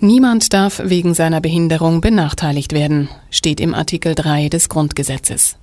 Niemand 0.00 0.52
darf 0.52 0.82
wegen 0.84 1.14
seiner 1.14 1.40
Behinderung 1.40 2.02
benachteiligt 2.02 2.72
werden, 2.72 3.08
steht 3.30 3.60
im 3.60 3.72
Artikel 3.72 4.14
3 4.14 4.50
des 4.50 4.68
Grundgesetzes. 4.68 5.56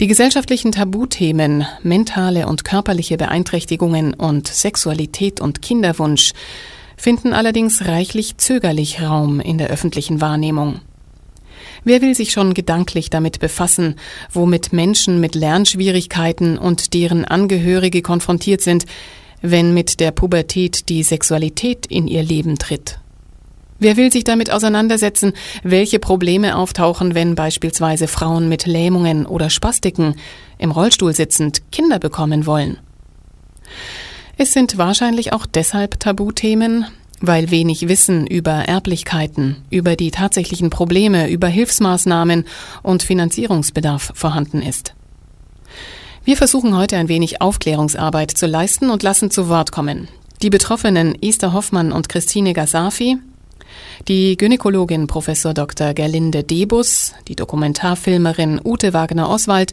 Die 0.00 0.06
gesellschaftlichen 0.06 0.72
Tabuthemen 0.72 1.66
mentale 1.82 2.46
und 2.46 2.64
körperliche 2.64 3.18
Beeinträchtigungen 3.18 4.14
und 4.14 4.48
Sexualität 4.48 5.42
und 5.42 5.60
Kinderwunsch 5.60 6.32
finden 6.96 7.34
allerdings 7.34 7.86
reichlich 7.86 8.38
zögerlich 8.38 9.02
Raum 9.02 9.40
in 9.40 9.58
der 9.58 9.68
öffentlichen 9.68 10.22
Wahrnehmung. 10.22 10.80
Wer 11.84 12.00
will 12.00 12.14
sich 12.14 12.32
schon 12.32 12.54
gedanklich 12.54 13.10
damit 13.10 13.40
befassen, 13.40 13.96
womit 14.32 14.72
Menschen 14.72 15.20
mit 15.20 15.34
Lernschwierigkeiten 15.34 16.56
und 16.56 16.94
deren 16.94 17.26
Angehörige 17.26 18.00
konfrontiert 18.00 18.62
sind, 18.62 18.86
wenn 19.42 19.74
mit 19.74 20.00
der 20.00 20.12
Pubertät 20.12 20.88
die 20.88 21.02
Sexualität 21.02 21.84
in 21.86 22.06
ihr 22.06 22.22
Leben 22.22 22.58
tritt? 22.58 22.98
Wer 23.80 23.96
will 23.96 24.12
sich 24.12 24.24
damit 24.24 24.50
auseinandersetzen, 24.50 25.32
welche 25.62 25.98
Probleme 25.98 26.56
auftauchen, 26.56 27.14
wenn 27.14 27.34
beispielsweise 27.34 28.08
Frauen 28.08 28.50
mit 28.50 28.66
Lähmungen 28.66 29.24
oder 29.24 29.48
Spastiken 29.48 30.16
im 30.58 30.70
Rollstuhl 30.70 31.14
sitzend 31.14 31.62
Kinder 31.72 31.98
bekommen 31.98 32.44
wollen? 32.44 32.78
Es 34.36 34.52
sind 34.52 34.76
wahrscheinlich 34.76 35.32
auch 35.32 35.46
deshalb 35.46 35.98
Tabuthemen, 35.98 36.84
weil 37.22 37.50
wenig 37.50 37.88
Wissen 37.88 38.26
über 38.26 38.52
Erblichkeiten, 38.52 39.56
über 39.70 39.96
die 39.96 40.10
tatsächlichen 40.10 40.68
Probleme, 40.68 41.30
über 41.30 41.48
Hilfsmaßnahmen 41.48 42.44
und 42.82 43.02
Finanzierungsbedarf 43.02 44.12
vorhanden 44.14 44.60
ist. 44.60 44.94
Wir 46.22 46.36
versuchen 46.36 46.76
heute 46.76 46.98
ein 46.98 47.08
wenig 47.08 47.40
Aufklärungsarbeit 47.40 48.30
zu 48.30 48.46
leisten 48.46 48.90
und 48.90 49.02
lassen 49.02 49.30
zu 49.30 49.48
Wort 49.48 49.72
kommen. 49.72 50.08
Die 50.42 50.50
Betroffenen 50.50 51.16
Esther 51.22 51.54
Hoffmann 51.54 51.92
und 51.92 52.10
Christine 52.10 52.52
Gasafi, 52.52 53.18
die 54.08 54.36
Gynäkologin 54.36 55.06
Professor 55.06 55.54
Dr. 55.54 55.94
Gerlinde 55.94 56.44
Debus, 56.44 57.14
die 57.28 57.36
Dokumentarfilmerin 57.36 58.60
Ute 58.64 58.92
Wagner-Oswald, 58.92 59.72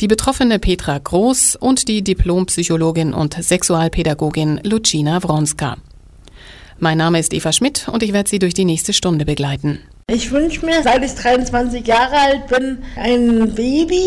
die 0.00 0.08
Betroffene 0.08 0.58
Petra 0.58 0.98
Groß 0.98 1.56
und 1.56 1.88
die 1.88 2.02
Diplompsychologin 2.02 3.14
und 3.14 3.34
Sexualpädagogin 3.34 4.60
Lucina 4.62 5.22
Wronska. 5.22 5.76
Mein 6.78 6.98
Name 6.98 7.18
ist 7.18 7.34
Eva 7.34 7.52
Schmidt 7.52 7.88
und 7.88 8.02
ich 8.02 8.12
werde 8.12 8.30
Sie 8.30 8.38
durch 8.38 8.54
die 8.54 8.64
nächste 8.64 8.92
Stunde 8.92 9.24
begleiten. 9.24 9.80
Ich 10.10 10.30
wünsche 10.30 10.64
mir, 10.64 10.82
seit 10.82 11.04
ich 11.04 11.14
23 11.14 11.86
Jahre 11.86 12.16
alt 12.16 12.46
bin, 12.46 12.78
ein 12.96 13.54
Baby 13.54 14.06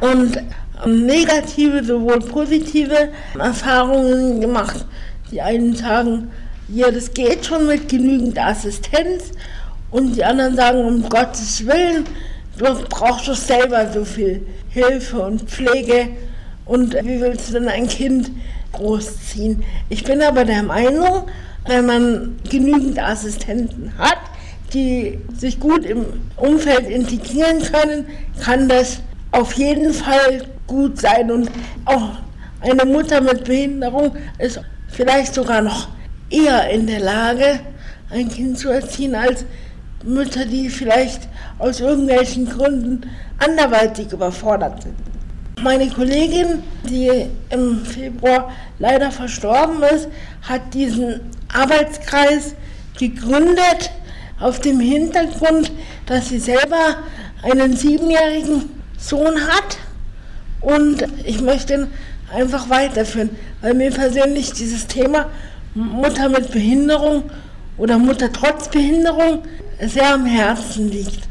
und 0.00 0.42
negative, 0.84 1.84
sowohl 1.84 2.18
positive 2.20 3.10
Erfahrungen 3.38 4.40
gemacht. 4.40 4.84
Die 5.30 5.40
einen 5.40 5.74
sagen, 5.74 6.30
ja, 6.68 6.90
das 6.90 7.12
geht 7.14 7.46
schon 7.46 7.66
mit 7.66 7.88
genügend 7.88 8.38
Assistenz. 8.38 9.32
Und 9.90 10.16
die 10.16 10.24
anderen 10.24 10.56
sagen, 10.56 10.84
um 10.84 11.08
Gottes 11.08 11.64
Willen, 11.64 12.04
du 12.58 12.64
brauchst 12.88 13.28
doch 13.28 13.36
selber 13.36 13.90
so 13.92 14.04
viel 14.04 14.46
Hilfe 14.68 15.20
und 15.20 15.42
Pflege. 15.42 16.08
Und 16.64 16.94
wie 16.94 17.20
willst 17.20 17.48
du 17.48 17.54
denn 17.54 17.68
ein 17.68 17.86
Kind 17.86 18.30
großziehen? 18.72 19.62
Ich 19.88 20.02
bin 20.02 20.20
aber 20.22 20.44
der 20.44 20.64
Meinung, 20.64 21.26
wenn 21.66 21.86
man 21.86 22.36
genügend 22.50 22.98
Assistenten 22.98 23.92
hat, 23.96 24.18
die 24.74 25.20
sich 25.36 25.60
gut 25.60 25.84
im 25.84 26.04
Umfeld 26.36 26.88
integrieren 26.90 27.62
können, 27.62 28.06
kann 28.40 28.68
das 28.68 29.00
auf 29.30 29.52
jeden 29.52 29.92
Fall 29.92 30.44
gut 30.66 31.00
sein. 31.00 31.30
Und 31.30 31.50
auch 31.84 32.10
eine 32.60 32.84
Mutter 32.84 33.20
mit 33.20 33.44
Behinderung 33.44 34.16
ist 34.38 34.60
vielleicht 34.88 35.34
sogar 35.34 35.62
noch 35.62 35.88
eher 36.30 36.70
in 36.70 36.86
der 36.86 37.00
Lage, 37.00 37.60
ein 38.10 38.28
Kind 38.28 38.58
zu 38.58 38.68
erziehen, 38.68 39.14
als 39.14 39.44
Mütter, 40.04 40.44
die 40.44 40.68
vielleicht 40.68 41.28
aus 41.58 41.80
irgendwelchen 41.80 42.48
Gründen 42.48 43.02
anderweitig 43.38 44.12
überfordert 44.12 44.82
sind. 44.82 44.94
Meine 45.62 45.88
Kollegin, 45.88 46.62
die 46.88 47.26
im 47.50 47.84
Februar 47.84 48.52
leider 48.78 49.10
verstorben 49.10 49.82
ist, 49.82 50.08
hat 50.42 50.74
diesen 50.74 51.20
Arbeitskreis 51.52 52.54
gegründet 52.98 53.90
auf 54.38 54.60
dem 54.60 54.80
Hintergrund, 54.80 55.72
dass 56.04 56.28
sie 56.28 56.38
selber 56.38 56.98
einen 57.42 57.74
siebenjährigen 57.74 58.68
Sohn 58.98 59.40
hat 59.48 59.78
und 60.60 61.04
ich 61.24 61.40
möchte 61.40 61.74
ihn 61.74 61.86
einfach 62.32 62.68
weiterführen, 62.68 63.30
weil 63.62 63.74
mir 63.74 63.90
persönlich 63.90 64.52
dieses 64.52 64.86
Thema 64.86 65.30
Mutter 65.76 66.30
mit 66.30 66.50
Behinderung 66.52 67.24
oder 67.76 67.98
Mutter 67.98 68.32
trotz 68.32 68.70
Behinderung 68.70 69.42
sehr 69.78 70.14
am 70.14 70.24
Herzen 70.24 70.90
liegt. 70.90 71.28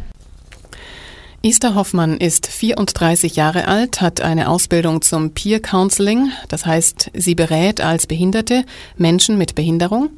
Esther 1.42 1.74
Hoffmann 1.74 2.18
ist 2.18 2.46
34 2.48 3.36
Jahre 3.36 3.68
alt, 3.68 4.02
hat 4.02 4.22
eine 4.22 4.50
Ausbildung 4.50 5.02
zum 5.02 5.32
Peer 5.32 5.60
Counseling, 5.60 6.32
das 6.48 6.66
heißt, 6.66 7.12
sie 7.16 7.34
berät 7.34 7.82
als 7.82 8.06
Behinderte 8.06 8.66
Menschen 8.98 9.38
mit 9.40 9.56
Behinderung. 9.56 10.10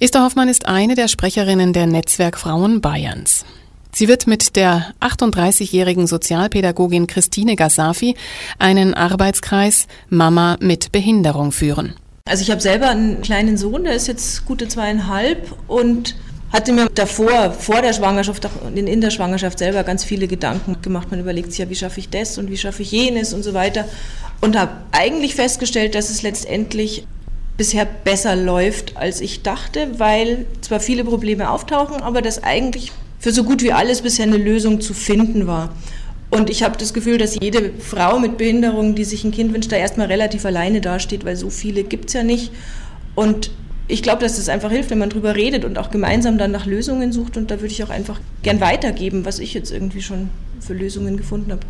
Esther 0.00 0.22
Hoffmann 0.22 0.48
ist 0.48 0.66
eine 0.66 0.94
der 0.94 1.08
Sprecherinnen 1.08 1.72
der 1.72 1.86
Netzwerk 1.86 2.38
Frauen 2.38 2.82
Bayerns. 2.82 3.46
Sie 3.90 4.08
wird 4.08 4.26
mit 4.26 4.56
der 4.56 4.92
38-jährigen 5.00 6.06
Sozialpädagogin 6.06 7.06
Christine 7.06 7.56
Gasafi 7.56 8.16
einen 8.58 8.92
Arbeitskreis 8.92 9.86
Mama 10.10 10.58
mit 10.60 10.92
Behinderung 10.92 11.52
führen. 11.52 11.94
Also 12.28 12.42
ich 12.42 12.50
habe 12.50 12.60
selber 12.60 12.90
einen 12.90 13.22
kleinen 13.22 13.56
Sohn, 13.56 13.84
der 13.84 13.94
ist 13.94 14.08
jetzt 14.08 14.46
gute 14.46 14.66
zweieinhalb 14.66 15.54
und 15.68 16.16
hatte 16.52 16.72
mir 16.72 16.88
davor, 16.92 17.52
vor 17.52 17.82
der 17.82 17.92
Schwangerschaft, 17.92 18.48
in 18.74 19.00
der 19.00 19.10
Schwangerschaft 19.10 19.60
selber 19.60 19.84
ganz 19.84 20.02
viele 20.02 20.26
Gedanken 20.26 20.82
gemacht. 20.82 21.08
Man 21.12 21.20
überlegt 21.20 21.50
sich 21.50 21.58
ja, 21.58 21.70
wie 21.70 21.76
schaffe 21.76 22.00
ich 22.00 22.10
das 22.10 22.36
und 22.36 22.50
wie 22.50 22.56
schaffe 22.56 22.82
ich 22.82 22.90
jenes 22.90 23.32
und 23.32 23.44
so 23.44 23.54
weiter. 23.54 23.84
Und 24.40 24.58
habe 24.58 24.72
eigentlich 24.90 25.36
festgestellt, 25.36 25.94
dass 25.94 26.10
es 26.10 26.22
letztendlich 26.22 27.06
bisher 27.56 27.84
besser 27.86 28.34
läuft, 28.34 28.96
als 28.96 29.20
ich 29.20 29.42
dachte, 29.42 29.98
weil 29.98 30.46
zwar 30.62 30.80
viele 30.80 31.04
Probleme 31.04 31.48
auftauchen, 31.48 32.02
aber 32.02 32.22
dass 32.22 32.42
eigentlich 32.42 32.90
für 33.20 33.32
so 33.32 33.44
gut 33.44 33.62
wie 33.62 33.72
alles 33.72 34.02
bisher 34.02 34.26
eine 34.26 34.36
Lösung 34.36 34.80
zu 34.80 34.94
finden 34.94 35.46
war. 35.46 35.72
Und 36.30 36.50
ich 36.50 36.62
habe 36.62 36.76
das 36.76 36.92
Gefühl, 36.92 37.18
dass 37.18 37.36
jede 37.40 37.70
Frau 37.78 38.18
mit 38.18 38.36
Behinderung, 38.36 38.94
die 38.94 39.04
sich 39.04 39.24
ein 39.24 39.30
Kind 39.30 39.54
wünscht, 39.54 39.70
da 39.70 39.76
erstmal 39.76 40.08
relativ 40.08 40.44
alleine 40.44 40.80
dasteht, 40.80 41.24
weil 41.24 41.36
so 41.36 41.50
viele 41.50 41.84
gibt 41.84 42.06
es 42.06 42.14
ja 42.14 42.22
nicht. 42.22 42.50
Und 43.14 43.50
ich 43.88 44.02
glaube, 44.02 44.22
dass 44.22 44.38
es 44.38 44.48
einfach 44.48 44.70
hilft, 44.70 44.90
wenn 44.90 44.98
man 44.98 45.10
drüber 45.10 45.36
redet 45.36 45.64
und 45.64 45.78
auch 45.78 45.90
gemeinsam 45.90 46.38
dann 46.38 46.50
nach 46.50 46.66
Lösungen 46.66 47.12
sucht. 47.12 47.36
Und 47.36 47.50
da 47.50 47.60
würde 47.60 47.72
ich 47.72 47.84
auch 47.84 47.90
einfach 47.90 48.20
gern 48.42 48.60
weitergeben, 48.60 49.24
was 49.24 49.38
ich 49.38 49.54
jetzt 49.54 49.70
irgendwie 49.70 50.02
schon 50.02 50.30
für 50.60 50.74
Lösungen 50.74 51.16
gefunden 51.16 51.52
habe. 51.52 51.62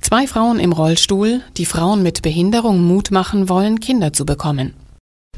Zwei 0.00 0.26
Frauen 0.26 0.58
im 0.58 0.72
Rollstuhl, 0.72 1.40
die 1.56 1.66
Frauen 1.66 2.02
mit 2.02 2.22
Behinderung 2.22 2.82
Mut 2.82 3.10
machen 3.10 3.48
wollen, 3.48 3.80
Kinder 3.80 4.12
zu 4.12 4.24
bekommen. 4.24 4.74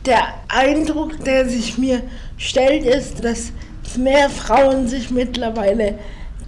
Der 0.07 0.35
Eindruck, 0.49 1.25
der 1.25 1.49
sich 1.49 1.79
mir 1.79 2.03
stellt, 2.37 2.85
ist, 2.85 3.25
dass 3.25 3.53
mehr 3.97 4.29
Frauen 4.29 4.89
sich 4.89 5.11
mittlerweile 5.11 5.99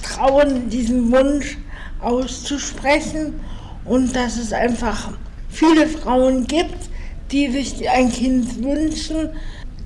trauen, 0.02 0.68
diesen 0.68 1.10
Wunsch 1.12 1.56
auszusprechen 2.00 3.40
und 3.84 4.14
dass 4.14 4.36
es 4.36 4.52
einfach 4.52 5.10
viele 5.48 5.86
Frauen 5.86 6.46
gibt, 6.46 6.90
die 7.32 7.50
sich 7.50 7.88
ein 7.88 8.10
Kind 8.10 8.62
wünschen. 8.62 9.30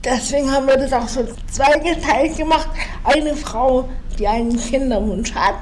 Deswegen 0.04 0.50
haben 0.50 0.66
wir 0.66 0.76
das 0.76 0.92
auch 0.92 1.08
so 1.08 1.26
zweigeteilt 1.50 2.36
gemacht. 2.36 2.68
Eine 3.04 3.34
Frau, 3.36 3.88
die 4.18 4.26
einen 4.26 4.58
Kinderwunsch 4.58 5.34
hat, 5.34 5.56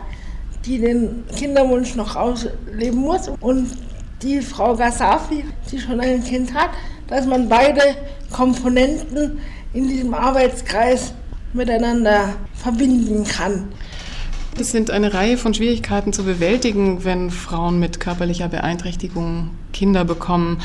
die 0.64 0.78
den 0.78 1.24
Kinderwunsch 1.36 1.94
noch 1.94 2.16
ausleben 2.16 3.00
muss 3.00 3.28
und 3.40 3.76
die 4.22 4.40
Frau 4.40 4.74
Gasafi, 4.74 5.44
die 5.70 5.78
schon 5.78 6.00
ein 6.00 6.22
Kind 6.22 6.52
hat, 6.54 6.70
dass 7.06 7.26
man 7.26 7.48
beide 7.48 7.80
Komponenten 8.32 9.38
in 9.72 9.88
diesem 9.88 10.14
Arbeitskreis 10.14 11.12
miteinander 11.52 12.34
verbinden 12.54 13.24
kann. 13.24 13.68
Es 14.60 14.72
sind 14.72 14.90
eine 14.90 15.14
Reihe 15.14 15.38
von 15.38 15.54
Schwierigkeiten 15.54 16.12
zu 16.12 16.24
bewältigen, 16.24 17.04
wenn 17.04 17.30
Frauen 17.30 17.78
mit 17.78 18.00
körperlicher 18.00 18.48
Beeinträchtigung 18.48 19.50
Kinder 19.72 20.04
bekommen. 20.04 20.60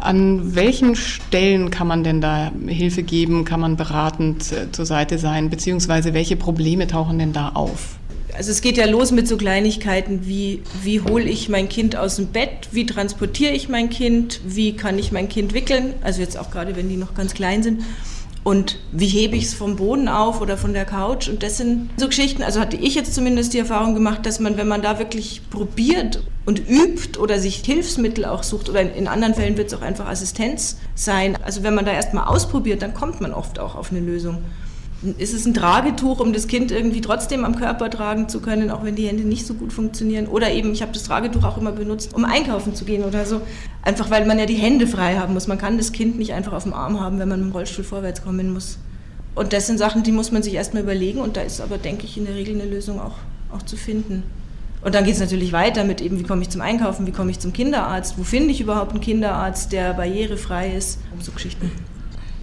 An 0.00 0.54
welchen 0.54 0.96
Stellen 0.96 1.70
kann 1.70 1.86
man 1.86 2.04
denn 2.04 2.20
da 2.20 2.50
Hilfe 2.66 3.02
geben? 3.02 3.44
Kann 3.44 3.60
man 3.60 3.76
beratend 3.76 4.50
äh, 4.52 4.72
zur 4.72 4.86
Seite 4.86 5.18
sein? 5.18 5.50
Beziehungsweise 5.50 6.14
welche 6.14 6.36
Probleme 6.36 6.86
tauchen 6.86 7.18
denn 7.18 7.32
da 7.32 7.50
auf? 7.50 7.96
Also 8.34 8.50
es 8.50 8.62
geht 8.62 8.78
ja 8.78 8.86
los 8.86 9.12
mit 9.12 9.28
so 9.28 9.36
Kleinigkeiten 9.36 10.26
wie, 10.26 10.62
wie 10.82 11.00
hole 11.00 11.24
ich 11.24 11.48
mein 11.48 11.68
Kind 11.68 11.96
aus 11.96 12.16
dem 12.16 12.28
Bett, 12.28 12.68
wie 12.72 12.86
transportiere 12.86 13.52
ich 13.52 13.68
mein 13.68 13.90
Kind, 13.90 14.40
wie 14.46 14.74
kann 14.74 14.98
ich 14.98 15.12
mein 15.12 15.28
Kind 15.28 15.54
wickeln, 15.54 15.92
also 16.02 16.20
jetzt 16.20 16.36
auch 16.36 16.50
gerade, 16.50 16.74
wenn 16.74 16.88
die 16.88 16.96
noch 16.96 17.14
ganz 17.14 17.34
klein 17.34 17.62
sind 17.62 17.82
und 18.44 18.78
wie 18.92 19.08
hebe 19.08 19.36
ich 19.36 19.44
es 19.44 19.54
vom 19.54 19.76
Boden 19.76 20.06
auf 20.06 20.40
oder 20.42 20.58
von 20.58 20.74
der 20.74 20.84
Couch. 20.84 21.28
Und 21.28 21.42
das 21.42 21.56
sind 21.56 21.90
so 21.96 22.06
Geschichten, 22.06 22.42
also 22.42 22.60
hatte 22.60 22.76
ich 22.76 22.94
jetzt 22.94 23.14
zumindest 23.14 23.54
die 23.54 23.58
Erfahrung 23.58 23.94
gemacht, 23.94 24.26
dass 24.26 24.38
man, 24.38 24.58
wenn 24.58 24.68
man 24.68 24.82
da 24.82 24.98
wirklich 24.98 25.40
probiert 25.48 26.22
und 26.44 26.68
übt 26.68 27.18
oder 27.18 27.38
sich 27.38 27.56
Hilfsmittel 27.64 28.26
auch 28.26 28.42
sucht, 28.42 28.68
oder 28.68 28.82
in, 28.82 28.90
in 28.90 29.08
anderen 29.08 29.34
Fällen 29.34 29.56
wird 29.56 29.68
es 29.68 29.74
auch 29.74 29.82
einfach 29.82 30.06
Assistenz 30.06 30.76
sein, 30.94 31.38
also 31.42 31.62
wenn 31.62 31.74
man 31.74 31.86
da 31.86 31.92
erstmal 31.92 32.24
ausprobiert, 32.24 32.82
dann 32.82 32.92
kommt 32.92 33.22
man 33.22 33.32
oft 33.32 33.58
auch 33.58 33.74
auf 33.74 33.90
eine 33.90 34.00
Lösung. 34.00 34.44
Ist 35.18 35.34
es 35.34 35.46
ein 35.46 35.54
Tragetuch, 35.54 36.20
um 36.20 36.32
das 36.32 36.48
Kind 36.48 36.70
irgendwie 36.70 37.00
trotzdem 37.00 37.44
am 37.44 37.56
Körper 37.56 37.90
tragen 37.90 38.28
zu 38.28 38.40
können, 38.40 38.70
auch 38.70 38.84
wenn 38.84 38.94
die 38.94 39.06
Hände 39.06 39.24
nicht 39.24 39.46
so 39.46 39.54
gut 39.54 39.72
funktionieren. 39.72 40.26
Oder 40.26 40.52
eben, 40.52 40.72
ich 40.72 40.82
habe 40.82 40.92
das 40.92 41.04
Tragetuch 41.04 41.44
auch 41.44 41.58
immer 41.58 41.72
benutzt, 41.72 42.14
um 42.14 42.24
einkaufen 42.24 42.74
zu 42.74 42.84
gehen 42.84 43.04
oder 43.04 43.24
so. 43.26 43.40
Einfach 43.82 44.10
weil 44.10 44.26
man 44.26 44.38
ja 44.38 44.46
die 44.46 44.54
Hände 44.54 44.86
frei 44.86 45.16
haben 45.16 45.34
muss. 45.34 45.46
Man 45.46 45.58
kann 45.58 45.78
das 45.78 45.92
Kind 45.92 46.18
nicht 46.18 46.32
einfach 46.32 46.52
auf 46.52 46.64
dem 46.64 46.74
Arm 46.74 47.00
haben, 47.00 47.18
wenn 47.18 47.28
man 47.28 47.40
im 47.40 47.52
Rollstuhl 47.52 47.84
vorwärts 47.84 48.22
kommen 48.22 48.52
muss. 48.52 48.78
Und 49.34 49.52
das 49.52 49.66
sind 49.66 49.78
Sachen, 49.78 50.02
die 50.02 50.12
muss 50.12 50.32
man 50.32 50.42
sich 50.42 50.54
erstmal 50.54 50.82
überlegen 50.82 51.20
und 51.20 51.36
da 51.36 51.40
ist 51.40 51.60
aber, 51.60 51.78
denke 51.78 52.04
ich, 52.04 52.16
in 52.16 52.24
der 52.24 52.34
Regel 52.34 52.60
eine 52.60 52.70
Lösung 52.70 53.00
auch, 53.00 53.16
auch 53.52 53.62
zu 53.62 53.76
finden. 53.76 54.22
Und 54.84 54.94
dann 54.94 55.04
geht 55.04 55.14
es 55.14 55.20
natürlich 55.20 55.52
weiter 55.52 55.82
mit 55.84 56.00
eben, 56.00 56.18
wie 56.18 56.24
komme 56.24 56.42
ich 56.42 56.50
zum 56.50 56.60
Einkaufen, 56.60 57.06
wie 57.06 57.10
komme 57.10 57.30
ich 57.30 57.40
zum 57.40 57.52
Kinderarzt, 57.52 58.18
wo 58.18 58.22
finde 58.22 58.50
ich 58.50 58.60
überhaupt 58.60 58.92
einen 58.92 59.00
Kinderarzt, 59.00 59.72
der 59.72 59.94
barrierefrei 59.94 60.74
ist, 60.74 60.98
so 61.20 61.32
Geschichten. 61.32 61.72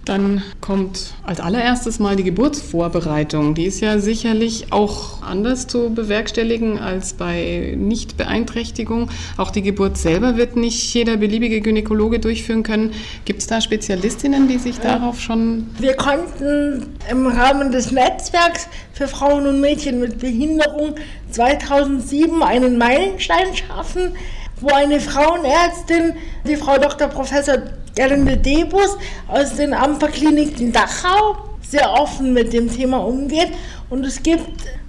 Dann 0.04 0.42
kommt 0.60 1.14
als 1.22 1.38
allererstes 1.38 2.00
mal 2.00 2.16
die 2.16 2.24
Geburtsvorbereitung. 2.24 3.54
Die 3.54 3.66
ist 3.66 3.80
ja 3.80 3.98
sicherlich 4.00 4.72
auch 4.72 5.22
anders 5.22 5.68
zu 5.68 5.90
bewerkstelligen 5.94 6.80
als 6.80 7.12
bei 7.14 7.74
Nichtbeeinträchtigung. 7.78 9.10
Auch 9.36 9.50
die 9.50 9.62
Geburt 9.62 9.96
selber 9.96 10.36
wird 10.36 10.56
nicht 10.56 10.92
jeder 10.92 11.16
beliebige 11.18 11.60
Gynäkologe 11.60 12.18
durchführen 12.18 12.64
können. 12.64 12.92
Gibt 13.24 13.42
es 13.42 13.46
da 13.46 13.60
Spezialistinnen, 13.60 14.48
die 14.48 14.58
sich 14.58 14.80
darauf 14.80 15.20
schon. 15.20 15.68
Wir 15.78 15.94
konnten 15.94 16.96
im 17.08 17.28
Rahmen 17.28 17.70
des 17.70 17.92
Netzwerks 17.92 18.66
für 18.92 19.06
Frauen 19.06 19.46
und 19.46 19.60
Mädchen 19.60 20.00
mit 20.00 20.18
Behinderung 20.18 20.96
2007 21.30 22.42
einen 22.42 22.76
Meilenstein 22.76 23.54
schaffen, 23.54 24.16
wo 24.60 24.68
eine 24.68 24.98
Frauenärztin, 24.98 26.14
die 26.44 26.56
Frau 26.56 26.78
Dr. 26.78 27.06
Professor 27.06 27.58
Gerlinde 27.94 28.36
Debus 28.36 28.96
aus 29.28 29.54
den 29.56 29.74
Amperkliniken 29.74 30.72
Dachau 30.72 31.36
sehr 31.68 31.92
offen 31.92 32.32
mit 32.32 32.52
dem 32.52 32.74
Thema 32.74 32.98
umgeht. 32.98 33.48
Und 33.90 34.04
es 34.04 34.22
gibt 34.22 34.46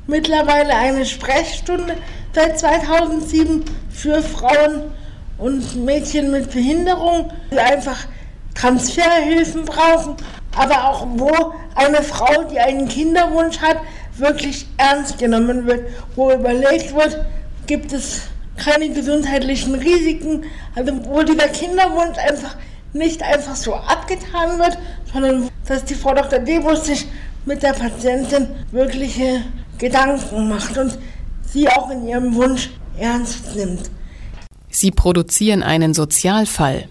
mittlerweile 0.08 0.76
eine 0.76 1.06
Sprechstunde 1.06 1.96
seit 2.34 2.60
2007 2.60 3.64
für 3.90 4.22
Frauen 4.22 4.92
und 5.38 5.84
Mädchen 5.84 6.32
mit 6.32 6.52
Behinderung, 6.52 7.32
die 7.52 7.60
einfach 7.60 8.08
Transferhilfen 8.56 9.66
brauchen, 9.66 10.16
aber 10.56 10.90
auch 10.90 11.08
wo 11.16 11.54
eine 11.76 12.04
Frau, 12.04 12.44
die 12.44 12.60
einen 12.60 12.88
Kinderwunsch 12.88 13.60
hat, 13.60 13.78
wirklich 14.16 14.68
ernst 14.78 15.18
genommen 15.18 15.66
wird, 15.66 15.88
wo 16.16 16.32
überlegt 16.32 16.94
wird, 16.96 17.18
gibt 17.66 17.92
es 17.92 18.22
keine 18.58 18.90
gesundheitlichen 18.90 19.76
Risiken, 19.76 20.46
also 20.76 20.94
wo 21.06 21.24
dieser 21.24 21.48
Kinderwunsch 21.48 22.18
einfach 22.20 22.56
nicht 22.94 23.24
einfach 23.24 23.56
so 23.56 23.74
abgetan 23.74 24.60
wird, 24.60 24.78
sondern 25.12 25.50
dass 25.68 25.86
die 25.86 25.96
Frau 25.96 26.14
Dr. 26.14 26.40
Debus 26.40 26.86
sich 26.86 27.08
mit 27.46 27.64
der 27.64 27.74
Patientin 27.74 28.48
wirkliche 28.72 29.42
Gedanken 29.78 30.48
macht 30.48 30.78
und 30.78 30.98
sie 31.46 31.68
auch 31.68 31.90
in 31.90 32.08
ihrem 32.08 32.36
Wunsch 32.36 32.70
ernst 32.98 33.56
nimmt. 33.56 33.90
Sie 34.70 34.92
produzieren 34.92 35.64
einen 35.64 35.94
Sozialfall. 35.94 36.86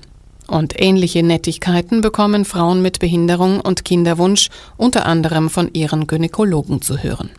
Und 0.48 0.74
ähnliche 0.76 1.22
Nettigkeiten 1.22 2.00
bekommen 2.00 2.44
Frauen 2.44 2.82
mit 2.82 2.98
Behinderung 2.98 3.60
und 3.60 3.84
Kinderwunsch 3.84 4.50
unter 4.76 5.06
anderem 5.06 5.48
von 5.48 5.72
ihren 5.72 6.06
Gynäkologen 6.06 6.82
zu 6.82 6.98
hören. 6.98 7.30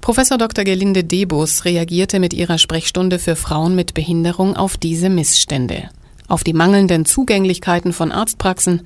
Professor 0.00 0.38
Dr. 0.38 0.64
Gelinde 0.64 1.04
Debus 1.04 1.64
reagierte 1.64 2.18
mit 2.18 2.32
ihrer 2.32 2.58
Sprechstunde 2.58 3.18
für 3.18 3.36
Frauen 3.36 3.74
mit 3.74 3.94
Behinderung 3.94 4.56
auf 4.56 4.76
diese 4.76 5.10
Missstände 5.10 5.90
auf 6.28 6.44
die 6.44 6.52
mangelnden 6.52 7.04
Zugänglichkeiten 7.04 7.92
von 7.92 8.12
Arztpraxen, 8.12 8.82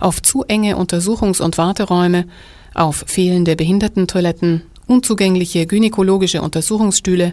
auf 0.00 0.22
zu 0.22 0.44
enge 0.44 0.76
Untersuchungs- 0.76 1.42
und 1.42 1.58
Warteräume, 1.58 2.26
auf 2.74 3.04
fehlende 3.06 3.56
Behindertentoiletten, 3.56 4.62
unzugängliche 4.86 5.66
gynäkologische 5.66 6.42
Untersuchungsstühle, 6.42 7.32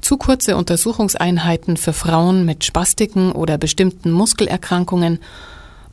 zu 0.00 0.16
kurze 0.16 0.56
Untersuchungseinheiten 0.56 1.76
für 1.76 1.92
Frauen 1.92 2.44
mit 2.44 2.64
Spastiken 2.64 3.32
oder 3.32 3.58
bestimmten 3.58 4.10
Muskelerkrankungen 4.10 5.18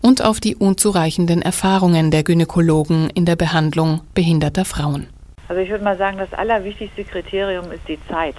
und 0.02 0.24
auf 0.24 0.40
die 0.40 0.56
unzureichenden 0.56 1.42
Erfahrungen 1.42 2.12
der 2.12 2.24
Gynäkologen 2.24 3.10
in 3.12 3.25
der 3.25 3.36
Behandlung 3.36 4.02
behinderter 4.13 4.66
Frauen. 4.66 5.08
Also 5.48 5.62
ich 5.62 5.70
würde 5.70 5.84
mal 5.84 5.98
sagen, 5.98 6.18
das 6.18 6.34
allerwichtigste 6.34 7.04
Kriterium 7.06 7.72
ist 7.72 7.88
die 7.88 8.00
Zeit. 8.10 8.36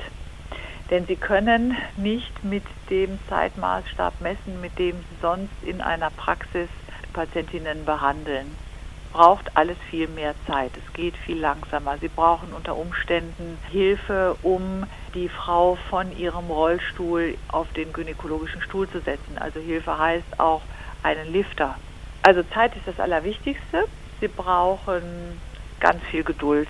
Denn 0.90 1.06
sie 1.06 1.16
können 1.16 1.76
nicht 1.96 2.44
mit 2.44 2.64
dem 2.88 3.18
Zeitmaßstab 3.28 4.20
messen, 4.20 4.60
mit 4.60 4.78
dem 4.78 4.96
sie 4.96 5.16
sonst 5.20 5.52
in 5.62 5.80
einer 5.80 6.10
Praxis 6.10 6.68
Patientinnen 7.12 7.84
behandeln. 7.84 8.56
Braucht 9.12 9.56
alles 9.56 9.76
viel 9.90 10.08
mehr 10.08 10.34
Zeit. 10.46 10.70
Es 10.76 10.92
geht 10.92 11.16
viel 11.16 11.38
langsamer. 11.38 11.98
Sie 11.98 12.08
brauchen 12.08 12.52
unter 12.52 12.76
Umständen 12.76 13.58
Hilfe, 13.70 14.36
um 14.42 14.84
die 15.14 15.28
Frau 15.28 15.76
von 15.90 16.16
ihrem 16.16 16.46
Rollstuhl 16.46 17.36
auf 17.48 17.70
den 17.72 17.92
gynäkologischen 17.92 18.62
Stuhl 18.62 18.88
zu 18.88 19.00
setzen. 19.00 19.38
Also 19.38 19.60
Hilfe 19.60 19.98
heißt 19.98 20.38
auch 20.38 20.62
einen 21.02 21.32
Lifter. 21.32 21.76
Also 22.22 22.42
Zeit 22.54 22.76
ist 22.76 22.86
das 22.86 23.00
Allerwichtigste. 23.00 23.84
Sie 24.20 24.28
brauchen 24.28 25.40
ganz 25.80 26.02
viel 26.10 26.24
Geduld, 26.24 26.68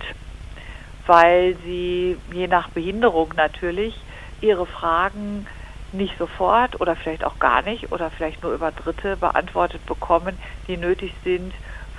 weil 1.07 1.55
sie 1.65 2.17
je 2.31 2.47
nach 2.47 2.69
Behinderung 2.69 3.33
natürlich 3.35 3.95
ihre 4.41 4.65
Fragen 4.65 5.45
nicht 5.91 6.17
sofort 6.17 6.79
oder 6.79 6.95
vielleicht 6.95 7.23
auch 7.23 7.39
gar 7.39 7.61
nicht 7.63 7.91
oder 7.91 8.11
vielleicht 8.11 8.43
nur 8.43 8.53
über 8.53 8.71
Dritte 8.71 9.17
beantwortet 9.17 9.85
bekommen, 9.85 10.37
die 10.67 10.77
nötig 10.77 11.13
sind 11.23 11.53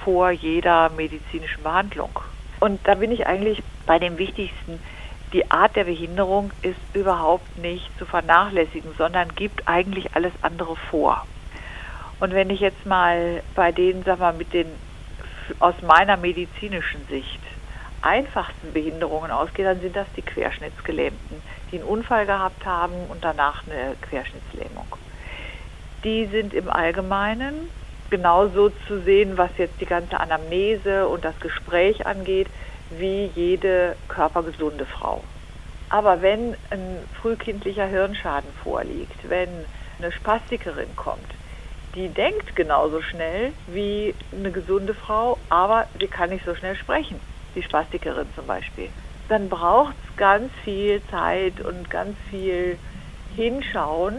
vor 0.04 0.30
jeder 0.30 0.90
medizinischen 0.90 1.62
Behandlung. 1.62 2.10
Und 2.60 2.80
da 2.84 2.94
bin 2.94 3.10
ich 3.10 3.26
eigentlich 3.26 3.62
bei 3.86 3.98
dem 3.98 4.18
Wichtigsten. 4.18 4.80
Die 5.32 5.50
Art 5.50 5.76
der 5.76 5.84
Behinderung 5.84 6.52
ist 6.62 6.78
überhaupt 6.92 7.58
nicht 7.58 7.86
zu 7.98 8.06
vernachlässigen, 8.06 8.94
sondern 8.96 9.34
gibt 9.34 9.66
eigentlich 9.66 10.14
alles 10.14 10.32
andere 10.42 10.76
vor. 10.90 11.24
Und 12.20 12.34
wenn 12.34 12.50
ich 12.50 12.60
jetzt 12.60 12.84
mal 12.84 13.42
bei 13.54 13.72
denen, 13.72 14.02
sag 14.04 14.18
mal, 14.18 14.32
mit 14.32 14.52
den 14.52 14.66
aus 15.58 15.74
meiner 15.82 16.16
medizinischen 16.16 17.06
Sicht 17.08 17.40
einfachsten 18.02 18.72
Behinderungen 18.72 19.30
ausgehe, 19.30 19.64
dann 19.64 19.80
sind 19.80 19.96
das 19.96 20.06
die 20.16 20.22
Querschnittsgelähmten 20.22 21.42
die 21.70 21.76
einen 21.76 21.84
Unfall 21.84 22.26
gehabt 22.26 22.64
haben 22.64 23.06
und 23.08 23.24
danach 23.24 23.62
eine 23.66 23.96
Querschnittslähmung. 24.02 24.86
Die 26.04 26.26
sind 26.26 26.54
im 26.54 26.70
Allgemeinen 26.70 27.70
genauso 28.10 28.70
zu 28.88 29.00
sehen, 29.02 29.38
was 29.38 29.50
jetzt 29.56 29.80
die 29.80 29.86
ganze 29.86 30.18
Anamnese 30.18 31.06
und 31.08 31.24
das 31.24 31.38
Gespräch 31.40 32.06
angeht, 32.06 32.48
wie 32.90 33.26
jede 33.34 33.96
körpergesunde 34.08 34.84
Frau. 34.84 35.22
Aber 35.90 36.22
wenn 36.22 36.56
ein 36.70 36.98
frühkindlicher 37.20 37.86
Hirnschaden 37.86 38.50
vorliegt, 38.62 39.28
wenn 39.28 39.48
eine 39.98 40.12
Spastikerin 40.12 40.94
kommt, 40.96 41.26
die 41.94 42.08
denkt 42.08 42.54
genauso 42.54 43.02
schnell 43.02 43.52
wie 43.66 44.14
eine 44.32 44.50
gesunde 44.50 44.94
Frau, 44.94 45.38
aber 45.48 45.86
sie 45.98 46.06
kann 46.06 46.30
nicht 46.30 46.44
so 46.44 46.54
schnell 46.54 46.76
sprechen, 46.76 47.20
die 47.54 47.62
Spastikerin 47.62 48.28
zum 48.34 48.46
Beispiel 48.46 48.90
dann 49.30 49.48
braucht 49.48 49.94
es 50.04 50.16
ganz 50.16 50.52
viel 50.64 51.00
Zeit 51.08 51.60
und 51.60 51.88
ganz 51.88 52.16
viel 52.30 52.78
Hinschauen, 53.36 54.18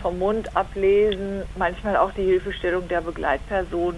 vom 0.00 0.18
Mund 0.18 0.56
ablesen, 0.56 1.44
manchmal 1.54 1.96
auch 1.96 2.12
die 2.12 2.24
Hilfestellung 2.24 2.88
der 2.88 3.02
Begleitperson, 3.02 3.94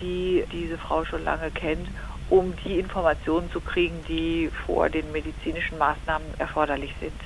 die 0.00 0.44
diese 0.52 0.76
Frau 0.76 1.04
schon 1.04 1.24
lange 1.24 1.50
kennt, 1.50 1.88
um 2.28 2.54
die 2.64 2.78
Informationen 2.78 3.50
zu 3.50 3.60
kriegen, 3.60 4.04
die 4.06 4.50
vor 4.66 4.90
den 4.90 5.10
medizinischen 5.12 5.78
Maßnahmen 5.78 6.28
erforderlich 6.38 6.94
sind. 7.00 7.18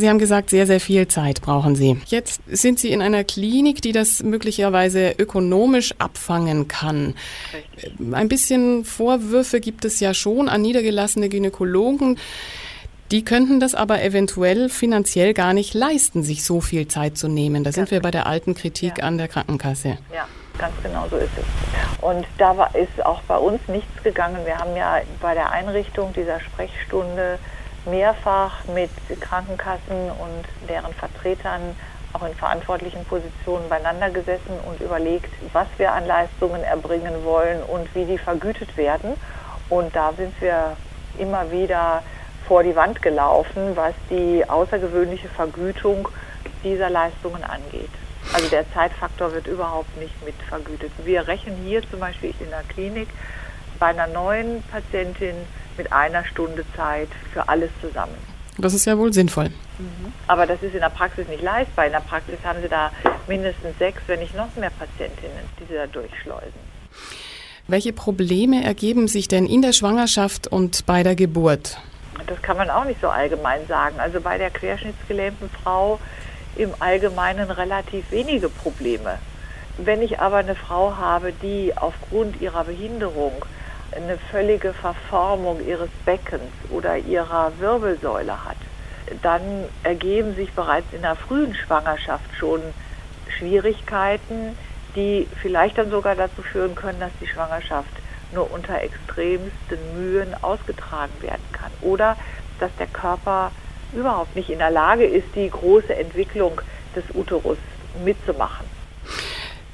Sie 0.00 0.08
haben 0.08 0.18
gesagt, 0.18 0.50
sehr, 0.50 0.66
sehr 0.66 0.80
viel 0.80 1.06
Zeit 1.06 1.40
brauchen 1.40 1.76
Sie. 1.76 2.00
Jetzt 2.06 2.40
sind 2.46 2.78
Sie 2.80 2.90
in 2.90 3.00
einer 3.00 3.22
Klinik, 3.22 3.80
die 3.80 3.92
das 3.92 4.22
möglicherweise 4.22 5.14
ökonomisch 5.18 5.94
abfangen 5.98 6.66
kann. 6.66 7.14
Ein 8.12 8.28
bisschen 8.28 8.84
Vorwürfe 8.84 9.60
gibt 9.60 9.84
es 9.84 10.00
ja 10.00 10.12
schon 10.12 10.48
an 10.48 10.62
niedergelassene 10.62 11.28
Gynäkologen. 11.28 12.18
Die 13.10 13.24
könnten 13.24 13.60
das 13.60 13.74
aber 13.74 14.02
eventuell 14.02 14.68
finanziell 14.68 15.34
gar 15.34 15.52
nicht 15.52 15.74
leisten, 15.74 16.22
sich 16.22 16.42
so 16.42 16.60
viel 16.60 16.88
Zeit 16.88 17.16
zu 17.16 17.28
nehmen. 17.28 17.62
Da 17.62 17.70
sind 17.70 17.90
wir 17.90 18.00
bei 18.00 18.10
der 18.10 18.26
alten 18.26 18.54
Kritik 18.54 18.98
ja. 18.98 19.04
an 19.04 19.18
der 19.18 19.28
Krankenkasse. 19.28 19.98
Ja, 20.12 20.26
ganz 20.58 20.74
genau 20.82 21.06
so 21.08 21.16
ist 21.16 21.30
es. 21.36 22.02
Und 22.02 22.26
da 22.38 22.56
war, 22.56 22.74
ist 22.74 23.04
auch 23.04 23.22
bei 23.22 23.36
uns 23.36 23.60
nichts 23.68 24.02
gegangen. 24.02 24.38
Wir 24.44 24.58
haben 24.58 24.74
ja 24.74 25.00
bei 25.20 25.34
der 25.34 25.52
Einrichtung 25.52 26.12
dieser 26.14 26.40
Sprechstunde 26.40 27.38
mehrfach 27.86 28.64
mit 28.74 28.90
Krankenkassen 29.20 30.10
und 30.10 30.68
deren 30.68 30.92
Vertretern 30.94 31.76
auch 32.12 32.26
in 32.26 32.34
verantwortlichen 32.34 33.04
Positionen 33.04 33.68
beieinander 33.68 34.10
gesessen 34.10 34.58
und 34.66 34.80
überlegt, 34.80 35.32
was 35.52 35.66
wir 35.78 35.92
an 35.92 36.06
Leistungen 36.06 36.62
erbringen 36.62 37.24
wollen 37.24 37.62
und 37.62 37.92
wie 37.94 38.04
die 38.04 38.18
vergütet 38.18 38.76
werden. 38.76 39.14
Und 39.68 39.94
da 39.96 40.12
sind 40.12 40.40
wir 40.40 40.76
immer 41.18 41.50
wieder 41.50 42.02
vor 42.46 42.62
die 42.62 42.76
Wand 42.76 43.02
gelaufen, 43.02 43.74
was 43.74 43.94
die 44.10 44.48
außergewöhnliche 44.48 45.28
Vergütung 45.28 46.08
dieser 46.62 46.90
Leistungen 46.90 47.42
angeht. 47.42 47.90
Also 48.32 48.48
der 48.48 48.70
Zeitfaktor 48.72 49.32
wird 49.32 49.46
überhaupt 49.46 49.96
nicht 49.98 50.24
mit 50.24 50.34
vergütet. 50.48 50.92
Wir 51.04 51.26
rechnen 51.26 51.56
hier 51.64 51.88
zum 51.90 52.00
Beispiel 52.00 52.34
in 52.40 52.50
der 52.50 52.62
Klinik 52.62 53.08
bei 53.78 53.86
einer 53.86 54.06
neuen 54.06 54.62
Patientin 54.70 55.34
mit 55.76 55.92
einer 55.92 56.24
Stunde 56.24 56.64
Zeit 56.76 57.08
für 57.32 57.48
alles 57.48 57.70
zusammen. 57.80 58.16
Das 58.58 58.72
ist 58.72 58.84
ja 58.84 58.96
wohl 58.96 59.12
sinnvoll. 59.12 59.50
Mhm. 59.78 60.12
Aber 60.28 60.46
das 60.46 60.62
ist 60.62 60.74
in 60.74 60.80
der 60.80 60.90
Praxis 60.90 61.26
nicht 61.28 61.42
leistbar. 61.42 61.86
In 61.86 61.92
der 61.92 62.00
Praxis 62.00 62.38
haben 62.44 62.60
Sie 62.62 62.68
da 62.68 62.92
mindestens 63.26 63.76
sechs, 63.78 64.02
wenn 64.06 64.20
nicht 64.20 64.36
noch 64.36 64.54
mehr 64.56 64.70
Patientinnen, 64.70 65.44
die 65.58 65.64
Sie 65.64 65.74
da 65.74 65.86
durchschleusen. 65.86 66.74
Welche 67.66 67.92
Probleme 67.92 68.62
ergeben 68.62 69.08
sich 69.08 69.26
denn 69.26 69.46
in 69.46 69.62
der 69.62 69.72
Schwangerschaft 69.72 70.46
und 70.46 70.86
bei 70.86 71.02
der 71.02 71.16
Geburt? 71.16 71.78
Das 72.26 72.40
kann 72.42 72.56
man 72.56 72.70
auch 72.70 72.84
nicht 72.84 73.00
so 73.00 73.08
allgemein 73.08 73.66
sagen. 73.66 73.98
Also 73.98 74.20
bei 74.20 74.38
der 74.38 74.50
querschnittsgelähmten 74.50 75.50
Frau 75.50 75.98
im 76.56 76.70
Allgemeinen 76.78 77.50
relativ 77.50 78.10
wenige 78.10 78.48
Probleme. 78.48 79.18
Wenn 79.78 80.02
ich 80.02 80.20
aber 80.20 80.36
eine 80.36 80.54
Frau 80.54 80.96
habe, 80.96 81.32
die 81.32 81.72
aufgrund 81.76 82.40
ihrer 82.40 82.64
Behinderung 82.64 83.32
eine 83.96 84.18
völlige 84.18 84.72
Verformung 84.72 85.64
ihres 85.66 85.90
Beckens 86.04 86.52
oder 86.70 86.96
ihrer 86.96 87.52
Wirbelsäule 87.58 88.44
hat, 88.44 88.56
dann 89.22 89.64
ergeben 89.82 90.34
sich 90.34 90.52
bereits 90.52 90.92
in 90.92 91.02
der 91.02 91.16
frühen 91.16 91.54
Schwangerschaft 91.54 92.34
schon 92.38 92.60
Schwierigkeiten, 93.38 94.56
die 94.96 95.26
vielleicht 95.40 95.78
dann 95.78 95.90
sogar 95.90 96.14
dazu 96.14 96.42
führen 96.42 96.74
können, 96.74 97.00
dass 97.00 97.12
die 97.20 97.26
Schwangerschaft 97.26 97.90
nur 98.32 98.50
unter 98.52 98.80
extremsten 98.80 99.78
Mühen 99.96 100.34
ausgetragen 100.42 101.12
werden 101.20 101.44
kann. 101.52 101.70
Oder 101.80 102.16
dass 102.60 102.70
der 102.78 102.86
Körper 102.86 103.50
überhaupt 103.92 104.34
nicht 104.36 104.50
in 104.50 104.58
der 104.58 104.70
Lage 104.70 105.04
ist, 105.04 105.28
die 105.34 105.50
große 105.50 105.94
Entwicklung 105.94 106.60
des 106.94 107.04
Uterus 107.14 107.58
mitzumachen. 108.04 108.66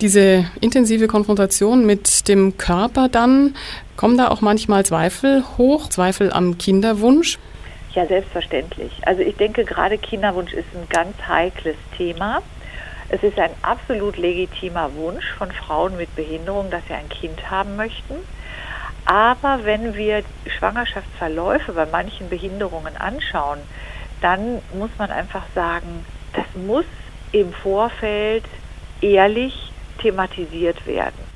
Diese 0.00 0.46
intensive 0.62 1.08
Konfrontation 1.08 1.84
mit 1.84 2.26
dem 2.26 2.56
Körper 2.56 3.08
dann, 3.10 3.54
kommen 3.96 4.16
da 4.16 4.28
auch 4.28 4.40
manchmal 4.40 4.86
Zweifel 4.86 5.44
hoch, 5.58 5.90
Zweifel 5.90 6.32
am 6.32 6.56
Kinderwunsch? 6.56 7.38
Ja, 7.94 8.06
selbstverständlich. 8.06 8.92
Also 9.04 9.20
ich 9.20 9.36
denke, 9.36 9.64
gerade 9.64 9.98
Kinderwunsch 9.98 10.54
ist 10.54 10.68
ein 10.74 10.88
ganz 10.88 11.16
heikles 11.28 11.76
Thema. 11.98 12.40
Es 13.10 13.22
ist 13.22 13.38
ein 13.38 13.50
absolut 13.60 14.16
legitimer 14.16 14.94
Wunsch 14.94 15.26
von 15.36 15.52
Frauen 15.52 15.98
mit 15.98 16.14
Behinderung, 16.16 16.70
dass 16.70 16.82
sie 16.88 16.94
ein 16.94 17.08
Kind 17.10 17.50
haben 17.50 17.76
möchten. 17.76 18.14
Aber 19.04 19.64
wenn 19.64 19.94
wir 19.94 20.22
Schwangerschaftsverläufe 20.46 21.72
bei 21.72 21.84
manchen 21.84 22.30
Behinderungen 22.30 22.96
anschauen, 22.96 23.58
dann 24.22 24.62
muss 24.72 24.90
man 24.96 25.10
einfach 25.10 25.42
sagen, 25.54 26.06
das 26.32 26.46
muss 26.54 26.84
im 27.32 27.52
Vorfeld 27.52 28.44
ehrlich 29.02 29.69
thematisiert 30.00 30.86
werden. 30.86 31.30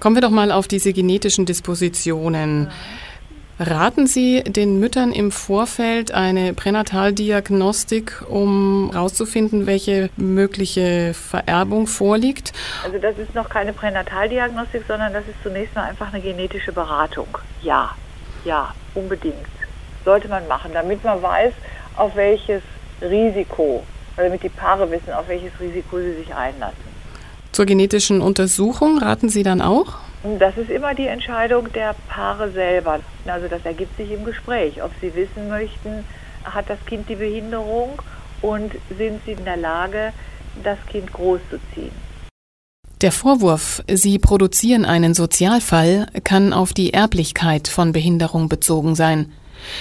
Kommen 0.00 0.16
wir 0.16 0.22
doch 0.22 0.30
mal 0.30 0.50
auf 0.50 0.66
diese 0.66 0.92
genetischen 0.92 1.46
Dispositionen. 1.46 2.70
Raten 3.60 4.06
Sie 4.08 4.42
den 4.42 4.80
Müttern 4.80 5.12
im 5.12 5.30
Vorfeld 5.30 6.12
eine 6.12 6.52
Pränataldiagnostik, 6.52 8.24
um 8.28 8.90
herauszufinden, 8.92 9.66
welche 9.66 10.10
mögliche 10.16 11.14
Vererbung 11.14 11.86
vorliegt? 11.86 12.52
Also 12.84 12.98
das 12.98 13.16
ist 13.18 13.34
noch 13.34 13.48
keine 13.48 13.72
Pränataldiagnostik, 13.72 14.82
sondern 14.88 15.12
das 15.12 15.22
ist 15.28 15.36
zunächst 15.42 15.76
mal 15.76 15.84
einfach 15.84 16.12
eine 16.12 16.22
genetische 16.22 16.72
Beratung. 16.72 17.28
Ja, 17.62 17.94
ja, 18.44 18.74
unbedingt. 18.94 19.36
Sollte 20.04 20.26
man 20.28 20.48
machen, 20.48 20.72
damit 20.72 21.04
man 21.04 21.22
weiß, 21.22 21.52
auf 21.96 22.16
welches 22.16 22.62
Risiko, 23.00 23.84
damit 24.16 24.42
die 24.42 24.48
Paare 24.48 24.90
wissen, 24.90 25.12
auf 25.12 25.28
welches 25.28 25.52
Risiko 25.60 25.98
sie 25.98 26.14
sich 26.14 26.34
einlassen. 26.34 27.01
Zur 27.52 27.66
genetischen 27.66 28.22
Untersuchung 28.22 28.98
raten 28.98 29.28
Sie 29.28 29.42
dann 29.42 29.60
auch? 29.60 29.98
Das 30.38 30.56
ist 30.56 30.70
immer 30.70 30.94
die 30.94 31.06
Entscheidung 31.06 31.70
der 31.72 31.94
Paare 32.08 32.50
selber. 32.52 33.00
Also 33.26 33.48
das 33.48 33.64
ergibt 33.64 33.96
sich 33.96 34.10
im 34.10 34.24
Gespräch, 34.24 34.82
ob 34.82 34.92
sie 35.00 35.14
wissen 35.14 35.48
möchten, 35.48 36.04
hat 36.44 36.70
das 36.70 36.78
Kind 36.86 37.08
die 37.08 37.16
Behinderung 37.16 38.00
und 38.40 38.72
sind 38.96 39.20
sie 39.26 39.32
in 39.32 39.44
der 39.44 39.56
Lage, 39.56 40.12
das 40.62 40.78
Kind 40.86 41.12
großzuziehen. 41.12 41.90
Der 43.02 43.10
Vorwurf, 43.10 43.82
Sie 43.90 44.18
produzieren 44.20 44.84
einen 44.84 45.12
Sozialfall, 45.12 46.06
kann 46.22 46.52
auf 46.52 46.72
die 46.72 46.94
Erblichkeit 46.94 47.66
von 47.66 47.92
Behinderung 47.92 48.48
bezogen 48.48 48.94
sein. 48.94 49.32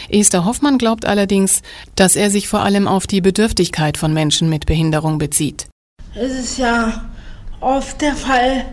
Esther 0.10 0.44
Hoffmann 0.44 0.80
glaubt 0.80 1.06
allerdings, 1.06 1.62
dass 1.96 2.16
er 2.16 2.32
sich 2.32 2.48
vor 2.48 2.62
allem 2.62 2.88
auf 2.88 3.06
die 3.06 3.22
Bedürftigkeit 3.22 3.98
von 3.98 4.12
Menschen 4.12 4.50
mit 4.50 4.66
Behinderung 4.66 5.20
bezieht. 5.20 5.68
Es 6.16 6.32
ist 6.32 6.58
ja 6.58 7.11
oft 7.62 8.02
der 8.02 8.16
Fall, 8.16 8.66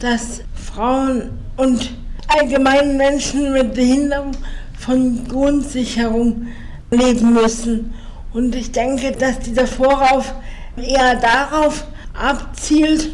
dass 0.00 0.40
Frauen 0.54 1.30
und 1.56 1.92
allgemein 2.26 2.96
Menschen 2.96 3.52
mit 3.52 3.74
Behinderung 3.74 4.32
von 4.78 5.26
Grundsicherung 5.28 6.48
leben 6.90 7.34
müssen. 7.34 7.94
Und 8.32 8.54
ich 8.54 8.72
denke, 8.72 9.12
dass 9.12 9.38
dieser 9.40 9.66
Vorwurf 9.66 10.34
eher 10.76 11.16
darauf 11.16 11.84
abzielt 12.14 13.10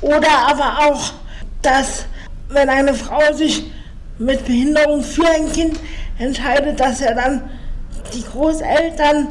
oder 0.00 0.30
aber 0.48 0.78
auch, 0.86 1.12
dass 1.62 2.06
wenn 2.48 2.68
eine 2.68 2.94
Frau 2.94 3.32
sich 3.32 3.70
mit 4.18 4.44
Behinderung 4.44 5.02
für 5.02 5.28
ein 5.28 5.50
Kind 5.52 5.78
entscheidet, 6.18 6.80
dass 6.80 7.00
er 7.00 7.14
dann 7.14 7.42
die 8.14 8.22
Großeltern 8.22 9.28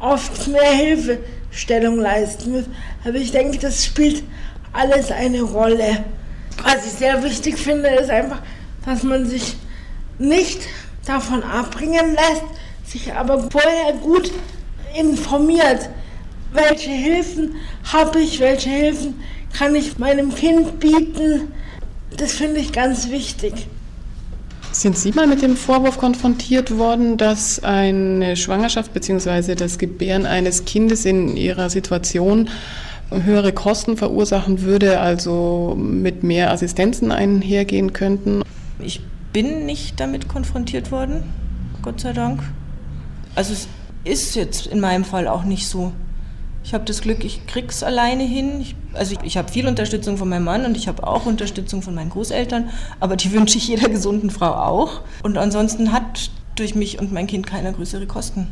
oft 0.00 0.48
mehr 0.48 0.72
Hilfestellung 0.72 1.98
leisten 1.98 2.52
müssen. 2.52 2.74
Aber 3.04 3.16
ich 3.16 3.32
denke, 3.32 3.58
das 3.58 3.84
spielt 3.84 4.22
alles 4.72 5.10
eine 5.10 5.42
Rolle. 5.42 6.04
Was 6.62 6.86
ich 6.86 6.92
sehr 6.92 7.22
wichtig 7.22 7.56
finde, 7.56 7.88
ist 7.88 8.10
einfach, 8.10 8.40
dass 8.84 9.02
man 9.02 9.26
sich 9.26 9.56
nicht 10.18 10.60
davon 11.06 11.42
abbringen 11.42 12.14
lässt, 12.14 12.44
sich 12.84 13.12
aber 13.12 13.50
vorher 13.50 13.92
gut 14.02 14.30
informiert, 14.98 15.88
welche 16.52 16.90
Hilfen 16.90 17.56
habe 17.92 18.20
ich, 18.20 18.40
welche 18.40 18.70
Hilfen 18.70 19.20
kann 19.52 19.74
ich 19.74 19.98
meinem 19.98 20.34
Kind 20.34 20.80
bieten. 20.80 21.52
Das 22.16 22.32
finde 22.32 22.60
ich 22.60 22.72
ganz 22.72 23.10
wichtig. 23.10 23.68
Sind 24.72 24.98
Sie 24.98 25.12
mal 25.12 25.26
mit 25.26 25.40
dem 25.40 25.56
Vorwurf 25.56 25.96
konfrontiert 25.96 26.76
worden, 26.76 27.16
dass 27.16 27.62
eine 27.64 28.36
Schwangerschaft 28.36 28.92
bzw. 28.92 29.54
das 29.54 29.78
Gebären 29.78 30.26
eines 30.26 30.66
Kindes 30.66 31.06
in 31.06 31.36
Ihrer 31.36 31.70
Situation 31.70 32.50
höhere 33.10 33.52
Kosten 33.52 33.96
verursachen 33.96 34.62
würde, 34.62 35.00
also 35.00 35.76
mit 35.78 36.22
mehr 36.22 36.50
Assistenzen 36.50 37.12
einhergehen 37.12 37.92
könnten? 37.92 38.42
Ich 38.78 39.00
bin 39.32 39.66
nicht 39.66 40.00
damit 40.00 40.28
konfrontiert 40.28 40.90
worden, 40.90 41.22
Gott 41.82 42.00
sei 42.00 42.12
Dank. 42.12 42.42
Also 43.34 43.52
es 43.52 43.68
ist 44.04 44.34
jetzt 44.34 44.66
in 44.66 44.80
meinem 44.80 45.04
Fall 45.04 45.28
auch 45.28 45.44
nicht 45.44 45.68
so. 45.68 45.92
Ich 46.64 46.74
habe 46.74 46.84
das 46.84 47.00
Glück, 47.00 47.24
ich 47.24 47.46
krieg's 47.46 47.84
alleine 47.84 48.24
hin. 48.24 48.60
Ich, 48.60 48.74
also 48.92 49.14
ich, 49.14 49.20
ich 49.22 49.36
habe 49.36 49.52
viel 49.52 49.68
Unterstützung 49.68 50.16
von 50.16 50.28
meinem 50.28 50.44
Mann 50.44 50.64
und 50.64 50.76
ich 50.76 50.88
habe 50.88 51.06
auch 51.06 51.26
Unterstützung 51.26 51.82
von 51.82 51.94
meinen 51.94 52.10
Großeltern, 52.10 52.70
aber 52.98 53.16
die 53.16 53.30
wünsche 53.32 53.58
ich 53.58 53.68
jeder 53.68 53.88
gesunden 53.88 54.30
Frau 54.30 54.52
auch. 54.52 55.02
Und 55.22 55.38
ansonsten 55.38 55.92
hat 55.92 56.30
durch 56.56 56.74
mich 56.74 56.98
und 56.98 57.12
mein 57.12 57.26
Kind 57.26 57.46
keine 57.46 57.72
größere 57.72 58.06
Kosten. 58.06 58.48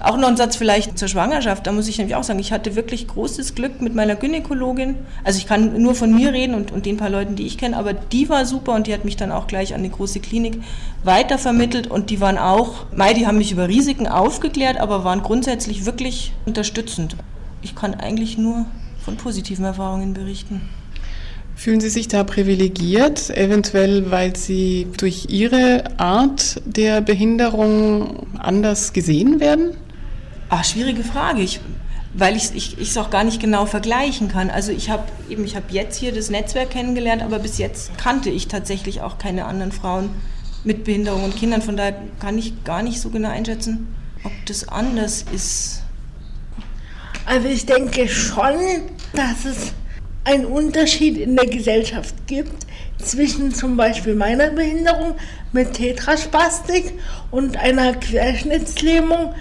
Auch 0.00 0.16
noch 0.16 0.28
ein 0.28 0.36
Satz 0.36 0.56
vielleicht 0.56 0.98
zur 0.98 1.08
Schwangerschaft. 1.08 1.66
Da 1.66 1.72
muss 1.72 1.88
ich 1.88 1.96
nämlich 1.98 2.16
auch 2.16 2.22
sagen, 2.22 2.38
ich 2.38 2.52
hatte 2.52 2.76
wirklich 2.76 3.08
großes 3.08 3.54
Glück 3.54 3.80
mit 3.80 3.94
meiner 3.94 4.14
Gynäkologin. 4.14 4.96
Also 5.24 5.38
ich 5.38 5.46
kann 5.46 5.80
nur 5.80 5.94
von 5.94 6.14
mir 6.14 6.32
reden 6.32 6.54
und, 6.54 6.70
und 6.70 6.86
den 6.86 6.96
paar 6.96 7.08
Leuten, 7.08 7.36
die 7.36 7.46
ich 7.46 7.56
kenne, 7.56 7.76
aber 7.76 7.92
die 7.94 8.28
war 8.28 8.44
super 8.44 8.74
und 8.74 8.86
die 8.86 8.94
hat 8.94 9.04
mich 9.04 9.16
dann 9.16 9.32
auch 9.32 9.46
gleich 9.46 9.74
an 9.74 9.82
die 9.82 9.90
große 9.90 10.20
Klinik 10.20 10.60
weitervermittelt 11.02 11.86
und 11.86 12.10
die 12.10 12.20
waren 12.20 12.38
auch, 12.38 12.86
Mai, 12.94 13.14
die 13.14 13.26
haben 13.26 13.38
mich 13.38 13.52
über 13.52 13.68
Risiken 13.68 14.06
aufgeklärt, 14.06 14.78
aber 14.78 15.04
waren 15.04 15.22
grundsätzlich 15.22 15.86
wirklich 15.86 16.32
unterstützend. 16.44 17.16
Ich 17.62 17.74
kann 17.74 17.94
eigentlich 17.94 18.36
nur 18.36 18.66
von 19.02 19.16
positiven 19.16 19.64
Erfahrungen 19.64 20.14
berichten. 20.14 20.60
Fühlen 21.56 21.80
Sie 21.80 21.88
sich 21.88 22.06
da 22.06 22.22
privilegiert, 22.22 23.30
eventuell 23.30 24.10
weil 24.10 24.36
Sie 24.36 24.86
durch 24.98 25.28
Ihre 25.30 25.84
Art 25.98 26.60
der 26.66 27.00
Behinderung 27.00 28.26
anders 28.38 28.92
gesehen 28.92 29.40
werden? 29.40 29.70
Ach, 30.50 30.62
schwierige 30.64 31.02
Frage. 31.02 31.40
Ich, 31.40 31.60
weil 32.12 32.36
ich 32.36 32.44
es 32.44 32.50
ich, 32.52 32.78
ich 32.78 32.98
auch 32.98 33.08
gar 33.08 33.24
nicht 33.24 33.40
genau 33.40 33.64
vergleichen 33.64 34.28
kann. 34.28 34.50
Also 34.50 34.70
ich 34.70 34.90
habe 34.90 35.04
eben, 35.30 35.46
ich 35.46 35.56
habe 35.56 35.64
jetzt 35.70 35.96
hier 35.96 36.12
das 36.12 36.28
Netzwerk 36.28 36.70
kennengelernt, 36.70 37.22
aber 37.22 37.38
bis 37.38 37.56
jetzt 37.56 37.96
kannte 37.96 38.28
ich 38.28 38.48
tatsächlich 38.48 39.00
auch 39.00 39.16
keine 39.16 39.46
anderen 39.46 39.72
Frauen 39.72 40.10
mit 40.62 40.84
Behinderung 40.84 41.24
und 41.24 41.36
Kindern. 41.36 41.62
Von 41.62 41.78
daher 41.78 41.96
kann 42.20 42.36
ich 42.36 42.64
gar 42.64 42.82
nicht 42.82 43.00
so 43.00 43.08
genau 43.08 43.30
einschätzen, 43.30 43.88
ob 44.24 44.32
das 44.44 44.68
anders 44.68 45.24
ist. 45.34 45.82
Also 47.24 47.48
ich 47.48 47.64
denke 47.64 48.08
schon, 48.08 48.54
dass 49.14 49.46
es 49.46 49.72
einen 50.26 50.44
Unterschied 50.44 51.16
in 51.16 51.36
der 51.36 51.46
Gesellschaft 51.46 52.14
gibt 52.26 52.66
zwischen 52.98 53.54
zum 53.54 53.76
Beispiel 53.76 54.14
meiner 54.14 54.50
Behinderung 54.50 55.14
mit 55.52 55.72
Tetraspastik 55.74 56.92
und 57.30 57.56
einer 57.56 57.94
Querschnittslähmung 57.94 59.34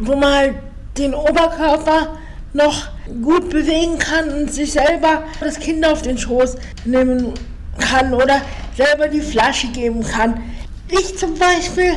wo 0.00 0.16
man 0.16 0.32
halt 0.32 0.54
den 0.98 1.14
Oberkörper 1.14 2.18
noch 2.52 2.88
gut 3.22 3.50
bewegen 3.50 3.98
kann 3.98 4.28
und 4.30 4.52
sich 4.52 4.72
selber 4.72 5.24
das 5.38 5.60
Kind 5.60 5.86
auf 5.86 6.02
den 6.02 6.18
Schoß 6.18 6.56
nehmen 6.84 7.34
kann 7.78 8.12
oder 8.12 8.40
selber 8.76 9.08
die 9.08 9.20
Flasche 9.20 9.68
geben 9.68 10.02
kann. 10.02 10.42
Ich 10.88 11.16
zum 11.16 11.34
Beispiel, 11.38 11.92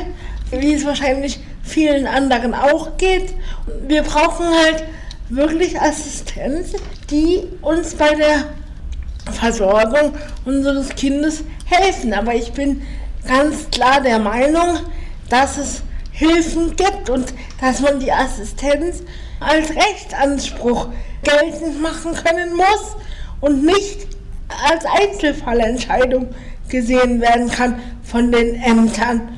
wie 0.50 0.74
es 0.74 0.84
wahrscheinlich 0.84 1.40
vielen 1.62 2.06
anderen 2.06 2.54
auch 2.54 2.96
geht, 2.96 3.34
wir 3.88 4.02
brauchen 4.02 4.46
halt 4.46 4.84
wirklich 5.28 5.80
Assistenz, 5.80 6.74
die 7.10 7.48
uns 7.62 7.94
bei 7.94 8.14
der 8.14 8.44
Versorgung 9.32 10.14
unseres 10.44 10.90
Kindes 10.90 11.44
helfen. 11.64 12.12
Aber 12.12 12.34
ich 12.34 12.52
bin 12.52 12.82
ganz 13.26 13.70
klar 13.70 14.00
der 14.00 14.18
Meinung, 14.18 14.78
dass 15.28 15.56
es 15.56 15.82
Hilfen 16.12 16.76
gibt 16.76 17.10
und 17.10 17.34
dass 17.60 17.80
man 17.80 17.98
die 17.98 18.12
Assistenz 18.12 19.02
als 19.40 19.70
Rechtsanspruch 19.70 20.88
geltend 21.22 21.82
machen 21.82 22.14
können 22.14 22.54
muss 22.54 22.96
und 23.40 23.64
nicht 23.64 24.06
als 24.68 24.84
Einzelfallentscheidung 24.84 26.28
gesehen 26.68 27.20
werden 27.20 27.50
kann 27.50 27.80
von 28.02 28.30
den 28.30 28.54
Ämtern. 28.62 29.28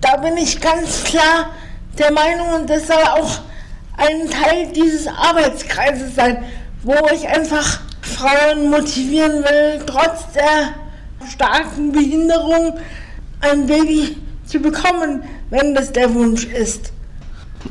Da 0.00 0.16
bin 0.16 0.36
ich 0.36 0.60
ganz 0.60 1.04
klar 1.04 1.50
der 1.98 2.12
Meinung 2.12 2.54
und 2.60 2.70
das 2.70 2.86
soll 2.86 3.02
auch 3.02 3.40
ein 3.96 4.30
Teil 4.30 4.72
dieses 4.72 5.06
Arbeitskreises 5.08 6.14
sein, 6.14 6.44
wo 6.88 6.94
ich 7.14 7.28
einfach 7.28 7.80
Frauen 8.00 8.70
motivieren 8.70 9.44
will, 9.44 9.82
trotz 9.84 10.32
der 10.32 10.72
starken 11.30 11.92
Behinderung 11.92 12.78
ein 13.42 13.66
Baby 13.66 14.16
zu 14.46 14.58
bekommen, 14.58 15.22
wenn 15.50 15.74
das 15.74 15.92
der 15.92 16.14
Wunsch 16.14 16.46
ist. 16.46 16.94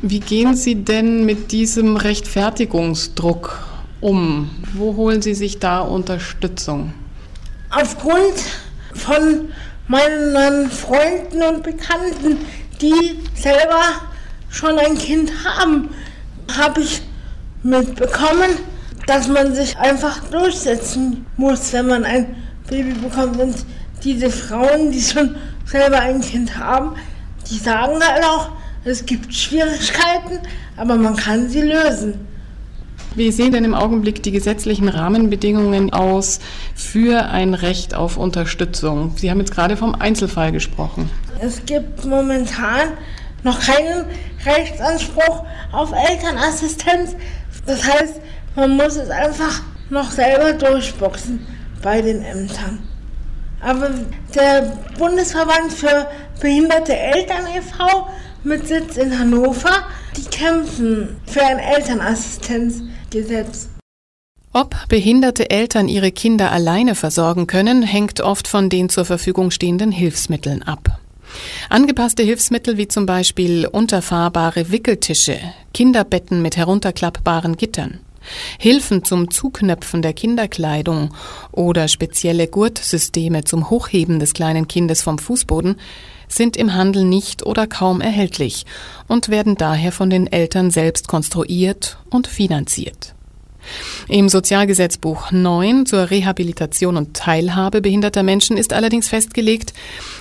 Wie 0.02 0.20
gehen 0.20 0.54
Sie 0.54 0.76
denn 0.76 1.26
mit 1.26 1.50
diesem 1.50 1.96
Rechtfertigungsdruck 1.96 3.58
um? 4.00 4.50
Wo 4.74 4.94
holen 4.94 5.20
Sie 5.20 5.34
sich 5.34 5.58
da 5.58 5.80
Unterstützung? 5.80 6.94
Aufgrund 7.70 8.34
von 8.94 9.48
meinen 9.88 10.70
Freunden 10.70 11.42
und 11.42 11.64
Bekannten, 11.64 12.46
die 12.80 13.18
selber 13.34 13.82
schon 14.48 14.78
ein 14.78 14.96
Kind 14.96 15.32
haben, 15.44 15.88
habe 16.56 16.82
ich 16.82 17.02
mitbekommen, 17.64 18.50
dass 19.08 19.26
man 19.26 19.54
sich 19.54 19.78
einfach 19.78 20.22
durchsetzen 20.24 21.24
muss, 21.38 21.72
wenn 21.72 21.86
man 21.86 22.04
ein 22.04 22.36
Baby 22.68 22.92
bekommt. 22.92 23.40
Und 23.40 23.54
diese 24.04 24.28
Frauen, 24.28 24.92
die 24.92 25.00
schon 25.00 25.34
selber 25.64 26.00
ein 26.00 26.20
Kind 26.20 26.58
haben, 26.58 26.94
die 27.50 27.56
sagen 27.56 27.94
halt 28.06 28.22
auch, 28.22 28.50
es 28.84 29.06
gibt 29.06 29.34
Schwierigkeiten, 29.34 30.40
aber 30.76 30.96
man 30.96 31.16
kann 31.16 31.48
sie 31.48 31.62
lösen. 31.62 32.26
Wie 33.14 33.32
sehen 33.32 33.52
denn 33.52 33.64
im 33.64 33.74
Augenblick 33.74 34.22
die 34.22 34.30
gesetzlichen 34.30 34.90
Rahmenbedingungen 34.90 35.90
aus 35.90 36.38
für 36.74 37.30
ein 37.30 37.54
Recht 37.54 37.94
auf 37.94 38.18
Unterstützung? 38.18 39.14
Sie 39.16 39.30
haben 39.30 39.40
jetzt 39.40 39.54
gerade 39.54 39.78
vom 39.78 39.94
Einzelfall 39.94 40.52
gesprochen. 40.52 41.08
Es 41.40 41.64
gibt 41.64 42.04
momentan 42.04 42.90
noch 43.42 43.58
keinen 43.58 44.04
Rechtsanspruch 44.44 45.46
auf 45.72 45.92
Elternassistenz. 45.92 47.16
Das 47.64 47.86
heißt, 47.86 48.20
man 48.54 48.76
muss 48.76 48.96
es 48.96 49.10
einfach 49.10 49.62
noch 49.90 50.10
selber 50.10 50.52
durchboxen 50.52 51.46
bei 51.82 52.02
den 52.02 52.22
Ämtern. 52.22 52.80
Aber 53.60 53.90
der 54.34 54.78
Bundesverband 54.98 55.72
für 55.72 56.08
behinderte 56.40 56.96
Eltern 56.96 57.46
e.V. 57.56 58.08
mit 58.44 58.68
Sitz 58.68 58.96
in 58.96 59.18
Hannover, 59.18 59.88
die 60.16 60.24
kämpfen 60.24 61.16
für 61.26 61.44
ein 61.44 61.58
Elternassistenzgesetz. 61.58 63.68
Ob 64.52 64.74
behinderte 64.88 65.50
Eltern 65.50 65.88
ihre 65.88 66.10
Kinder 66.10 66.52
alleine 66.52 66.94
versorgen 66.94 67.46
können, 67.46 67.82
hängt 67.82 68.20
oft 68.20 68.48
von 68.48 68.70
den 68.70 68.88
zur 68.88 69.04
Verfügung 69.04 69.50
stehenden 69.50 69.92
Hilfsmitteln 69.92 70.62
ab. 70.62 71.00
Angepasste 71.68 72.22
Hilfsmittel 72.22 72.78
wie 72.78 72.88
zum 72.88 73.04
Beispiel 73.04 73.66
unterfahrbare 73.66 74.70
Wickeltische, 74.70 75.38
Kinderbetten 75.74 76.40
mit 76.40 76.56
herunterklappbaren 76.56 77.56
Gittern, 77.56 78.00
Hilfen 78.58 79.04
zum 79.04 79.30
Zuknöpfen 79.30 80.02
der 80.02 80.12
Kinderkleidung 80.12 81.14
oder 81.52 81.88
spezielle 81.88 82.48
Gurtsysteme 82.48 83.44
zum 83.44 83.70
Hochheben 83.70 84.18
des 84.18 84.34
kleinen 84.34 84.68
Kindes 84.68 85.02
vom 85.02 85.18
Fußboden 85.18 85.76
sind 86.28 86.56
im 86.56 86.74
Handel 86.74 87.04
nicht 87.04 87.44
oder 87.46 87.66
kaum 87.66 88.00
erhältlich 88.00 88.66
und 89.06 89.28
werden 89.28 89.54
daher 89.56 89.92
von 89.92 90.10
den 90.10 90.26
Eltern 90.26 90.70
selbst 90.70 91.08
konstruiert 91.08 91.98
und 92.10 92.26
finanziert. 92.26 93.14
Im 94.08 94.28
Sozialgesetzbuch 94.28 95.30
9 95.30 95.84
zur 95.86 96.10
Rehabilitation 96.10 96.96
und 96.96 97.14
Teilhabe 97.14 97.80
behinderter 97.80 98.22
Menschen 98.22 98.56
ist 98.56 98.72
allerdings 98.72 99.08
festgelegt, 99.08 99.74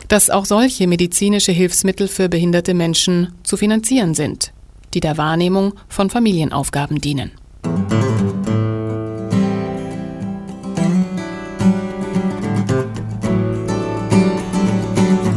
dass 0.07 0.29
auch 0.29 0.45
solche 0.45 0.87
medizinische 0.87 1.51
Hilfsmittel 1.51 2.07
für 2.07 2.29
behinderte 2.29 2.73
Menschen 2.73 3.33
zu 3.43 3.55
finanzieren 3.55 4.13
sind, 4.13 4.51
die 4.93 4.99
der 4.99 5.17
Wahrnehmung 5.17 5.73
von 5.87 6.09
Familienaufgaben 6.09 6.99
dienen. 6.99 7.31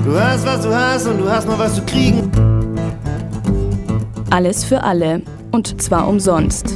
Du 0.05 0.19
hast, 0.19 0.45
was 0.45 0.63
du 0.63 0.75
hast 0.75 1.07
und 1.07 1.19
du 1.19 1.31
hast 1.31 1.47
noch 1.47 1.59
was 1.59 1.75
zu 1.75 1.83
kriegen. 1.83 2.31
Alles 4.31 4.65
für 4.65 4.83
alle 4.83 5.23
und 5.51 5.81
zwar 5.83 6.09
umsonst. 6.09 6.75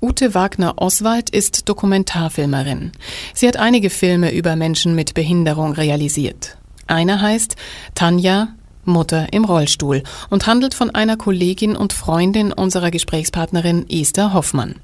Ute 0.00 0.34
Wagner-Oswald 0.34 1.30
ist 1.30 1.68
Dokumentarfilmerin. 1.68 2.92
Sie 3.34 3.48
hat 3.48 3.56
einige 3.56 3.88
Filme 3.88 4.32
über 4.32 4.56
Menschen 4.56 4.94
mit 4.94 5.14
Behinderung 5.14 5.72
realisiert. 5.72 6.58
Einer 6.86 7.20
heißt 7.22 7.56
Tanja, 7.94 8.48
Mutter 8.84 9.32
im 9.32 9.44
Rollstuhl 9.44 10.02
und 10.30 10.46
handelt 10.46 10.74
von 10.74 10.90
einer 10.90 11.16
Kollegin 11.16 11.76
und 11.76 11.92
Freundin 11.92 12.52
unserer 12.52 12.90
Gesprächspartnerin 12.90 13.86
Esther 13.88 14.32
Hoffmann. 14.32 14.76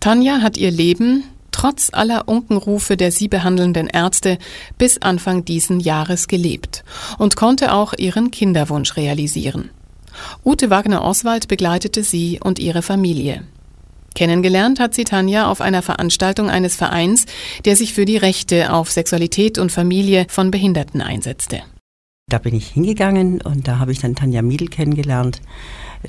Tanja 0.00 0.40
hat 0.42 0.56
ihr 0.56 0.70
Leben, 0.70 1.24
trotz 1.50 1.90
aller 1.92 2.28
Unkenrufe 2.28 2.96
der 2.96 3.10
sie 3.10 3.28
behandelnden 3.28 3.86
Ärzte, 3.86 4.38
bis 4.78 5.00
Anfang 5.00 5.44
diesen 5.44 5.80
Jahres 5.80 6.28
gelebt 6.28 6.84
und 7.18 7.36
konnte 7.36 7.72
auch 7.72 7.94
ihren 7.94 8.30
Kinderwunsch 8.30 8.96
realisieren. 8.96 9.70
Ute 10.44 10.70
Wagner-Oswald 10.70 11.48
begleitete 11.48 12.02
sie 12.02 12.40
und 12.42 12.58
ihre 12.58 12.82
Familie. 12.82 13.44
Kennengelernt 14.14 14.80
hat 14.80 14.94
sie 14.94 15.04
Tanja 15.04 15.46
auf 15.46 15.60
einer 15.60 15.82
Veranstaltung 15.82 16.48
eines 16.48 16.74
Vereins, 16.74 17.26
der 17.66 17.76
sich 17.76 17.92
für 17.92 18.06
die 18.06 18.16
Rechte 18.16 18.72
auf 18.72 18.90
Sexualität 18.90 19.58
und 19.58 19.72
Familie 19.72 20.26
von 20.30 20.50
Behinderten 20.50 21.02
einsetzte. 21.02 21.62
Da 22.28 22.38
bin 22.38 22.56
ich 22.56 22.70
hingegangen 22.70 23.40
und 23.40 23.68
da 23.68 23.78
habe 23.78 23.92
ich 23.92 24.00
dann 24.00 24.16
Tanja 24.16 24.42
Miedl 24.42 24.66
kennengelernt, 24.66 25.40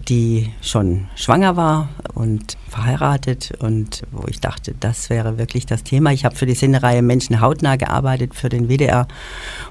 die 0.10 0.52
schon 0.64 1.06
schwanger 1.16 1.56
war 1.58 1.90
und 2.16 2.58
verheiratet 2.68 3.54
und 3.60 4.02
wo 4.12 4.28
ich 4.28 4.40
dachte, 4.40 4.74
das 4.80 5.12
wäre 5.12 5.38
wirklich 5.38 5.68
das 5.68 5.84
Thema. 5.84 6.12
Ich 6.12 6.26
habe 6.26 6.36
für 6.36 6.48
die 6.48 6.56
Sendereihe 6.56 7.04
Menschen 7.04 7.40
hautnah 7.40 7.76
gearbeitet 7.76 8.34
für 8.34 8.50
den 8.50 8.68
WDR. 8.68 9.08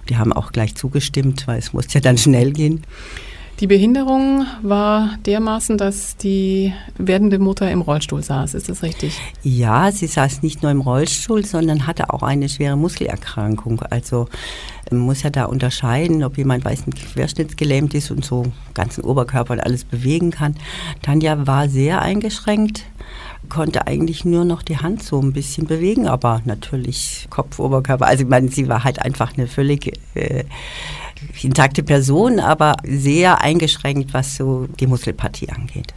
Die 0.08 0.18
haben 0.18 0.32
auch 0.32 0.52
gleich 0.52 0.76
zugestimmt, 0.76 1.48
weil 1.48 1.58
es 1.58 1.72
musste 1.72 1.94
ja 1.94 2.00
dann 2.00 2.16
schnell 2.16 2.52
gehen. 2.52 2.84
Die 3.58 3.66
Behinderung 3.66 4.44
war 4.60 5.16
dermaßen, 5.24 5.78
dass 5.78 6.18
die 6.18 6.74
werdende 6.98 7.38
Mutter 7.38 7.70
im 7.70 7.80
Rollstuhl 7.80 8.22
saß. 8.22 8.52
Ist 8.52 8.68
das 8.68 8.82
richtig? 8.82 9.18
Ja, 9.42 9.90
sie 9.92 10.06
saß 10.06 10.42
nicht 10.42 10.62
nur 10.62 10.70
im 10.70 10.82
Rollstuhl, 10.82 11.42
sondern 11.42 11.86
hatte 11.86 12.10
auch 12.10 12.22
eine 12.22 12.50
schwere 12.50 12.76
Muskelerkrankung. 12.76 13.80
Also 13.88 14.28
man 14.90 15.00
muss 15.00 15.22
ja 15.22 15.30
da 15.30 15.46
unterscheiden, 15.46 16.22
ob 16.22 16.36
jemand 16.36 16.66
weiß, 16.66 16.86
ein 16.86 16.94
querschnittsgelähmt 16.94 17.94
ist 17.94 18.10
und 18.10 18.26
so 18.26 18.44
ganzen 18.74 19.04
Oberkörper 19.04 19.54
und 19.54 19.60
alles 19.60 19.84
bewegen 19.84 20.30
kann. 20.30 20.54
Tanja 21.00 21.46
war 21.46 21.70
sehr 21.70 22.02
eingeschränkt 22.02 22.84
konnte 23.48 23.86
eigentlich 23.86 24.24
nur 24.24 24.44
noch 24.44 24.62
die 24.62 24.78
Hand 24.78 25.02
so 25.02 25.20
ein 25.20 25.32
bisschen 25.32 25.66
bewegen, 25.66 26.08
aber 26.08 26.42
natürlich 26.44 27.28
Kopf, 27.30 27.60
Oberkörper. 27.60 28.06
Also 28.06 28.24
ich 28.24 28.28
meine, 28.28 28.48
sie 28.48 28.68
war 28.68 28.84
halt 28.84 29.00
einfach 29.00 29.36
eine 29.36 29.46
völlig 29.46 29.98
äh, 30.14 30.44
intakte 31.42 31.82
Person, 31.82 32.40
aber 32.40 32.76
sehr 32.84 33.40
eingeschränkt, 33.42 34.14
was 34.14 34.36
so 34.36 34.66
die 34.80 34.86
Muskelpartie 34.86 35.50
angeht. 35.50 35.94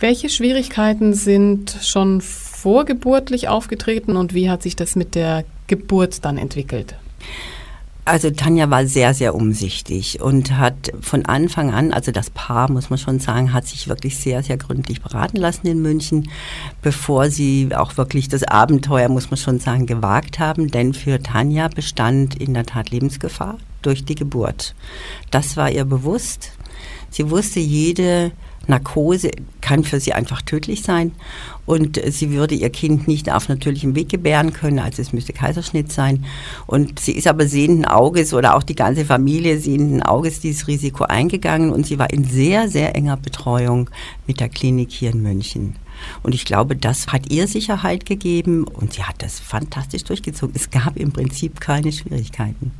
Welche 0.00 0.28
Schwierigkeiten 0.28 1.14
sind 1.14 1.76
schon 1.82 2.20
vorgeburtlich 2.20 3.48
aufgetreten 3.48 4.16
und 4.16 4.34
wie 4.34 4.50
hat 4.50 4.62
sich 4.62 4.76
das 4.76 4.94
mit 4.96 5.14
der 5.14 5.44
Geburt 5.68 6.24
dann 6.24 6.36
entwickelt? 6.36 6.94
Also 8.04 8.30
Tanja 8.30 8.70
war 8.70 8.86
sehr, 8.86 9.14
sehr 9.14 9.34
umsichtig 9.34 10.20
und 10.20 10.56
hat 10.56 10.92
von 11.00 11.26
Anfang 11.26 11.72
an, 11.72 11.92
also 11.92 12.12
das 12.12 12.30
Paar, 12.30 12.70
muss 12.70 12.88
man 12.88 13.00
schon 13.00 13.18
sagen, 13.18 13.52
hat 13.52 13.66
sich 13.66 13.88
wirklich 13.88 14.16
sehr, 14.16 14.44
sehr 14.44 14.58
gründlich 14.58 15.02
beraten 15.02 15.38
lassen 15.38 15.66
in 15.66 15.82
München, 15.82 16.30
bevor 16.82 17.30
sie 17.30 17.70
auch 17.74 17.96
wirklich 17.96 18.28
das 18.28 18.44
Abenteuer, 18.44 19.08
muss 19.08 19.30
man 19.30 19.38
schon 19.38 19.58
sagen, 19.58 19.86
gewagt 19.86 20.38
haben. 20.38 20.70
Denn 20.70 20.94
für 20.94 21.20
Tanja 21.20 21.66
bestand 21.66 22.36
in 22.36 22.54
der 22.54 22.64
Tat 22.64 22.90
Lebensgefahr 22.90 23.58
durch 23.86 24.04
die 24.04 24.14
Geburt. 24.14 24.74
Das 25.30 25.56
war 25.56 25.70
ihr 25.70 25.84
bewusst. 25.84 26.52
Sie 27.10 27.30
wusste, 27.30 27.60
jede 27.60 28.32
Narkose 28.66 29.30
kann 29.60 29.84
für 29.84 30.00
sie 30.00 30.12
einfach 30.12 30.42
tödlich 30.42 30.82
sein 30.82 31.12
und 31.66 32.00
sie 32.08 32.30
würde 32.30 32.54
ihr 32.54 32.70
Kind 32.70 33.08
nicht 33.08 33.30
auf 33.30 33.48
natürlichem 33.48 33.94
Weg 33.94 34.08
gebären 34.08 34.52
können, 34.52 34.78
also 34.78 35.02
es 35.02 35.12
müsste 35.12 35.32
Kaiserschnitt 35.32 35.92
sein. 35.92 36.24
Und 36.66 36.98
sie 36.98 37.12
ist 37.12 37.26
aber 37.26 37.46
sehenden 37.46 37.84
Auges 37.84 38.34
oder 38.34 38.56
auch 38.56 38.62
die 38.62 38.74
ganze 38.74 39.04
Familie 39.04 39.58
sehenden 39.58 40.02
Auges 40.02 40.40
dieses 40.40 40.68
Risiko 40.68 41.04
eingegangen 41.04 41.70
und 41.72 41.86
sie 41.86 41.98
war 41.98 42.10
in 42.12 42.24
sehr, 42.24 42.68
sehr 42.68 42.94
enger 42.94 43.16
Betreuung 43.16 43.90
mit 44.26 44.40
der 44.40 44.48
Klinik 44.48 44.90
hier 44.90 45.12
in 45.12 45.22
München. 45.22 45.76
Und 46.22 46.34
ich 46.34 46.44
glaube, 46.44 46.76
das 46.76 47.08
hat 47.08 47.30
ihr 47.30 47.48
Sicherheit 47.48 48.04
gegeben 48.04 48.64
und 48.64 48.94
sie 48.94 49.04
hat 49.04 49.22
das 49.22 49.40
fantastisch 49.40 50.04
durchgezogen. 50.04 50.54
Es 50.54 50.70
gab 50.70 50.96
im 50.96 51.12
Prinzip 51.12 51.60
keine 51.60 51.92
Schwierigkeiten. 51.92 52.72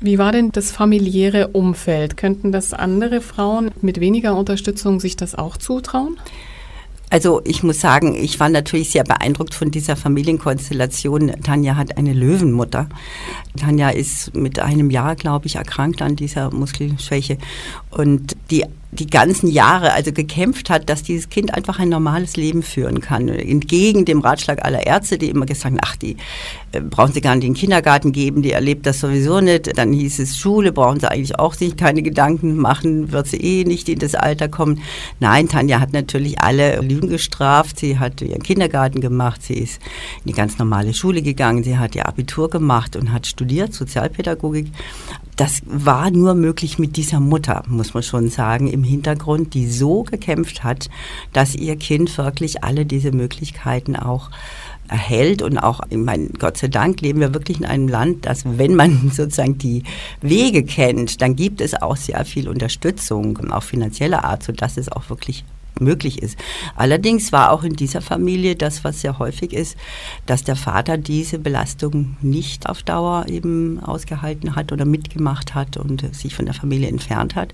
Wie 0.00 0.18
war 0.18 0.30
denn 0.30 0.52
das 0.52 0.70
familiäre 0.70 1.48
Umfeld? 1.48 2.16
Könnten 2.16 2.52
das 2.52 2.72
andere 2.72 3.20
Frauen 3.20 3.72
mit 3.80 3.98
weniger 3.98 4.36
Unterstützung 4.36 5.00
sich 5.00 5.16
das 5.16 5.34
auch 5.34 5.56
zutrauen? 5.56 6.18
Also 7.10 7.40
ich 7.44 7.62
muss 7.62 7.80
sagen, 7.80 8.14
ich 8.14 8.38
war 8.38 8.48
natürlich 8.50 8.90
sehr 8.90 9.02
beeindruckt 9.02 9.54
von 9.54 9.70
dieser 9.70 9.96
Familienkonstellation. 9.96 11.32
Tanja 11.42 11.76
hat 11.76 11.96
eine 11.96 12.12
Löwenmutter. 12.12 12.88
Tanja 13.56 13.88
ist 13.88 14.34
mit 14.34 14.58
einem 14.58 14.90
Jahr, 14.90 15.16
glaube 15.16 15.46
ich, 15.46 15.56
erkrankt 15.56 16.02
an 16.02 16.16
dieser 16.16 16.52
Muskelschwäche. 16.52 17.38
Und 17.90 18.36
die 18.50 18.66
die 18.90 19.06
ganzen 19.06 19.48
Jahre 19.48 19.92
also 19.92 20.12
gekämpft 20.12 20.70
hat, 20.70 20.88
dass 20.88 21.02
dieses 21.02 21.28
Kind 21.28 21.52
einfach 21.52 21.78
ein 21.78 21.90
normales 21.90 22.36
Leben 22.36 22.62
führen 22.62 23.00
kann. 23.00 23.28
Entgegen 23.28 24.06
dem 24.06 24.20
Ratschlag 24.20 24.64
aller 24.64 24.86
Ärzte, 24.86 25.18
die 25.18 25.28
immer 25.28 25.44
gesagt 25.44 25.66
haben, 25.66 25.78
ach, 25.82 25.96
die 25.96 26.16
äh, 26.72 26.80
brauchen 26.80 27.12
sie 27.12 27.20
gar 27.20 27.34
nicht 27.34 27.44
in 27.44 27.52
den 27.52 27.58
Kindergarten 27.58 28.12
geben, 28.12 28.40
die 28.40 28.52
erlebt 28.52 28.86
das 28.86 29.00
sowieso 29.00 29.40
nicht. 29.40 29.76
Dann 29.76 29.92
hieß 29.92 30.20
es, 30.20 30.38
Schule 30.38 30.72
brauchen 30.72 31.00
sie 31.00 31.10
eigentlich 31.10 31.38
auch 31.38 31.52
sich 31.52 31.76
keine 31.76 32.02
Gedanken 32.02 32.56
machen, 32.56 33.12
wird 33.12 33.26
sie 33.26 33.36
eh 33.36 33.64
nicht 33.64 33.90
in 33.90 33.98
das 33.98 34.14
Alter 34.14 34.48
kommen. 34.48 34.80
Nein, 35.20 35.48
Tanja 35.48 35.80
hat 35.80 35.92
natürlich 35.92 36.40
alle 36.40 36.80
Lügen 36.80 37.10
gestraft. 37.10 37.78
Sie 37.78 37.98
hat 37.98 38.22
ihren 38.22 38.42
Kindergarten 38.42 39.02
gemacht, 39.02 39.42
sie 39.42 39.54
ist 39.54 39.82
in 40.24 40.28
die 40.28 40.32
ganz 40.32 40.58
normale 40.58 40.94
Schule 40.94 41.20
gegangen, 41.20 41.62
sie 41.62 41.76
hat 41.76 41.94
ihr 41.94 42.06
Abitur 42.06 42.48
gemacht 42.48 42.96
und 42.96 43.12
hat 43.12 43.26
studiert, 43.26 43.74
Sozialpädagogik 43.74 44.68
das 45.38 45.62
war 45.64 46.10
nur 46.10 46.34
möglich 46.34 46.80
mit 46.80 46.96
dieser 46.96 47.20
Mutter, 47.20 47.62
muss 47.68 47.94
man 47.94 48.02
schon 48.02 48.28
sagen, 48.28 48.66
im 48.66 48.82
Hintergrund, 48.82 49.54
die 49.54 49.68
so 49.68 50.02
gekämpft 50.02 50.64
hat, 50.64 50.90
dass 51.32 51.54
ihr 51.54 51.76
Kind 51.76 52.18
wirklich 52.18 52.64
alle 52.64 52.84
diese 52.84 53.12
Möglichkeiten 53.12 53.94
auch 53.94 54.30
erhält. 54.88 55.40
Und 55.42 55.58
auch, 55.58 55.80
ich 55.90 55.96
meine, 55.96 56.28
Gott 56.30 56.56
sei 56.56 56.66
Dank 56.66 57.00
leben 57.02 57.20
wir 57.20 57.34
wirklich 57.34 57.60
in 57.60 57.66
einem 57.66 57.86
Land, 57.86 58.26
dass 58.26 58.42
wenn 58.58 58.74
man 58.74 59.10
sozusagen 59.14 59.58
die 59.58 59.84
Wege 60.20 60.64
kennt, 60.64 61.22
dann 61.22 61.36
gibt 61.36 61.60
es 61.60 61.80
auch 61.80 61.96
sehr 61.96 62.24
viel 62.24 62.48
Unterstützung, 62.48 63.38
auch 63.52 63.62
finanzieller 63.62 64.24
Art, 64.24 64.42
sodass 64.42 64.76
es 64.76 64.90
auch 64.90 65.08
wirklich 65.08 65.44
möglich 65.80 66.22
ist. 66.22 66.38
Allerdings 66.76 67.32
war 67.32 67.52
auch 67.52 67.62
in 67.62 67.74
dieser 67.74 68.00
Familie 68.00 68.56
das, 68.56 68.84
was 68.84 69.00
sehr 69.00 69.18
häufig 69.18 69.52
ist, 69.52 69.76
dass 70.26 70.44
der 70.44 70.56
Vater 70.56 70.98
diese 70.98 71.38
Belastung 71.38 72.16
nicht 72.20 72.68
auf 72.68 72.82
Dauer 72.82 73.26
eben 73.28 73.80
ausgehalten 73.80 74.56
hat 74.56 74.72
oder 74.72 74.84
mitgemacht 74.84 75.54
hat 75.54 75.76
und 75.76 76.14
sich 76.14 76.34
von 76.34 76.44
der 76.44 76.54
Familie 76.54 76.88
entfernt 76.88 77.34
hat, 77.34 77.52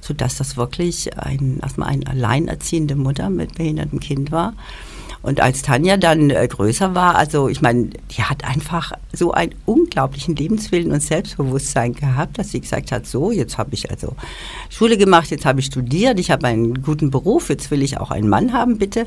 sodass 0.00 0.36
das 0.36 0.56
wirklich 0.56 1.18
ein, 1.18 1.58
erstmal 1.62 1.88
eine 1.88 2.06
alleinerziehende 2.06 2.96
Mutter 2.96 3.30
mit 3.30 3.54
behindertem 3.54 4.00
Kind 4.00 4.32
war. 4.32 4.54
Und 5.24 5.40
als 5.40 5.62
Tanja 5.62 5.96
dann 5.96 6.28
äh, 6.28 6.46
größer 6.46 6.94
war, 6.94 7.16
also 7.16 7.48
ich 7.48 7.62
meine, 7.62 7.88
die 8.14 8.22
hat 8.22 8.44
einfach 8.44 8.92
so 9.10 9.32
einen 9.32 9.54
unglaublichen 9.64 10.36
Lebenswillen 10.36 10.92
und 10.92 11.02
Selbstbewusstsein 11.02 11.94
gehabt, 11.94 12.38
dass 12.38 12.50
sie 12.50 12.60
gesagt 12.60 12.92
hat, 12.92 13.06
so, 13.06 13.32
jetzt 13.32 13.56
habe 13.56 13.72
ich 13.72 13.90
also 13.90 14.14
Schule 14.68 14.98
gemacht, 14.98 15.30
jetzt 15.30 15.46
habe 15.46 15.60
ich 15.60 15.66
studiert, 15.66 16.20
ich 16.20 16.30
habe 16.30 16.46
einen 16.46 16.82
guten 16.82 17.10
Beruf, 17.10 17.48
jetzt 17.48 17.70
will 17.70 17.82
ich 17.82 17.98
auch 17.98 18.10
einen 18.10 18.28
Mann 18.28 18.52
haben, 18.52 18.76
bitte. 18.76 19.06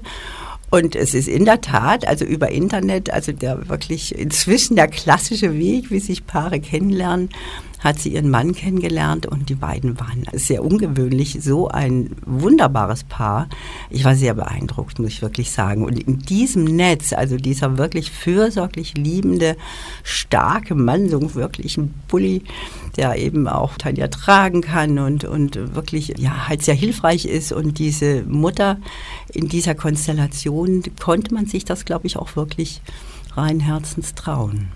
Und 0.71 0.95
es 0.95 1.13
ist 1.13 1.27
in 1.27 1.45
der 1.45 1.62
Tat, 1.62 2.08
also 2.08 2.25
über 2.25 2.49
Internet, 2.49 3.12
also 3.12 3.32
der 3.32 3.69
wirklich 3.69 4.17
inzwischen 4.17 4.75
der 4.75 4.88
klassische 4.88 5.53
Weg, 5.53 5.91
wie 5.91 5.99
sich 5.99 6.25
Paare 6.25 6.60
kennenlernen, 6.60 7.30
hat 7.80 8.00
sie 8.00 8.13
ihren 8.13 8.30
Mann 8.30 8.54
kennengelernt 8.54 9.26
und 9.26 9.50
die 9.50 9.56
beiden 9.56 10.00
waren 10.00 10.26
sehr 10.34 10.63
ungewöhnlich, 10.63 11.38
so 11.42 11.68
ein 11.68 12.16
wunderbares 12.26 13.04
Paar. 13.04 13.48
Ich 13.90 14.04
war 14.04 14.16
sehr 14.16 14.34
beeindruckt, 14.34 15.00
muss 15.00 15.10
ich 15.10 15.22
wirklich 15.22 15.52
sagen. 15.52 15.86
Und 15.86 16.00
in 16.00 16.20
diesem 16.20 16.63
Netz, 16.63 17.13
also 17.13 17.38
dieser 17.38 17.78
wirklich 17.78 18.12
fürsorglich 18.12 18.96
liebende, 18.96 19.58
starke 20.04 20.76
Mann, 20.76 21.10
so 21.10 21.36
wirklich 21.36 21.78
ein 21.78 21.94
Bulli, 22.08 22.44
der 22.96 23.18
eben 23.18 23.48
auch 23.48 23.78
Tanja 23.78 24.08
tragen 24.08 24.62
kann 24.62 24.98
und, 24.98 25.24
und 25.24 25.76
wirklich 25.76 26.13
ja, 26.18 26.48
halt 26.48 26.63
sehr 26.63 26.76
hilfreich 26.76 27.26
ist. 27.26 27.52
Und 27.52 27.78
diese 27.78 28.24
Mutter 28.24 28.80
in 29.34 29.48
dieser 29.48 29.76
Konstellation 29.76 30.84
konnte 31.00 31.34
man 31.34 31.46
sich 31.46 31.63
das, 31.63 31.86
glaube 31.86 32.08
ich, 32.08 32.18
auch 32.18 32.36
wirklich 32.36 32.82
rein 33.36 33.60
herzens 33.60 34.16
trauen. 34.16 34.70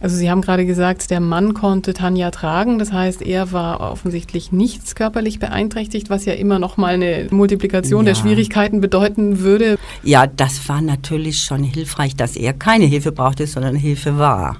Also 0.00 0.16
Sie 0.16 0.30
haben 0.30 0.42
gerade 0.42 0.64
gesagt, 0.64 1.10
der 1.10 1.20
Mann 1.20 1.54
konnte 1.54 1.92
Tanja 1.92 2.30
tragen. 2.30 2.78
Das 2.78 2.92
heißt, 2.92 3.22
er 3.22 3.52
war 3.52 3.80
offensichtlich 3.80 4.52
nichts 4.52 4.94
körperlich 4.94 5.40
beeinträchtigt, 5.40 6.08
was 6.08 6.24
ja 6.24 6.34
immer 6.34 6.58
noch 6.58 6.76
mal 6.76 6.94
eine 6.94 7.26
Multiplikation 7.30 8.06
ja. 8.06 8.12
der 8.12 8.20
Schwierigkeiten 8.20 8.80
bedeuten 8.80 9.40
würde. 9.40 9.76
Ja, 10.04 10.26
das 10.26 10.68
war 10.68 10.80
natürlich 10.80 11.38
schon 11.38 11.64
hilfreich, 11.64 12.14
dass 12.14 12.36
er 12.36 12.52
keine 12.52 12.84
Hilfe 12.84 13.10
brauchte, 13.10 13.46
sondern 13.46 13.74
Hilfe 13.74 14.18
war 14.18 14.56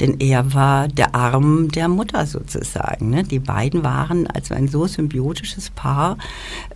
denn 0.00 0.18
er 0.18 0.54
war 0.54 0.88
der 0.88 1.14
Arm 1.14 1.70
der 1.70 1.88
Mutter 1.88 2.26
sozusagen. 2.26 3.10
Ne? 3.10 3.22
Die 3.22 3.38
beiden 3.38 3.84
waren 3.84 4.26
also 4.26 4.54
ein 4.54 4.68
so 4.68 4.86
symbiotisches 4.86 5.70
Paar. 5.70 6.16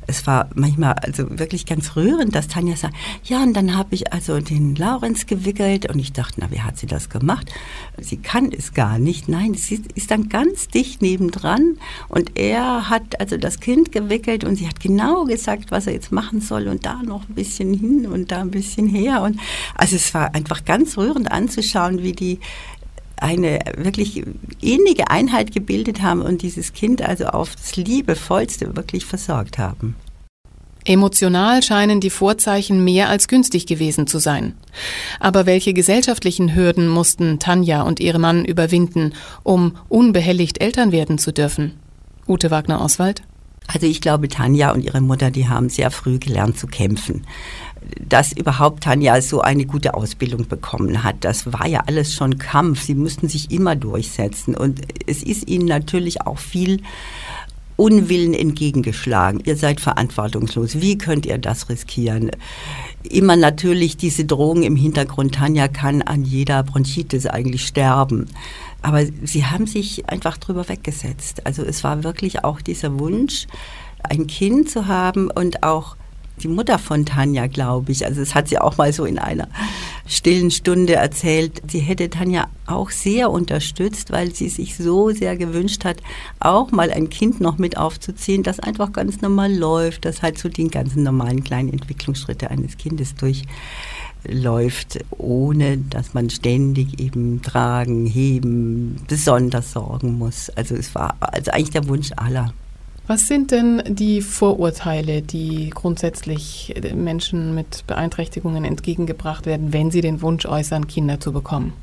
Es 0.06 0.26
war 0.26 0.50
manchmal 0.54 0.92
also 0.94 1.38
wirklich 1.38 1.64
ganz 1.64 1.96
rührend, 1.96 2.34
dass 2.34 2.48
Tanja 2.48 2.76
sagt, 2.76 2.94
ja, 3.24 3.42
und 3.42 3.54
dann 3.54 3.76
habe 3.76 3.94
ich 3.94 4.12
also 4.12 4.38
den 4.40 4.74
Laurenz 4.74 5.26
gewickelt 5.26 5.90
und 5.90 5.98
ich 5.98 6.12
dachte, 6.12 6.34
na, 6.38 6.50
wie 6.50 6.60
hat 6.60 6.76
sie 6.76 6.87
das 6.87 7.08
gemacht? 7.08 7.50
Sie 7.98 8.18
kann 8.18 8.52
es 8.52 8.74
gar 8.74 8.98
nicht. 8.98 9.28
Nein, 9.28 9.54
sie 9.54 9.82
ist 9.94 10.10
dann 10.10 10.28
ganz 10.28 10.68
dicht 10.68 11.00
nebendran 11.00 11.78
und 12.08 12.38
er 12.38 12.90
hat 12.90 13.20
also 13.20 13.38
das 13.38 13.60
Kind 13.60 13.92
gewickelt 13.92 14.44
und 14.44 14.56
sie 14.56 14.68
hat 14.68 14.80
genau 14.80 15.24
gesagt, 15.24 15.70
was 15.70 15.87
er 15.87 15.94
jetzt 15.94 16.12
machen 16.12 16.42
soll 16.42 16.68
und 16.68 16.84
da 16.84 17.02
noch 17.02 17.26
ein 17.28 17.34
bisschen 17.34 17.72
hin 17.72 18.06
und 18.06 18.30
da 18.30 18.40
ein 18.40 18.50
bisschen 18.50 18.87
her 18.87 19.22
und 19.22 19.40
also 19.74 19.96
es 19.96 20.12
war 20.12 20.34
einfach 20.34 20.64
ganz 20.64 20.98
rührend 20.98 21.32
anzuschauen, 21.32 22.02
wie 22.02 22.12
die 22.12 22.40
eine 23.16 23.61
wirklich 23.77 24.22
innige 24.61 25.11
Einheit 25.11 25.53
gebildet 25.53 26.03
haben 26.03 26.22
und 26.22 26.42
dieses 26.42 26.72
Kind 26.72 27.03
also 27.03 27.27
aufs 27.27 27.77
Liebevollste 27.77 28.77
wirklich 28.77 29.05
versorgt 29.05 29.59
haben. 29.59 29.96
Emotional 30.87 31.62
scheinen 31.62 32.00
die 32.00 32.11
Vorzeichen 32.11 32.85
mehr 32.85 33.09
als 33.09 33.27
günstig 33.29 33.66
gewesen 33.66 34.07
zu 34.07 34.18
sein. 34.18 34.55
Aber 35.18 35.46
welche 35.46 35.72
gesellschaftlichen 35.72 36.55
Hürden 36.55 36.88
mussten 36.88 37.38
Tanja 37.38 37.83
und 37.83 38.00
ihre 38.00 38.18
Mann 38.18 38.44
überwinden, 38.44 39.14
um 39.42 39.77
unbehelligt 39.88 40.61
Eltern 40.61 40.92
werden 40.92 41.16
zu 41.16 41.33
dürfen? 41.33 41.72
Ute 42.29 42.50
Wagner-Oswald? 42.50 43.22
Also 43.66 43.87
ich 43.87 44.03
glaube, 44.03 44.29
Tanja 44.29 44.72
und 44.72 44.85
ihre 44.85 45.00
Mutter, 45.00 45.31
die 45.31 45.48
haben 45.48 45.70
sehr 45.70 45.90
früh 45.90 46.18
gelernt 46.18 46.59
zu 46.59 46.66
kämpfen 46.66 47.24
dass 48.00 48.32
überhaupt 48.32 48.84
Tanja 48.84 49.20
so 49.20 49.40
eine 49.40 49.66
gute 49.66 49.94
Ausbildung 49.94 50.48
bekommen 50.48 51.02
hat. 51.02 51.16
Das 51.20 51.52
war 51.52 51.66
ja 51.66 51.82
alles 51.86 52.14
schon 52.14 52.38
Kampf. 52.38 52.82
Sie 52.82 52.94
mussten 52.94 53.28
sich 53.28 53.50
immer 53.50 53.76
durchsetzen. 53.76 54.56
Und 54.56 54.80
es 55.06 55.22
ist 55.22 55.48
ihnen 55.48 55.66
natürlich 55.66 56.22
auch 56.22 56.38
viel 56.38 56.82
Unwillen 57.76 58.34
entgegengeschlagen. 58.34 59.40
Ihr 59.44 59.56
seid 59.56 59.80
verantwortungslos. 59.80 60.80
Wie 60.80 60.96
könnt 60.96 61.26
ihr 61.26 61.38
das 61.38 61.68
riskieren? 61.68 62.30
Immer 63.02 63.36
natürlich 63.36 63.96
diese 63.96 64.24
Drohung 64.24 64.62
im 64.62 64.76
Hintergrund. 64.76 65.34
Tanja 65.34 65.68
kann 65.68 66.02
an 66.02 66.24
jeder 66.24 66.62
Bronchitis 66.62 67.26
eigentlich 67.26 67.66
sterben. 67.66 68.26
Aber 68.82 69.04
sie 69.24 69.46
haben 69.46 69.66
sich 69.66 70.08
einfach 70.08 70.36
drüber 70.36 70.68
weggesetzt. 70.68 71.46
Also 71.46 71.64
es 71.64 71.82
war 71.82 72.04
wirklich 72.04 72.44
auch 72.44 72.60
dieser 72.60 72.98
Wunsch, 72.98 73.46
ein 74.02 74.26
Kind 74.26 74.70
zu 74.70 74.86
haben 74.86 75.30
und 75.30 75.62
auch 75.62 75.96
die 76.42 76.48
Mutter 76.48 76.78
von 76.78 77.06
Tanja, 77.06 77.46
glaube 77.46 77.92
ich. 77.92 78.04
Also 78.04 78.20
es 78.20 78.34
hat 78.34 78.48
sie 78.48 78.58
auch 78.58 78.76
mal 78.76 78.92
so 78.92 79.04
in 79.04 79.18
einer 79.18 79.48
stillen 80.06 80.50
Stunde 80.50 80.94
erzählt. 80.94 81.62
Sie 81.68 81.78
hätte 81.78 82.10
Tanja 82.10 82.48
auch 82.66 82.90
sehr 82.90 83.30
unterstützt, 83.30 84.10
weil 84.10 84.34
sie 84.34 84.48
sich 84.48 84.76
so 84.76 85.10
sehr 85.10 85.36
gewünscht 85.36 85.84
hat, 85.84 85.98
auch 86.40 86.72
mal 86.72 86.90
ein 86.90 87.08
Kind 87.08 87.40
noch 87.40 87.58
mit 87.58 87.76
aufzuziehen, 87.76 88.42
das 88.42 88.60
einfach 88.60 88.92
ganz 88.92 89.20
normal 89.20 89.54
läuft, 89.54 90.04
das 90.04 90.22
halt 90.22 90.38
so 90.38 90.48
die 90.48 90.68
ganzen 90.68 91.02
normalen 91.02 91.44
kleinen 91.44 91.72
Entwicklungsschritte 91.72 92.50
eines 92.50 92.76
Kindes 92.76 93.14
durchläuft, 93.14 95.04
ohne 95.10 95.78
dass 95.78 96.14
man 96.14 96.30
ständig 96.30 97.00
eben 97.00 97.42
tragen, 97.42 98.06
heben, 98.06 99.00
besonders 99.06 99.72
sorgen 99.72 100.18
muss. 100.18 100.50
Also 100.50 100.74
es 100.74 100.94
war 100.94 101.16
also 101.20 101.50
eigentlich 101.50 101.70
der 101.70 101.88
Wunsch 101.88 102.10
aller. 102.16 102.52
Was 103.06 103.26
sind 103.26 103.50
denn 103.50 103.82
die 103.86 104.22
Vorurteile, 104.22 105.20
die 105.20 105.68
grundsätzlich 105.68 106.74
Menschen 106.94 107.54
mit 107.54 107.86
Beeinträchtigungen 107.86 108.64
entgegengebracht 108.64 109.44
werden, 109.44 109.74
wenn 109.74 109.90
sie 109.90 110.00
den 110.00 110.22
Wunsch 110.22 110.46
äußern, 110.46 110.86
Kinder 110.86 111.20
zu 111.20 111.30
bekommen? 111.30 111.74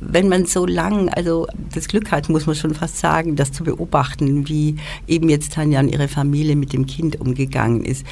Wenn 0.00 0.28
man 0.28 0.46
so 0.46 0.66
lang, 0.66 1.10
also 1.10 1.46
das 1.74 1.86
Glück 1.86 2.10
hat, 2.10 2.28
muss 2.28 2.46
man 2.46 2.56
schon 2.56 2.74
fast 2.74 2.98
sagen, 2.98 3.36
das 3.36 3.52
zu 3.52 3.64
beobachten, 3.64 4.48
wie 4.48 4.76
eben 5.06 5.28
jetzt 5.28 5.52
Tanja 5.52 5.80
und 5.80 5.88
ihre 5.88 6.08
Familie 6.08 6.56
mit 6.56 6.72
dem 6.72 6.86
Kind 6.86 7.20
umgegangen 7.20 7.84
ist. 7.84 8.06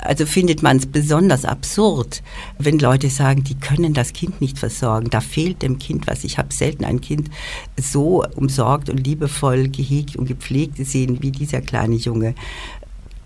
Also 0.00 0.24
findet 0.26 0.62
man 0.62 0.78
es 0.78 0.86
besonders 0.86 1.44
absurd, 1.44 2.22
wenn 2.58 2.78
Leute 2.78 3.10
sagen, 3.10 3.44
die 3.44 3.56
können 3.56 3.92
das 3.92 4.14
Kind 4.14 4.40
nicht 4.40 4.58
versorgen. 4.58 5.10
Da 5.10 5.20
fehlt 5.20 5.62
dem 5.62 5.78
Kind 5.78 6.06
was. 6.06 6.24
Ich 6.24 6.38
habe 6.38 6.52
selten 6.52 6.84
ein 6.84 7.00
Kind 7.00 7.30
so 7.76 8.24
umsorgt 8.34 8.88
und 8.88 9.06
liebevoll 9.06 9.68
gehegt 9.68 10.16
und 10.16 10.26
gepflegt 10.26 10.76
gesehen 10.76 11.22
wie 11.22 11.30
dieser 11.30 11.60
kleine 11.60 11.96
Junge 11.96 12.34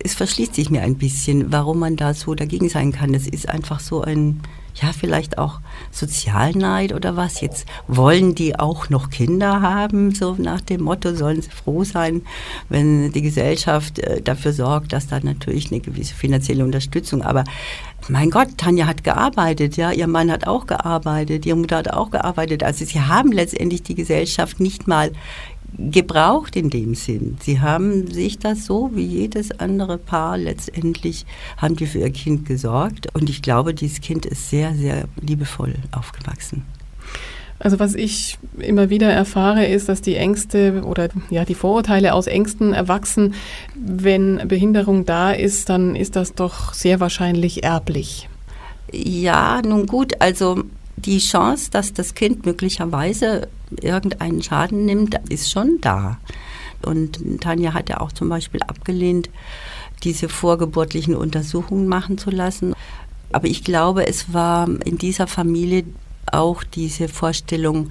es 0.00 0.14
verschließt 0.14 0.54
sich 0.54 0.70
mir 0.70 0.82
ein 0.82 0.96
bisschen, 0.96 1.50
warum 1.52 1.80
man 1.80 1.96
da 1.96 2.14
so 2.14 2.34
dagegen 2.34 2.68
sein 2.68 2.92
kann. 2.92 3.14
Es 3.14 3.26
ist 3.26 3.48
einfach 3.48 3.80
so 3.80 4.02
ein, 4.02 4.40
ja, 4.80 4.92
vielleicht 4.92 5.38
auch 5.38 5.60
Sozialneid 5.90 6.92
oder 6.92 7.16
was. 7.16 7.40
Jetzt 7.40 7.66
wollen 7.86 8.34
die 8.34 8.58
auch 8.58 8.88
noch 8.88 9.10
Kinder 9.10 9.60
haben, 9.62 10.14
so 10.14 10.36
nach 10.38 10.60
dem 10.60 10.82
Motto, 10.82 11.14
sollen 11.14 11.42
sie 11.42 11.50
froh 11.50 11.84
sein, 11.84 12.22
wenn 12.68 13.12
die 13.12 13.22
Gesellschaft 13.22 13.98
äh, 13.98 14.22
dafür 14.22 14.52
sorgt, 14.52 14.92
dass 14.92 15.06
da 15.08 15.20
natürlich 15.20 15.70
eine 15.70 15.80
gewisse 15.80 16.14
finanzielle 16.14 16.64
Unterstützung, 16.64 17.22
aber 17.22 17.44
mein 18.08 18.30
Gott, 18.30 18.56
Tanja 18.56 18.86
hat 18.86 19.04
gearbeitet, 19.04 19.76
ja, 19.76 19.90
ihr 19.90 20.06
Mann 20.06 20.30
hat 20.30 20.46
auch 20.46 20.66
gearbeitet, 20.66 21.44
ihre 21.44 21.56
Mutter 21.56 21.78
hat 21.78 21.92
auch 21.92 22.10
gearbeitet. 22.10 22.62
Also 22.62 22.84
sie 22.84 23.00
haben 23.00 23.32
letztendlich 23.32 23.82
die 23.82 23.94
Gesellschaft 23.94 24.60
nicht 24.60 24.86
mal 24.86 25.10
gebraucht 25.76 26.56
in 26.56 26.70
dem 26.70 26.94
Sinn. 26.94 27.36
Sie 27.40 27.60
haben 27.60 28.10
sich 28.10 28.38
das 28.38 28.64
so 28.64 28.90
wie 28.94 29.04
jedes 29.04 29.58
andere 29.60 29.98
Paar 29.98 30.38
letztendlich, 30.38 31.26
haben 31.56 31.76
die 31.76 31.86
für 31.86 31.98
ihr 31.98 32.10
Kind 32.10 32.46
gesorgt. 32.46 33.14
Und 33.14 33.28
ich 33.28 33.42
glaube, 33.42 33.74
dieses 33.74 34.00
Kind 34.00 34.26
ist 34.26 34.50
sehr, 34.50 34.74
sehr 34.74 35.04
liebevoll 35.20 35.74
aufgewachsen. 35.92 36.64
Also 37.60 37.80
was 37.80 37.94
ich 37.94 38.38
immer 38.58 38.88
wieder 38.88 39.10
erfahre, 39.10 39.66
ist, 39.66 39.88
dass 39.88 40.00
die 40.00 40.14
Ängste 40.14 40.82
oder 40.84 41.08
ja 41.28 41.44
die 41.44 41.56
Vorurteile 41.56 42.14
aus 42.14 42.28
Ängsten 42.28 42.72
erwachsen. 42.72 43.34
Wenn 43.74 44.46
Behinderung 44.46 45.06
da 45.06 45.32
ist, 45.32 45.68
dann 45.68 45.96
ist 45.96 46.14
das 46.14 46.34
doch 46.34 46.72
sehr 46.72 47.00
wahrscheinlich 47.00 47.64
erblich. 47.64 48.28
Ja, 48.92 49.60
nun 49.62 49.86
gut, 49.86 50.20
also 50.20 50.62
die 51.04 51.18
Chance, 51.18 51.70
dass 51.70 51.92
das 51.92 52.14
Kind 52.14 52.46
möglicherweise 52.46 53.48
irgendeinen 53.80 54.42
Schaden 54.42 54.84
nimmt, 54.84 55.18
ist 55.28 55.50
schon 55.50 55.78
da. 55.80 56.18
Und 56.82 57.40
Tanja 57.40 57.74
hat 57.74 57.88
ja 57.88 58.00
auch 58.00 58.12
zum 58.12 58.28
Beispiel 58.28 58.62
abgelehnt, 58.62 59.30
diese 60.04 60.28
vorgeburtlichen 60.28 61.14
Untersuchungen 61.14 61.88
machen 61.88 62.18
zu 62.18 62.30
lassen. 62.30 62.74
Aber 63.32 63.46
ich 63.46 63.64
glaube, 63.64 64.06
es 64.06 64.32
war 64.32 64.68
in 64.84 64.96
dieser 64.98 65.26
Familie 65.26 65.84
auch 66.30 66.62
diese 66.62 67.08
Vorstellung 67.08 67.90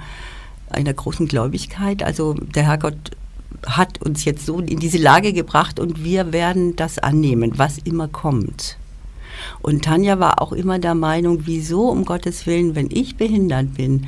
einer 0.70 0.93
großen 0.93 1.28
Gläubigkeit. 1.28 2.04
Also 2.04 2.34
der 2.34 2.63
Herrgott 2.63 3.12
hat 3.65 4.02
uns 4.02 4.26
jetzt 4.26 4.46
so 4.46 4.60
in 4.60 4.80
diese 4.80 4.98
Lage 4.98 5.34
gebracht 5.34 5.80
und 5.80 6.04
wir 6.04 6.32
werden 6.32 6.76
das 6.76 7.00
annehmen, 7.00 7.54
was 7.58 7.78
immer 7.80 8.08
kommt. 8.08 8.78
Und 9.62 9.86
Tanja 9.86 10.19
war 10.19 10.41
auch 10.41 10.54
immer 10.54 10.80
der 10.80 10.95
Meinung, 10.95 11.41
wieso 11.45 11.89
um 11.89 12.06
Gottes 12.06 12.45
Willen, 12.45 12.76
wenn 12.76 12.89
ich 12.91 13.17
behindert 13.17 13.76
bin, 13.76 14.08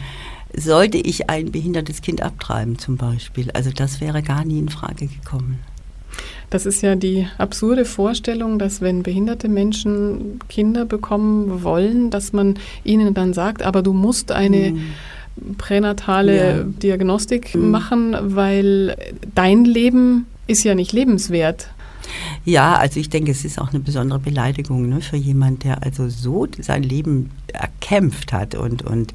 sollte 0.55 0.97
ich 0.97 1.29
ein 1.29 1.51
behindertes 1.51 2.01
Kind 2.01 2.21
abtreiben 2.21 2.77
zum 2.79 2.97
Beispiel. 2.97 3.51
Also 3.51 3.71
das 3.71 4.01
wäre 4.01 4.23
gar 4.23 4.45
nie 4.45 4.59
in 4.59 4.69
Frage 4.69 5.07
gekommen. 5.07 5.59
Das 6.49 6.65
ist 6.65 6.81
ja 6.81 6.95
die 6.95 7.27
absurde 7.37 7.85
Vorstellung, 7.85 8.57
dass 8.57 8.81
wenn 8.81 9.03
behinderte 9.03 9.47
Menschen 9.47 10.39
Kinder 10.49 10.85
bekommen 10.85 11.63
wollen, 11.63 12.09
dass 12.09 12.33
man 12.33 12.57
ihnen 12.83 13.13
dann 13.13 13.33
sagt, 13.33 13.61
aber 13.61 13.83
du 13.83 13.93
musst 13.93 14.31
eine 14.31 14.71
mhm. 14.71 15.55
pränatale 15.57 16.57
ja. 16.57 16.63
Diagnostik 16.63 17.53
mhm. 17.53 17.69
machen, 17.69 18.17
weil 18.19 18.97
dein 19.35 19.63
Leben 19.63 20.25
ist 20.47 20.63
ja 20.63 20.73
nicht 20.73 20.91
lebenswert. 20.91 21.69
Ja, 22.45 22.75
also 22.75 22.99
ich 22.99 23.09
denke, 23.09 23.31
es 23.31 23.45
ist 23.45 23.59
auch 23.59 23.69
eine 23.69 23.79
besondere 23.79 24.19
Beleidigung 24.19 24.87
ne, 24.89 25.01
für 25.01 25.17
jemand, 25.17 25.63
der 25.63 25.83
also 25.83 26.09
so 26.09 26.47
sein 26.59 26.83
Leben 26.83 27.31
erkämpft 27.53 28.33
hat 28.33 28.55
und, 28.55 28.83
und 28.83 29.13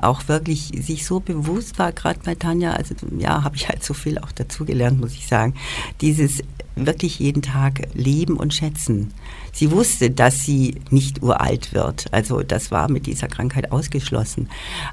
auch 0.00 0.28
wirklich 0.28 0.72
sich 0.80 1.06
so 1.06 1.20
bewusst 1.20 1.78
war, 1.78 1.92
gerade 1.92 2.20
bei 2.24 2.34
Tanja, 2.34 2.72
also 2.72 2.94
ja, 3.18 3.44
habe 3.44 3.56
ich 3.56 3.68
halt 3.68 3.84
so 3.84 3.94
viel 3.94 4.18
auch 4.18 4.32
dazugelernt, 4.32 5.00
muss 5.00 5.12
ich 5.12 5.26
sagen, 5.26 5.54
dieses 6.00 6.42
wirklich 6.76 7.18
jeden 7.18 7.42
Tag 7.42 7.88
leben 7.94 8.36
und 8.36 8.54
schätzen. 8.54 9.12
Sie 9.52 9.70
wusste, 9.70 10.10
dass 10.10 10.44
sie 10.44 10.76
nicht 10.90 11.22
uralt 11.22 11.72
wird. 11.72 12.06
Also 12.12 12.42
das 12.42 12.70
war 12.70 12.90
mit 12.90 13.06
dieser 13.06 13.28
Krankheit 13.28 13.72
ausgeschlossen. 13.72 14.48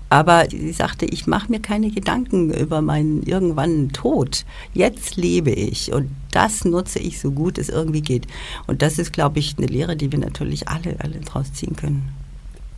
Aber 0.10 0.46
sie 0.50 0.72
sagte, 0.72 1.06
ich 1.06 1.28
mache 1.28 1.52
mir 1.52 1.60
keine 1.60 1.92
Gedanken 1.92 2.54
über 2.54 2.82
meinen 2.82 3.24
irgendwann 3.24 3.90
Tod. 3.90 4.46
Jetzt 4.74 5.16
lebe 5.16 5.52
ich 5.52 5.94
und 5.94 6.10
das 6.32 6.66
nutze 6.66 7.00
ich 7.00 7.20
so 7.20 7.32
gut 7.32 7.58
es 7.58 7.70
irgendwie 7.70 8.02
geht. 8.02 8.28
Und 8.68 8.82
das 8.82 9.00
ist, 9.00 9.14
glaube 9.14 9.40
ich, 9.40 9.56
eine 9.58 9.68
Lehre, 9.68 9.96
die 9.96 10.12
wir 10.12 10.20
natürlich 10.20 10.68
alle, 10.68 10.96
alle 11.00 11.20
draus 11.20 11.54
ziehen 11.54 11.76
können. 11.76 12.10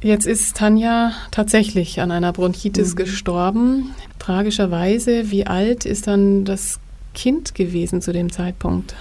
Jetzt 0.02 0.28
ist 0.28 0.58
Tanja 0.58 1.12
tatsächlich 1.32 2.02
an 2.02 2.12
einer 2.12 2.32
Bronchitis 2.32 2.92
mhm. 2.92 2.98
gestorben. 2.98 3.96
Tragischerweise, 4.20 5.32
wie 5.32 5.48
alt 5.48 5.86
ist 5.86 6.06
dann 6.06 6.46
das 6.46 6.80
Kind 7.16 7.56
gewesen 7.56 8.02
zu 8.02 8.14
dem 8.14 8.32
Zeitpunkt? 8.32 8.96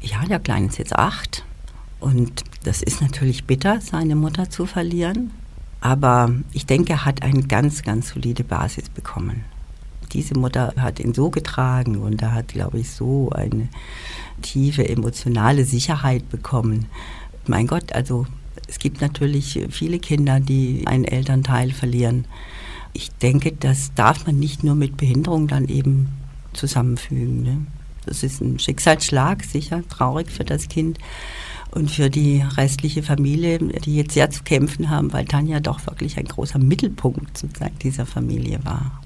Ja, 0.00 0.24
der 0.26 0.38
Kleine 0.38 0.68
ist 0.68 0.78
jetzt 0.78 0.96
acht. 0.96 1.44
Und 2.00 2.44
das 2.64 2.82
ist 2.82 3.00
natürlich 3.00 3.44
bitter, 3.44 3.80
seine 3.80 4.14
Mutter 4.14 4.50
zu 4.50 4.66
verlieren. 4.66 5.30
Aber 5.80 6.32
ich 6.52 6.66
denke, 6.66 6.92
er 6.92 7.04
hat 7.04 7.22
eine 7.22 7.42
ganz, 7.42 7.82
ganz 7.82 8.10
solide 8.10 8.44
Basis 8.44 8.88
bekommen. 8.88 9.44
Diese 10.12 10.36
Mutter 10.38 10.74
hat 10.76 11.00
ihn 11.00 11.12
so 11.14 11.30
getragen 11.30 11.96
und 11.96 12.22
er 12.22 12.32
hat, 12.32 12.48
glaube 12.48 12.78
ich, 12.80 12.90
so 12.90 13.30
eine 13.30 13.68
tiefe 14.42 14.88
emotionale 14.88 15.64
Sicherheit 15.64 16.28
bekommen. 16.30 16.86
Mein 17.46 17.66
Gott, 17.66 17.92
also 17.92 18.26
es 18.66 18.78
gibt 18.78 19.00
natürlich 19.00 19.66
viele 19.70 19.98
Kinder, 19.98 20.40
die 20.40 20.86
einen 20.86 21.04
Elternteil 21.04 21.72
verlieren. 21.72 22.24
Ich 22.92 23.10
denke, 23.10 23.52
das 23.52 23.92
darf 23.94 24.26
man 24.26 24.38
nicht 24.38 24.64
nur 24.64 24.74
mit 24.74 24.96
Behinderung 24.96 25.46
dann 25.46 25.68
eben 25.68 26.08
zusammenfügen. 26.54 27.42
Ne? 27.42 27.66
Das 28.06 28.22
ist 28.22 28.40
ein 28.40 28.58
Schicksalsschlag, 28.58 29.44
sicher 29.44 29.86
traurig 29.88 30.30
für 30.30 30.44
das 30.44 30.68
Kind 30.68 30.98
und 31.70 31.90
für 31.90 32.10
die 32.10 32.44
restliche 32.56 33.02
Familie, 33.02 33.58
die 33.58 33.96
jetzt 33.96 34.14
sehr 34.14 34.30
zu 34.30 34.42
kämpfen 34.42 34.90
haben, 34.90 35.12
weil 35.12 35.24
Tanja 35.24 35.60
doch 35.60 35.86
wirklich 35.86 36.18
ein 36.18 36.24
großer 36.24 36.58
Mittelpunkt 36.58 37.38
sozusagen 37.38 37.78
dieser 37.78 38.06
Familie 38.06 38.60
war. 38.64 39.00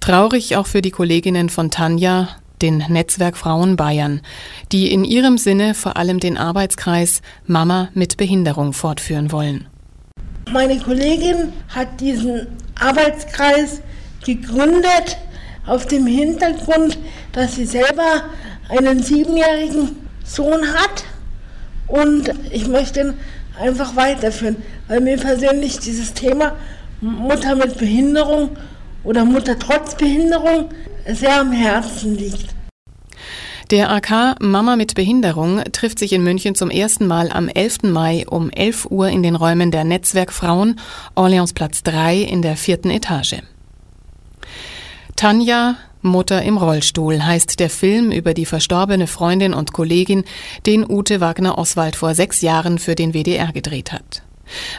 Traurig 0.00 0.56
auch 0.56 0.66
für 0.66 0.82
die 0.82 0.90
Kolleginnen 0.90 1.48
von 1.48 1.70
Tanja, 1.70 2.28
den 2.62 2.78
Netzwerk 2.88 3.36
Frauen 3.36 3.76
Bayern, 3.76 4.20
die 4.72 4.90
in 4.90 5.04
ihrem 5.04 5.36
Sinne 5.36 5.74
vor 5.74 5.96
allem 5.96 6.20
den 6.20 6.38
Arbeitskreis 6.38 7.20
Mama 7.46 7.88
mit 7.94 8.16
Behinderung 8.16 8.72
fortführen 8.72 9.32
wollen. 9.32 9.66
Meine 10.52 10.78
Kollegin 10.78 11.52
hat 11.68 12.00
diesen 12.00 12.46
Arbeitskreis 12.78 13.82
gegründet 14.24 15.18
auf 15.66 15.86
dem 15.86 16.06
Hintergrund, 16.06 16.98
dass 17.32 17.56
sie 17.56 17.66
selber 17.66 18.24
einen 18.68 19.02
siebenjährigen 19.02 19.96
Sohn 20.24 20.66
hat 20.72 21.04
und 21.88 22.32
ich 22.50 22.66
möchte 22.66 23.00
ihn 23.00 23.14
einfach 23.58 23.96
weiterführen, 23.96 24.56
weil 24.88 25.00
mir 25.00 25.16
persönlich 25.16 25.78
dieses 25.78 26.12
Thema 26.12 26.56
Mutter 27.00 27.54
mit 27.54 27.78
Behinderung 27.78 28.56
oder 29.04 29.24
Mutter 29.24 29.58
trotz 29.58 29.94
Behinderung 29.94 30.70
sehr 31.06 31.40
am 31.40 31.52
Herzen 31.52 32.16
liegt. 32.16 32.56
Der 33.70 33.90
AK 33.90 34.40
Mama 34.40 34.76
mit 34.76 34.94
Behinderung 34.94 35.60
trifft 35.72 35.98
sich 35.98 36.12
in 36.12 36.22
München 36.22 36.54
zum 36.54 36.70
ersten 36.70 37.08
Mal 37.08 37.32
am 37.32 37.48
11. 37.48 37.82
Mai 37.82 38.24
um 38.28 38.48
11 38.50 38.86
Uhr 38.90 39.08
in 39.08 39.24
den 39.24 39.34
Räumen 39.34 39.72
der 39.72 39.82
Netzwerk 39.82 40.32
Frauen, 40.32 40.78
Orleansplatz 41.16 41.82
3 41.82 42.18
in 42.18 42.42
der 42.42 42.56
vierten 42.56 42.90
Etage. 42.90 43.42
Tanja, 45.16 45.76
Mutter 46.08 46.42
im 46.42 46.56
Rollstuhl 46.56 47.24
heißt 47.24 47.60
der 47.60 47.70
Film 47.70 48.10
über 48.10 48.34
die 48.34 48.46
verstorbene 48.46 49.06
Freundin 49.06 49.54
und 49.54 49.72
Kollegin, 49.72 50.24
den 50.64 50.88
Ute 50.88 51.20
Wagner 51.20 51.58
Oswald 51.58 51.96
vor 51.96 52.14
sechs 52.14 52.40
Jahren 52.40 52.78
für 52.78 52.94
den 52.94 53.12
WDR 53.12 53.52
gedreht 53.52 53.92
hat. 53.92 54.22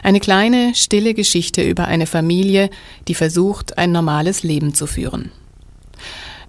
Eine 0.02 0.20
kleine, 0.20 0.74
stille 0.74 1.14
Geschichte 1.14 1.62
über 1.62 1.86
eine 1.86 2.06
Familie, 2.06 2.70
die 3.06 3.14
versucht, 3.14 3.78
ein 3.78 3.92
normales 3.92 4.42
Leben 4.42 4.74
zu 4.74 4.86
führen. 4.86 5.30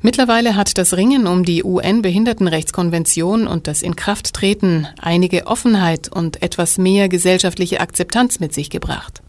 Mittlerweile 0.01 0.55
hat 0.55 0.77
das 0.77 0.95
Ringen 0.95 1.27
um 1.27 1.43
die 1.43 1.63
UN-Behindertenrechtskonvention 1.63 3.47
und 3.47 3.67
das 3.67 3.81
Inkrafttreten 3.81 4.87
einige 5.01 5.45
Offenheit 5.47 6.07
und 6.07 6.41
etwas 6.41 6.77
mehr 6.77 7.09
gesellschaftliche 7.09 7.81
Akzeptanz 7.81 8.39
mit 8.39 8.53
sich 8.53 8.69
gebracht. 8.69 9.21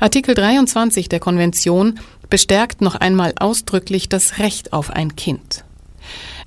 Artikel 0.00 0.34
23 0.34 1.08
der 1.08 1.20
Konvention 1.20 1.98
bestärkt 2.28 2.80
noch 2.80 2.94
einmal 2.94 3.34
ausdrücklich 3.38 4.08
das 4.08 4.38
Recht 4.38 4.72
auf 4.72 4.90
ein 4.90 5.16
Kind. 5.16 5.64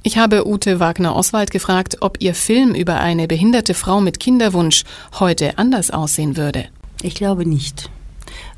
Ich 0.03 0.17
habe 0.17 0.47
Ute 0.47 0.79
Wagner-Oswald 0.79 1.51
gefragt, 1.51 1.97
ob 2.01 2.17
ihr 2.21 2.33
Film 2.33 2.75
über 2.75 2.99
eine 2.99 3.27
behinderte 3.27 3.73
Frau 3.73 3.99
mit 3.99 4.19
Kinderwunsch 4.19 4.83
heute 5.19 5.57
anders 5.57 5.91
aussehen 5.91 6.37
würde. 6.37 6.65
Ich 7.01 7.15
glaube 7.15 7.45
nicht. 7.45 7.89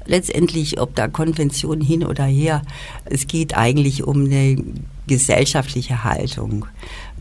letztendlich, 0.06 0.82
ob 0.82 0.96
da 0.96 1.08
Konvention 1.08 1.82
hin 1.82 2.04
oder 2.04 2.26
her, 2.26 2.64
es 3.06 3.28
geht 3.28 3.56
eigentlich 3.56 4.04
um 4.04 4.26
eine 4.26 4.58
gesellschaftliche 5.08 6.04
Haltung. 6.04 6.66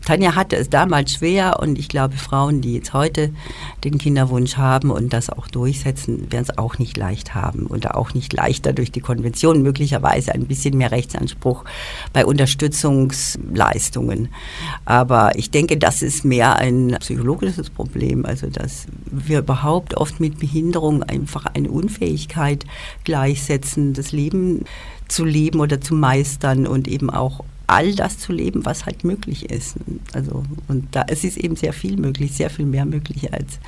Tanja 0.05 0.35
hatte 0.35 0.55
es 0.55 0.69
damals 0.69 1.13
schwer 1.13 1.59
und 1.59 1.77
ich 1.77 1.89
glaube, 1.89 2.15
Frauen, 2.15 2.61
die 2.61 2.75
jetzt 2.75 2.93
heute 2.93 3.31
den 3.83 3.97
Kinderwunsch 3.97 4.57
haben 4.57 4.91
und 4.91 5.13
das 5.13 5.29
auch 5.29 5.47
durchsetzen, 5.47 6.31
werden 6.31 6.45
es 6.49 6.57
auch 6.57 6.79
nicht 6.79 6.97
leicht 6.97 7.35
haben 7.35 7.65
und 7.65 7.91
auch 7.91 8.13
nicht 8.13 8.33
leichter 8.33 8.73
durch 8.73 8.91
die 8.91 9.01
Konvention, 9.01 9.61
möglicherweise 9.61 10.33
ein 10.33 10.45
bisschen 10.45 10.77
mehr 10.77 10.91
Rechtsanspruch 10.91 11.65
bei 12.13 12.25
Unterstützungsleistungen. 12.25 14.29
Aber 14.85 15.37
ich 15.37 15.51
denke, 15.51 15.77
das 15.77 16.01
ist 16.01 16.25
mehr 16.25 16.57
ein 16.57 16.97
psychologisches 16.99 17.69
Problem, 17.69 18.25
also 18.25 18.47
dass 18.47 18.87
wir 19.05 19.39
überhaupt 19.39 19.95
oft 19.95 20.19
mit 20.19 20.39
Behinderung 20.39 21.03
einfach 21.03 21.45
eine 21.45 21.69
Unfähigkeit 21.69 22.65
gleichsetzen, 23.03 23.93
das 23.93 24.11
Leben 24.11 24.65
zu 25.07 25.25
leben 25.25 25.59
oder 25.59 25.81
zu 25.81 25.95
meistern 25.95 26.67
und 26.67 26.87
eben 26.87 27.09
auch 27.09 27.43
all 27.69 27.93
das 27.93 28.17
zu 28.17 28.33
leben, 28.33 28.65
was 28.65 28.85
halt 28.85 29.03
möglich 29.03 29.49
ist. 29.49 29.75
Also, 30.13 30.43
und 30.67 30.87
da 30.91 31.05
es 31.07 31.23
ist 31.23 31.37
eben 31.37 31.55
sehr 31.55 31.73
viel 31.73 31.97
möglich, 31.97 32.33
sehr 32.33 32.49
viel 32.49 32.65
mehr 32.65 32.85
möglich, 32.85 33.33
als 33.33 33.59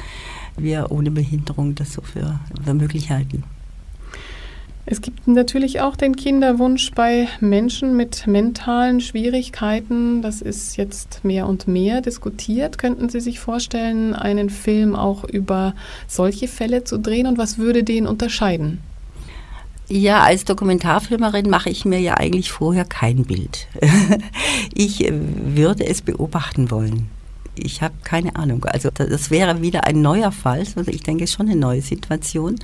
wir 0.57 0.91
ohne 0.91 1.11
Behinderung 1.11 1.75
das 1.75 1.93
so 1.93 2.01
für, 2.01 2.39
für 2.63 2.73
möglich 2.73 3.09
halten. 3.09 3.43
Es 4.87 5.01
gibt 5.01 5.27
natürlich 5.27 5.79
auch 5.79 5.95
den 5.95 6.15
Kinderwunsch 6.15 6.91
bei 6.91 7.27
Menschen 7.39 7.95
mit 7.95 8.25
mentalen 8.25 8.99
Schwierigkeiten. 8.99 10.21
Das 10.21 10.41
ist 10.41 10.75
jetzt 10.75 11.23
mehr 11.23 11.47
und 11.47 11.67
mehr 11.67 12.01
diskutiert. 12.01 12.77
Könnten 12.79 13.07
Sie 13.07 13.19
sich 13.19 13.39
vorstellen, 13.39 14.15
einen 14.15 14.49
Film 14.49 14.95
auch 14.95 15.23
über 15.23 15.75
solche 16.07 16.47
Fälle 16.47 16.83
zu 16.83 16.97
drehen 16.97 17.27
und 17.27 17.37
was 17.37 17.59
würde 17.59 17.83
den 17.83 18.07
unterscheiden? 18.07 18.79
Ja, 19.91 20.23
als 20.23 20.45
Dokumentarfilmerin 20.45 21.49
mache 21.49 21.69
ich 21.69 21.83
mir 21.83 21.99
ja 21.99 22.13
eigentlich 22.13 22.49
vorher 22.49 22.85
kein 22.85 23.25
Bild. 23.25 23.67
ich 24.73 25.03
äh, 25.05 25.11
würde 25.11 25.85
es 25.85 26.01
beobachten 26.01 26.71
wollen. 26.71 27.09
Ich 27.55 27.81
habe 27.81 27.93
keine 28.05 28.37
Ahnung. 28.37 28.63
Also 28.63 28.89
das 28.89 29.31
wäre 29.31 29.61
wieder 29.61 29.83
ein 29.83 30.01
neuer 30.01 30.31
Fall. 30.31 30.59
Also 30.59 30.87
ich 30.87 31.03
denke, 31.03 31.25
es 31.25 31.31
ist 31.31 31.35
schon 31.35 31.49
eine 31.49 31.59
neue 31.59 31.81
Situation. 31.81 32.55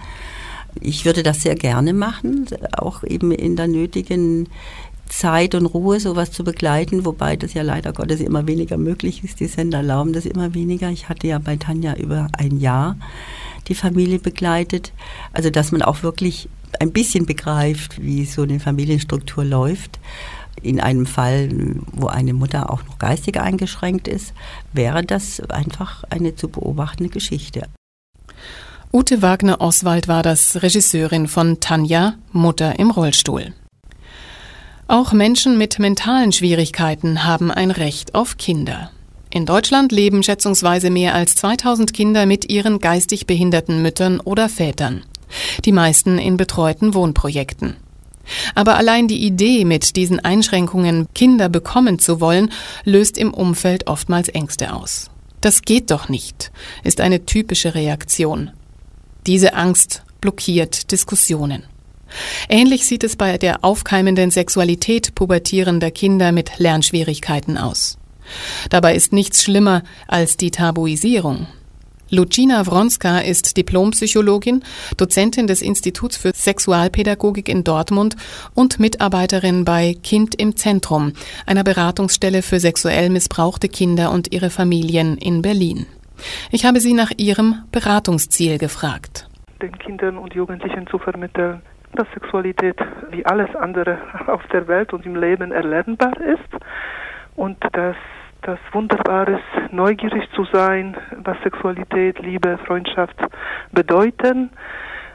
Ich 0.80 1.04
würde 1.04 1.22
das 1.22 1.42
sehr 1.42 1.56
gerne 1.56 1.92
machen, 1.92 2.46
auch 2.78 3.04
eben 3.04 3.34
in 3.34 3.58
der 3.58 3.68
nötigen 3.68 4.48
Zeit 5.10 5.54
und 5.54 5.66
Ruhe 5.66 6.00
sowas 6.00 6.32
zu 6.32 6.46
begleiten, 6.46 7.04
wobei 7.04 7.36
das 7.36 7.54
ja 7.54 7.62
leider 7.62 7.92
Gottes 7.92 8.22
immer 8.22 8.48
weniger 8.48 8.78
möglich 8.78 9.26
ist. 9.26 9.42
Die 9.42 9.48
Sender 9.48 9.80
erlauben 9.80 10.14
das 10.14 10.26
immer 10.26 10.54
weniger. 10.54 10.90
Ich 10.92 11.10
hatte 11.10 11.28
ja 11.28 11.40
bei 11.40 11.58
Tanja 11.58 11.96
über 11.96 12.30
ein 12.38 12.58
Jahr 12.58 12.96
die 13.68 13.76
Familie 13.76 14.20
begleitet. 14.20 14.92
Also 15.34 15.50
dass 15.50 15.72
man 15.72 15.82
auch 15.82 16.04
wirklich 16.04 16.50
ein 16.80 16.92
bisschen 16.92 17.26
begreift, 17.26 18.02
wie 18.02 18.26
so 18.26 18.44
eine 18.44 18.60
Familienstruktur 18.60 19.44
läuft. 19.44 20.00
In 20.62 20.80
einem 20.80 21.06
Fall, 21.06 21.50
wo 21.92 22.08
eine 22.08 22.34
Mutter 22.34 22.72
auch 22.72 22.84
noch 22.86 22.98
geistig 22.98 23.40
eingeschränkt 23.40 24.08
ist, 24.08 24.34
wäre 24.74 25.04
das 25.04 25.40
einfach 25.50 26.04
eine 26.10 26.36
zu 26.36 26.50
beobachtende 26.50 27.12
Geschichte. 27.12 27.68
Ute 28.92 29.22
Wagner-Oswald 29.22 30.08
war 30.08 30.24
das, 30.24 30.62
Regisseurin 30.64 31.28
von 31.28 31.60
Tanja, 31.60 32.16
Mutter 32.32 32.80
im 32.80 32.90
Rollstuhl. 32.90 33.54
Auch 34.88 35.12
Menschen 35.12 35.58
mit 35.58 35.80
mentalen 35.80 36.32
Schwierigkeiten 36.32 37.26
haben 37.26 37.52
ein 37.52 37.72
Recht 37.72 38.16
auf 38.16 38.38
Kinder. 38.38 38.90
In 39.30 39.46
Deutschland 39.46 39.92
leben 39.92 40.24
schätzungsweise 40.24 40.90
mehr 40.90 41.14
als 41.14 41.36
2000 41.36 41.94
Kinder 41.94 42.26
mit 42.26 42.50
ihren 42.50 42.80
geistig 42.80 43.28
behinderten 43.28 43.82
Müttern 43.82 44.20
oder 44.20 44.50
Vätern 44.50 45.04
die 45.66 45.72
meisten 45.72 46.18
in 46.18 46.38
betreuten 46.38 46.94
Wohnprojekten. 46.94 47.76
Aber 48.56 48.76
allein 48.76 49.08
die 49.08 49.26
Idee, 49.26 49.64
mit 49.64 49.96
diesen 49.96 50.20
Einschränkungen 50.20 51.08
Kinder 51.14 51.48
bekommen 51.48 51.98
zu 51.98 52.20
wollen, 52.20 52.52
löst 52.84 53.18
im 53.18 53.34
Umfeld 53.34 53.88
oftmals 53.88 54.28
Ängste 54.30 54.74
aus. 54.74 55.10
Das 55.40 55.62
geht 55.62 55.92
doch 55.92 56.10
nicht, 56.10 56.52
ist 56.84 57.00
eine 57.00 57.26
typische 57.26 57.74
Reaktion. 57.74 58.52
Diese 59.28 59.54
Angst 59.54 60.04
blockiert 60.20 60.92
Diskussionen. 60.92 61.64
Ähnlich 62.50 62.86
sieht 62.86 63.04
es 63.04 63.16
bei 63.16 63.38
der 63.38 63.64
aufkeimenden 63.64 64.32
Sexualität 64.32 65.14
pubertierender 65.14 65.92
Kinder 65.92 66.32
mit 66.32 66.58
Lernschwierigkeiten 66.58 67.58
aus. 67.58 67.97
Dabei 68.70 68.96
ist 68.96 69.14
nichts 69.14 69.44
schlimmer 69.44 69.84
als 70.08 70.38
die 70.38 70.52
Tabuisierung, 70.52 71.48
Lucina 72.10 72.66
Wronska 72.66 73.20
ist 73.20 73.58
Diplompsychologin, 73.58 74.64
Dozentin 74.96 75.46
des 75.46 75.62
Instituts 75.62 76.16
für 76.16 76.32
Sexualpädagogik 76.34 77.50
in 77.50 77.66
Dortmund 77.66 78.16
und 78.56 78.80
Mitarbeiterin 78.80 79.66
bei 79.66 79.94
Kind 80.04 80.34
im 80.40 80.56
Zentrum, 80.56 81.12
einer 81.46 81.66
Beratungsstelle 81.66 82.44
für 82.44 82.62
sexuell 82.62 83.10
missbrauchte 83.10 83.68
Kinder 83.68 84.12
und 84.12 84.32
ihre 84.32 84.50
Familien 84.50 85.18
in 85.18 85.42
Berlin. 85.42 85.86
Ich 86.50 86.66
habe 86.66 86.80
sie 86.80 86.94
nach 86.94 87.12
ihrem 87.18 87.64
Beratungsziel 87.74 88.58
gefragt. 88.58 89.28
Den 89.62 89.78
Kindern 89.78 90.18
und 90.18 90.34
Jugendlichen 90.34 90.88
zu 90.88 91.00
vermitteln, 91.00 91.62
dass 91.94 92.08
Sexualität 92.14 92.78
wie 93.12 93.26
alles 93.26 93.54
andere 93.56 93.98
auf 94.28 94.42
der 94.54 94.70
Welt 94.70 94.94
und 94.94 95.06
im 95.06 95.18
Leben 95.18 95.52
erlernbar 95.52 96.14
ist 96.22 96.64
und 97.36 97.58
dass 97.74 97.98
das 98.42 98.60
wunderbar 98.72 99.28
ist, 99.28 99.74
neugierig 99.74 100.30
zu 100.34 100.46
sein, 100.52 100.96
was 101.24 101.38
Sexualität, 101.44 102.20
Liebe, 102.20 102.58
Freundschaft 102.66 103.16
bedeuten 103.72 104.50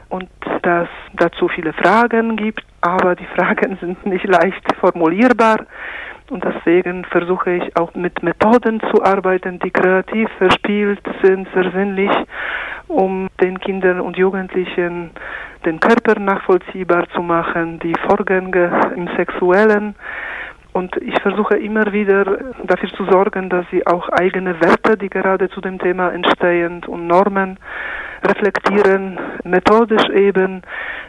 und 0.09 0.29
dass 0.61 0.87
dazu 1.13 1.47
viele 1.47 1.73
Fragen 1.73 2.35
gibt, 2.35 2.63
aber 2.81 3.15
die 3.15 3.25
Fragen 3.35 3.77
sind 3.81 4.05
nicht 4.05 4.25
leicht 4.25 4.63
formulierbar. 4.79 5.65
Und 6.29 6.43
deswegen 6.43 7.03
versuche 7.05 7.51
ich 7.51 7.77
auch 7.77 7.93
mit 7.95 8.23
Methoden 8.23 8.79
zu 8.91 9.03
arbeiten, 9.03 9.59
die 9.59 9.71
kreativ 9.71 10.29
verspielt 10.37 11.01
sind, 11.21 11.47
sehr 11.53 11.69
sinnlich, 11.71 12.11
um 12.87 13.27
den 13.41 13.59
Kindern 13.59 13.99
und 13.99 14.17
Jugendlichen 14.17 15.11
den 15.65 15.79
Körper 15.79 16.19
nachvollziehbar 16.19 17.07
zu 17.09 17.21
machen, 17.21 17.79
die 17.79 17.93
Vorgänge 18.07 18.93
im 18.95 19.07
Sexuellen 19.15 19.95
und 20.73 20.97
ich 20.97 21.19
versuche 21.21 21.57
immer 21.57 21.93
wieder 21.93 22.25
dafür 22.63 22.89
zu 22.89 23.05
sorgen, 23.05 23.49
dass 23.49 23.65
sie 23.71 23.85
auch 23.85 24.09
eigene 24.09 24.59
Werte, 24.59 24.97
die 24.97 25.09
gerade 25.09 25.49
zu 25.49 25.61
dem 25.61 25.79
Thema 25.79 26.11
entstehen 26.11 26.83
und 26.85 27.07
Normen 27.07 27.57
reflektieren, 28.23 29.19
methodisch 29.43 30.07
eben, 30.09 30.61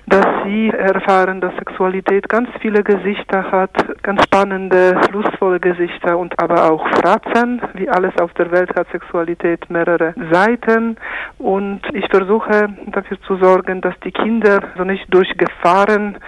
dass 0.06 0.26
sie 0.44 0.68
erfahren, 0.70 1.40
dass 1.40 1.54
Sexualität 1.54 2.28
ganz 2.28 2.48
viele 2.60 2.82
Gesichter 2.82 3.50
hat, 3.50 3.70
ganz 4.02 4.22
spannende, 4.24 5.00
lustvolle 5.12 5.60
Gesichter 5.60 6.18
und 6.18 6.38
aber 6.42 6.70
auch 6.70 6.86
Fratzen. 6.88 7.62
Wie 7.74 7.88
alles 7.88 8.12
auf 8.20 8.32
der 8.34 8.50
Welt 8.50 8.70
hat 8.76 8.88
Sexualität 8.90 9.70
mehrere 9.70 10.14
Seiten 10.30 10.96
und 11.38 11.80
ich 11.92 12.06
versuche 12.10 12.68
dafür 12.86 13.20
zu 13.22 13.36
sorgen, 13.36 13.80
dass 13.80 13.94
die 14.00 14.12
Kinder 14.12 14.60
so 14.76 14.84
nicht 14.84 15.06
durch 15.08 15.32
Gefahren 15.38 16.18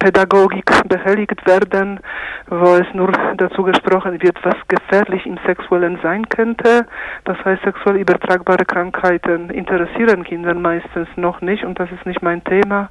Pädagogik 0.00 0.64
behelligt 0.88 1.46
werden, 1.46 2.00
wo 2.48 2.74
es 2.74 2.86
nur 2.94 3.12
dazu 3.36 3.62
gesprochen 3.62 4.20
wird, 4.22 4.36
was 4.42 4.56
gefährlich 4.66 5.24
im 5.26 5.38
Sexuellen 5.46 5.98
sein 6.02 6.28
könnte. 6.28 6.86
Das 7.24 7.36
heißt, 7.44 7.62
sexuell 7.62 7.96
übertragbare 7.96 8.64
Krankheiten 8.64 9.50
interessieren 9.50 10.24
Kinder 10.24 10.54
meistens 10.54 11.08
noch 11.16 11.40
nicht 11.42 11.64
und 11.64 11.78
das 11.78 11.92
ist 11.92 12.06
nicht 12.06 12.22
mein 12.22 12.42
Thema. 12.42 12.88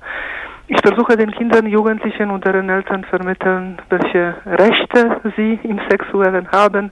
Ich 0.72 0.80
versuche 0.82 1.17
den 1.17 1.32
Kindern, 1.32 1.65
Jugendlichen 1.65 2.30
und 2.30 2.45
deren 2.45 2.69
Eltern 2.69 3.04
vermitteln, 3.04 3.82
welche 3.89 4.36
Rechte 4.45 5.19
sie 5.36 5.60
im 5.63 5.80
Sexuellen 5.89 6.48
haben, 6.52 6.91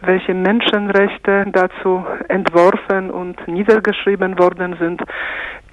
welche 0.00 0.34
Menschenrechte 0.34 1.46
dazu 1.52 2.04
entworfen 2.26 3.12
und 3.12 3.46
niedergeschrieben 3.46 4.40
worden 4.40 4.74
sind. 4.80 5.02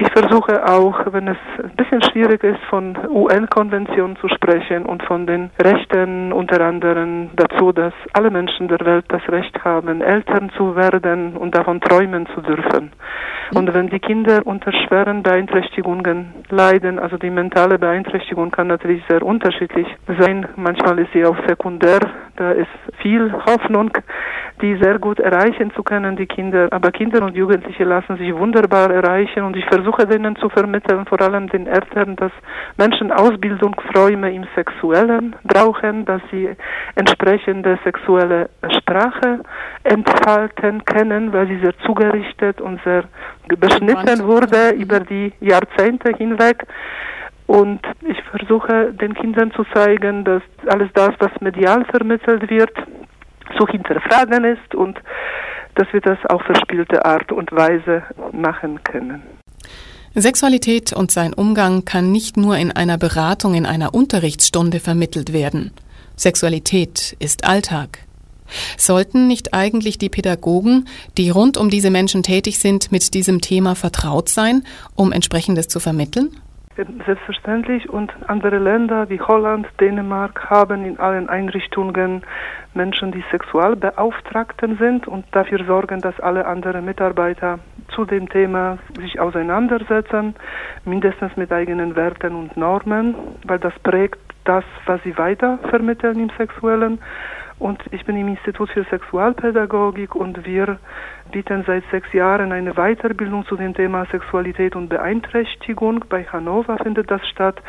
Ich 0.01 0.09
versuche 0.13 0.65
auch, 0.65 1.11
wenn 1.11 1.27
es 1.27 1.37
ein 1.61 1.75
bisschen 1.75 2.01
schwierig 2.01 2.41
ist, 2.41 2.61
von 2.69 2.97
UN-Konventionen 3.09 4.15
zu 4.15 4.29
sprechen 4.29 4.85
und 4.85 5.03
von 5.03 5.27
den 5.27 5.49
Rechten 5.61 6.31
unter 6.31 6.61
anderem 6.61 7.31
dazu, 7.35 7.73
dass 7.73 7.91
alle 8.13 8.31
Menschen 8.31 8.69
der 8.69 8.79
Welt 8.85 9.03
das 9.09 9.21
Recht 9.27 9.61
haben, 9.65 10.01
Eltern 10.01 10.51
zu 10.55 10.77
werden 10.77 11.35
und 11.35 11.53
davon 11.53 11.81
träumen 11.81 12.27
zu 12.33 12.39
dürfen. 12.39 12.93
Und 13.53 13.73
wenn 13.73 13.89
die 13.89 13.99
Kinder 13.99 14.39
unter 14.45 14.71
schweren 14.71 15.21
Beeinträchtigungen 15.21 16.33
leiden, 16.49 16.97
also 16.97 17.17
die 17.17 17.29
mentale 17.29 17.77
Beeinträchtigung 17.77 18.51
kann 18.51 18.67
natürlich 18.67 19.03
sehr 19.09 19.21
unterschiedlich 19.21 19.87
sein. 20.19 20.47
Manchmal 20.55 20.99
ist 20.99 21.11
sie 21.11 21.25
auch 21.25 21.35
sekundär. 21.45 21.99
Da 22.39 22.51
ist 22.51 22.69
viel 23.01 23.33
Hoffnung, 23.33 23.91
die 24.61 24.77
sehr 24.81 24.97
gut 24.97 25.19
erreichen 25.19 25.71
zu 25.75 25.83
können, 25.83 26.15
die 26.15 26.25
Kinder. 26.25 26.69
Aber 26.71 26.89
Kinder 26.89 27.21
und 27.21 27.35
Jugendliche 27.35 27.83
lassen 27.83 28.15
sich 28.15 28.33
wunderbar 28.33 28.89
erreichen 28.91 29.43
und 29.43 29.57
ich 29.57 29.65
versuche 29.65 30.07
denen 30.07 30.37
zu 30.37 30.47
vermitteln, 30.47 31.05
vor 31.05 31.19
allem 31.19 31.49
den 31.49 31.67
Eltern, 31.67 32.15
dass 32.15 32.31
Menschen 32.77 33.11
Ausbildungsräume 33.11 34.31
im 34.31 34.45
Sexuellen 34.55 35.35
brauchen, 35.43 36.05
dass 36.05 36.21
sie 36.31 36.47
entsprechende 36.95 37.77
sexuelle 37.83 38.49
Sprache 38.77 39.41
entfalten 39.83 40.85
können, 40.85 41.33
weil 41.33 41.47
sie 41.47 41.59
sehr 41.59 41.77
zugerichtet 41.79 42.61
und 42.61 42.79
sehr 42.85 43.03
beschnitten 43.49 44.25
wurde 44.25 44.69
über 44.77 45.01
die 45.01 45.33
Jahrzehnte 45.41 46.15
hinweg. 46.15 46.65
Und 47.49 47.81
ich 48.07 48.21
versuche 48.29 48.93
den 48.93 49.15
Kindern 49.15 49.51
zu 49.53 49.63
zeigen, 49.73 50.23
dass 50.23 50.43
alles 50.67 50.87
das, 50.93 51.09
was 51.17 51.31
medial 51.41 51.83
vermittelt 51.85 52.47
wird, 52.47 52.69
zu 53.57 53.65
hinterfragen 53.65 54.43
ist 54.43 54.75
und 54.75 54.99
dass 55.73 55.91
wir 55.91 56.01
das 56.01 56.19
auf 56.27 56.43
verspielte 56.43 57.03
Art 57.03 57.31
und 57.31 57.51
Weise 57.51 58.03
machen 58.33 58.83
können. 58.83 59.23
Sexualität 60.13 60.93
und 60.93 61.09
sein 61.09 61.33
Umgang 61.33 61.85
kann 61.85 62.11
nicht 62.11 62.37
nur 62.37 62.55
in 62.55 62.71
einer 62.71 62.99
Beratung 62.99 63.55
in 63.55 63.65
einer 63.65 63.95
Unterrichtsstunde 63.95 64.79
vermittelt 64.79 65.33
werden. 65.33 65.71
Sexualität 66.17 67.15
ist 67.17 67.47
Alltag. 67.47 67.97
Sollten 68.77 69.25
nicht 69.25 69.55
eigentlich 69.55 69.97
die 69.97 70.09
Pädagogen, 70.09 70.87
die 71.17 71.31
rund 71.31 71.57
um 71.57 71.71
diese 71.71 71.89
Menschen 71.89 72.21
tätig 72.21 72.59
sind, 72.59 72.91
mit 72.91 73.15
diesem 73.15 73.41
Thema 73.41 73.73
vertraut 73.73 74.29
sein, 74.29 74.61
um 74.93 75.11
entsprechendes 75.11 75.67
zu 75.67 75.79
vermitteln? 75.79 76.29
Selbstverständlich 77.05 77.89
und 77.89 78.13
andere 78.27 78.57
Länder 78.57 79.09
wie 79.09 79.19
Holland, 79.19 79.67
Dänemark 79.81 80.49
haben 80.49 80.85
in 80.85 80.97
allen 80.97 81.27
Einrichtungen 81.27 82.23
Menschen, 82.73 83.11
die 83.11 83.23
Sexualbeauftragten 83.31 84.77
sind 84.77 85.05
und 85.05 85.25
dafür 85.31 85.65
sorgen, 85.65 85.99
dass 85.99 86.17
alle 86.21 86.45
anderen 86.45 86.85
Mitarbeiter 86.85 87.59
zu 87.93 88.05
dem 88.05 88.29
Thema 88.29 88.77
sich 88.97 89.19
auseinandersetzen, 89.19 90.35
mindestens 90.85 91.35
mit 91.35 91.51
eigenen 91.51 91.97
Werten 91.97 92.33
und 92.33 92.55
Normen, 92.55 93.13
weil 93.45 93.59
das 93.59 93.77
prägt 93.79 94.19
das, 94.45 94.63
was 94.85 95.03
sie 95.03 95.17
weiter 95.17 95.59
vermitteln 95.69 96.17
im 96.17 96.31
Sexuellen. 96.37 96.99
Und 97.59 97.83
ich 97.91 98.05
bin 98.05 98.15
im 98.15 98.29
Institut 98.29 98.69
für 98.69 98.85
Sexualpädagogik 98.85 100.15
und 100.15 100.45
wir 100.45 100.79
bieten 101.31 101.63
seit 101.67 101.83
sechs 101.91 102.11
Jahren 102.13 102.53
eine 102.53 102.73
Weiterbildung 102.73 103.45
zu 103.45 103.57
dem 103.57 103.73
Thema 103.73 104.05
Sexualität 104.05 104.77
und 104.77 104.87
Beeinträchtigung. 104.87 106.05
Bei 106.09 106.23
Hannover 106.23 106.77
findet 106.77 107.11
das 107.11 107.21
statt. 107.27 107.61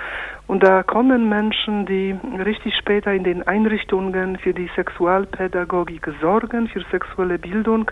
Und 0.51 0.65
da 0.65 0.83
kommen 0.83 1.29
Menschen, 1.29 1.87
die 1.87 2.13
richtig 2.45 2.75
später 2.75 3.13
in 3.13 3.23
den 3.23 3.47
Einrichtungen 3.47 4.37
für 4.37 4.53
die 4.53 4.69
Sexualpädagogik 4.75 6.09
sorgen, 6.21 6.67
für 6.67 6.83
sexuelle 6.91 7.39
Bildung, 7.39 7.89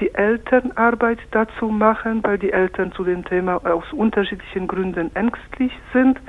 die 0.00 0.12
Elternarbeit 0.12 1.18
dazu 1.30 1.68
machen, 1.68 2.22
weil 2.22 2.36
die 2.36 2.52
Eltern 2.52 2.92
zu 2.92 3.04
dem 3.04 3.24
Thema 3.24 3.56
aus 3.64 3.90
unterschiedlichen 3.94 4.68
Gründen 4.68 5.16
ängstlich 5.16 5.72
sind. 5.94 6.20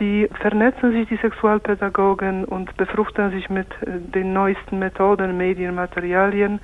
Die 0.00 0.28
vernetzen 0.40 0.90
sich, 0.90 1.06
die 1.06 1.18
Sexualpädagogen, 1.18 2.44
und 2.44 2.76
befruchten 2.76 3.30
sich 3.30 3.48
mit 3.48 3.68
äh, 3.82 4.00
den 4.00 4.32
neuesten 4.32 4.80
Methoden, 4.80 5.36
Medien, 5.36 5.76
Materialien. 5.76 6.58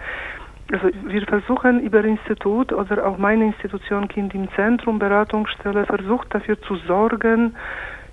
Also 0.72 0.88
wir 1.04 1.24
versuchen 1.24 1.78
über 1.78 2.04
Institut 2.04 2.72
oder 2.72 3.06
auch 3.06 3.16
meine 3.16 3.44
Institution 3.44 4.08
Kind 4.08 4.34
im 4.34 4.48
Zentrum, 4.56 4.98
Beratungsstelle, 4.98 5.86
versucht 5.86 6.34
dafür 6.34 6.60
zu 6.62 6.74
sorgen, 6.88 7.54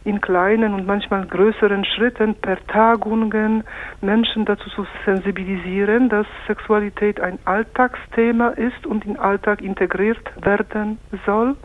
in 0.08 0.22
kleinen 0.22 0.74
und 0.74 0.88
manchmal 0.88 1.26
größeren 1.26 1.84
Schritten 1.84 2.36
per 2.36 2.66
Tagungen 2.68 3.66
Menschen 4.02 4.46
dazu 4.46 4.70
zu 4.70 4.88
sensibilisieren, 5.06 6.08
dass 6.08 6.26
Sexualität 6.48 7.20
ein 7.20 7.38
Alltagsthema 7.44 8.50
ist 8.50 8.86
und 8.86 9.06
in 9.06 9.18
Alltag 9.18 9.62
integriert 9.62 10.32
werden 10.42 10.98
soll 11.26 11.58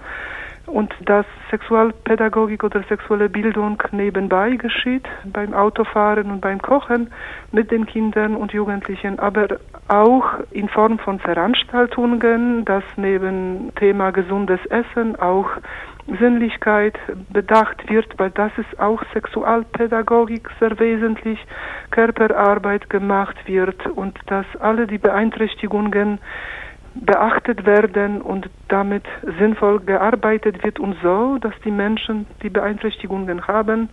und 0.66 0.94
dass 1.04 1.26
Sexualpädagogik 1.50 2.64
oder 2.64 2.82
sexuelle 2.88 3.28
Bildung 3.28 3.82
nebenbei 3.90 4.56
geschieht, 4.56 5.06
beim 5.24 5.54
Autofahren 5.54 6.30
und 6.30 6.40
beim 6.40 6.60
Kochen 6.60 7.10
mit 7.50 7.70
den 7.70 7.86
Kindern 7.86 8.36
und 8.36 8.52
Jugendlichen, 8.52 9.18
aber 9.18 9.58
auch 9.88 10.24
in 10.50 10.68
Form 10.68 10.98
von 10.98 11.18
Veranstaltungen, 11.18 12.64
dass 12.64 12.84
neben 12.96 13.72
Thema 13.74 14.10
gesundes 14.12 14.60
Essen 14.66 15.16
auch 15.16 15.50
Sinnlichkeit 16.06 16.98
bedacht 17.32 17.88
wird, 17.88 18.18
weil 18.18 18.30
das 18.30 18.52
ist 18.58 18.80
auch 18.80 19.02
Sexualpädagogik 19.12 20.48
sehr 20.58 20.78
wesentlich, 20.78 21.38
Körperarbeit 21.90 22.90
gemacht 22.90 23.36
wird 23.46 23.86
und 23.86 24.18
dass 24.26 24.46
alle 24.60 24.86
die 24.86 24.98
Beeinträchtigungen 24.98 26.18
beachtet 26.94 27.64
werden 27.64 28.20
und 28.20 28.50
damit 28.68 29.04
sinnvoll 29.38 29.80
gearbeitet 29.80 30.62
wird 30.62 30.78
und 30.78 30.96
so, 31.02 31.38
dass 31.38 31.54
die 31.64 31.70
Menschen, 31.70 32.26
die 32.42 32.50
Beeinträchtigungen 32.50 33.46
haben, 33.46 33.88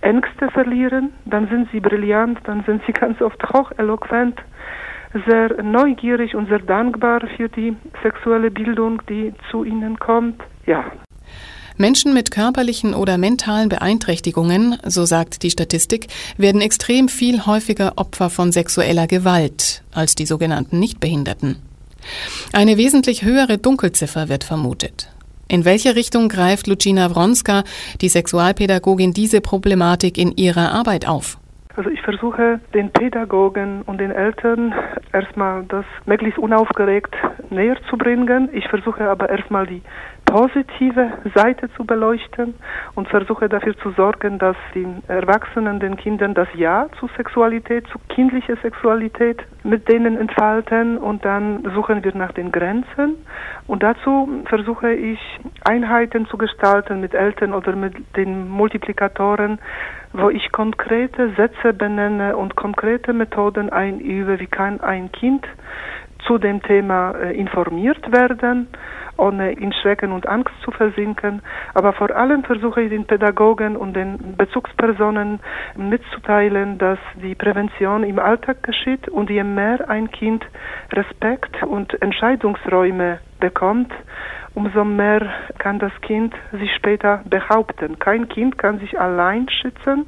Ängste 0.00 0.50
verlieren, 0.50 1.12
dann 1.26 1.48
sind 1.48 1.68
sie 1.72 1.80
brillant, 1.80 2.38
dann 2.44 2.64
sind 2.64 2.82
sie 2.86 2.92
ganz 2.98 3.20
oft 3.20 3.42
hocheloquent, 3.52 4.40
sehr 5.26 5.62
neugierig 5.62 6.34
und 6.34 6.48
sehr 6.48 6.58
dankbar 6.60 7.20
für 7.36 7.48
die 7.48 7.76
sexuelle 8.02 8.50
Bildung, 8.50 9.02
die 9.08 9.34
zu 9.50 9.64
ihnen 9.64 9.98
kommt. 9.98 10.42
Ja. 10.66 10.84
Menschen 11.78 12.12
mit 12.12 12.30
körperlichen 12.30 12.92
oder 12.92 13.18
mentalen 13.18 13.68
Beeinträchtigungen, 13.68 14.78
so 14.84 15.04
sagt 15.04 15.42
die 15.42 15.50
Statistik, 15.50 16.08
werden 16.36 16.60
extrem 16.60 17.08
viel 17.08 17.46
häufiger 17.46 17.92
Opfer 17.96 18.30
von 18.30 18.50
sexueller 18.50 19.06
Gewalt 19.06 19.82
als 19.94 20.14
die 20.16 20.26
sogenannten 20.26 20.80
Nichtbehinderten. 20.80 21.56
Eine 22.52 22.76
wesentlich 22.76 23.22
höhere 23.22 23.58
Dunkelziffer 23.58 24.28
wird 24.28 24.44
vermutet. 24.44 25.08
In 25.48 25.64
welche 25.64 25.94
Richtung 25.96 26.28
greift 26.28 26.66
Lucina 26.66 27.14
Wronska, 27.14 27.64
die 28.00 28.08
Sexualpädagogin, 28.08 29.12
diese 29.12 29.40
Problematik 29.40 30.18
in 30.18 30.36
ihrer 30.36 30.72
Arbeit 30.72 31.08
auf? 31.08 31.38
Also 31.78 31.90
ich 31.90 32.02
versuche 32.02 32.58
den 32.74 32.90
Pädagogen 32.90 33.82
und 33.82 33.98
den 33.98 34.10
Eltern 34.10 34.74
erstmal 35.12 35.62
das 35.66 35.84
möglichst 36.06 36.36
unaufgeregt 36.36 37.14
näher 37.50 37.76
zu 37.88 37.96
bringen. 37.96 38.48
Ich 38.52 38.66
versuche 38.68 39.08
aber 39.08 39.28
erstmal 39.30 39.64
die 39.64 39.80
positive 40.28 41.12
Seite 41.34 41.70
zu 41.74 41.84
beleuchten 41.84 42.54
und 42.94 43.08
versuche 43.08 43.48
dafür 43.48 43.76
zu 43.78 43.90
sorgen, 43.92 44.38
dass 44.38 44.56
die 44.74 44.86
Erwachsenen 45.08 45.80
den 45.80 45.96
Kindern 45.96 46.34
das 46.34 46.48
Ja 46.54 46.86
zu 47.00 47.08
Sexualität, 47.16 47.86
zu 47.88 47.98
kindlicher 48.08 48.56
Sexualität 48.56 49.42
mit 49.64 49.88
denen 49.88 50.16
entfalten. 50.16 50.98
Und 50.98 51.24
dann 51.24 51.64
suchen 51.74 52.04
wir 52.04 52.14
nach 52.14 52.32
den 52.32 52.52
Grenzen. 52.52 53.16
Und 53.66 53.82
dazu 53.82 54.28
versuche 54.46 54.92
ich 54.92 55.18
Einheiten 55.64 56.26
zu 56.26 56.36
gestalten 56.36 57.00
mit 57.00 57.14
Eltern 57.14 57.54
oder 57.54 57.74
mit 57.74 57.94
den 58.16 58.48
Multiplikatoren, 58.48 59.58
wo 60.12 60.30
ich 60.30 60.52
konkrete 60.52 61.32
Sätze 61.36 61.72
benenne 61.72 62.36
und 62.36 62.56
konkrete 62.56 63.12
Methoden 63.12 63.70
einübe, 63.70 64.40
wie 64.40 64.46
kann 64.46 64.80
ein 64.80 65.10
Kind 65.12 65.46
zu 66.28 66.38
dem 66.38 66.62
Thema 66.62 67.12
äh, 67.12 67.36
informiert 67.36 68.12
werden 68.12 68.68
ohne 69.18 69.52
in 69.52 69.72
Schrecken 69.72 70.12
und 70.12 70.26
Angst 70.26 70.54
zu 70.62 70.70
versinken. 70.70 71.42
Aber 71.74 71.92
vor 71.92 72.14
allem 72.14 72.44
versuche 72.44 72.82
ich 72.82 72.90
den 72.90 73.06
Pädagogen 73.06 73.76
und 73.76 73.94
den 73.94 74.36
Bezugspersonen 74.36 75.40
mitzuteilen, 75.76 76.78
dass 76.78 76.98
die 77.22 77.34
Prävention 77.34 78.04
im 78.04 78.18
Alltag 78.18 78.62
geschieht 78.62 79.08
und 79.08 79.28
je 79.28 79.44
mehr 79.44 79.88
ein 79.90 80.10
Kind 80.10 80.44
Respekt 80.92 81.62
und 81.64 82.00
Entscheidungsräume 82.00 83.18
bekommt, 83.40 83.92
umso 84.54 84.84
mehr 84.84 85.28
kann 85.58 85.78
das 85.78 85.92
Kind 86.00 86.34
sich 86.52 86.72
später 86.74 87.22
behaupten. 87.28 87.98
Kein 87.98 88.28
Kind 88.28 88.58
kann 88.58 88.78
sich 88.78 88.98
allein 88.98 89.48
schützen 89.48 90.06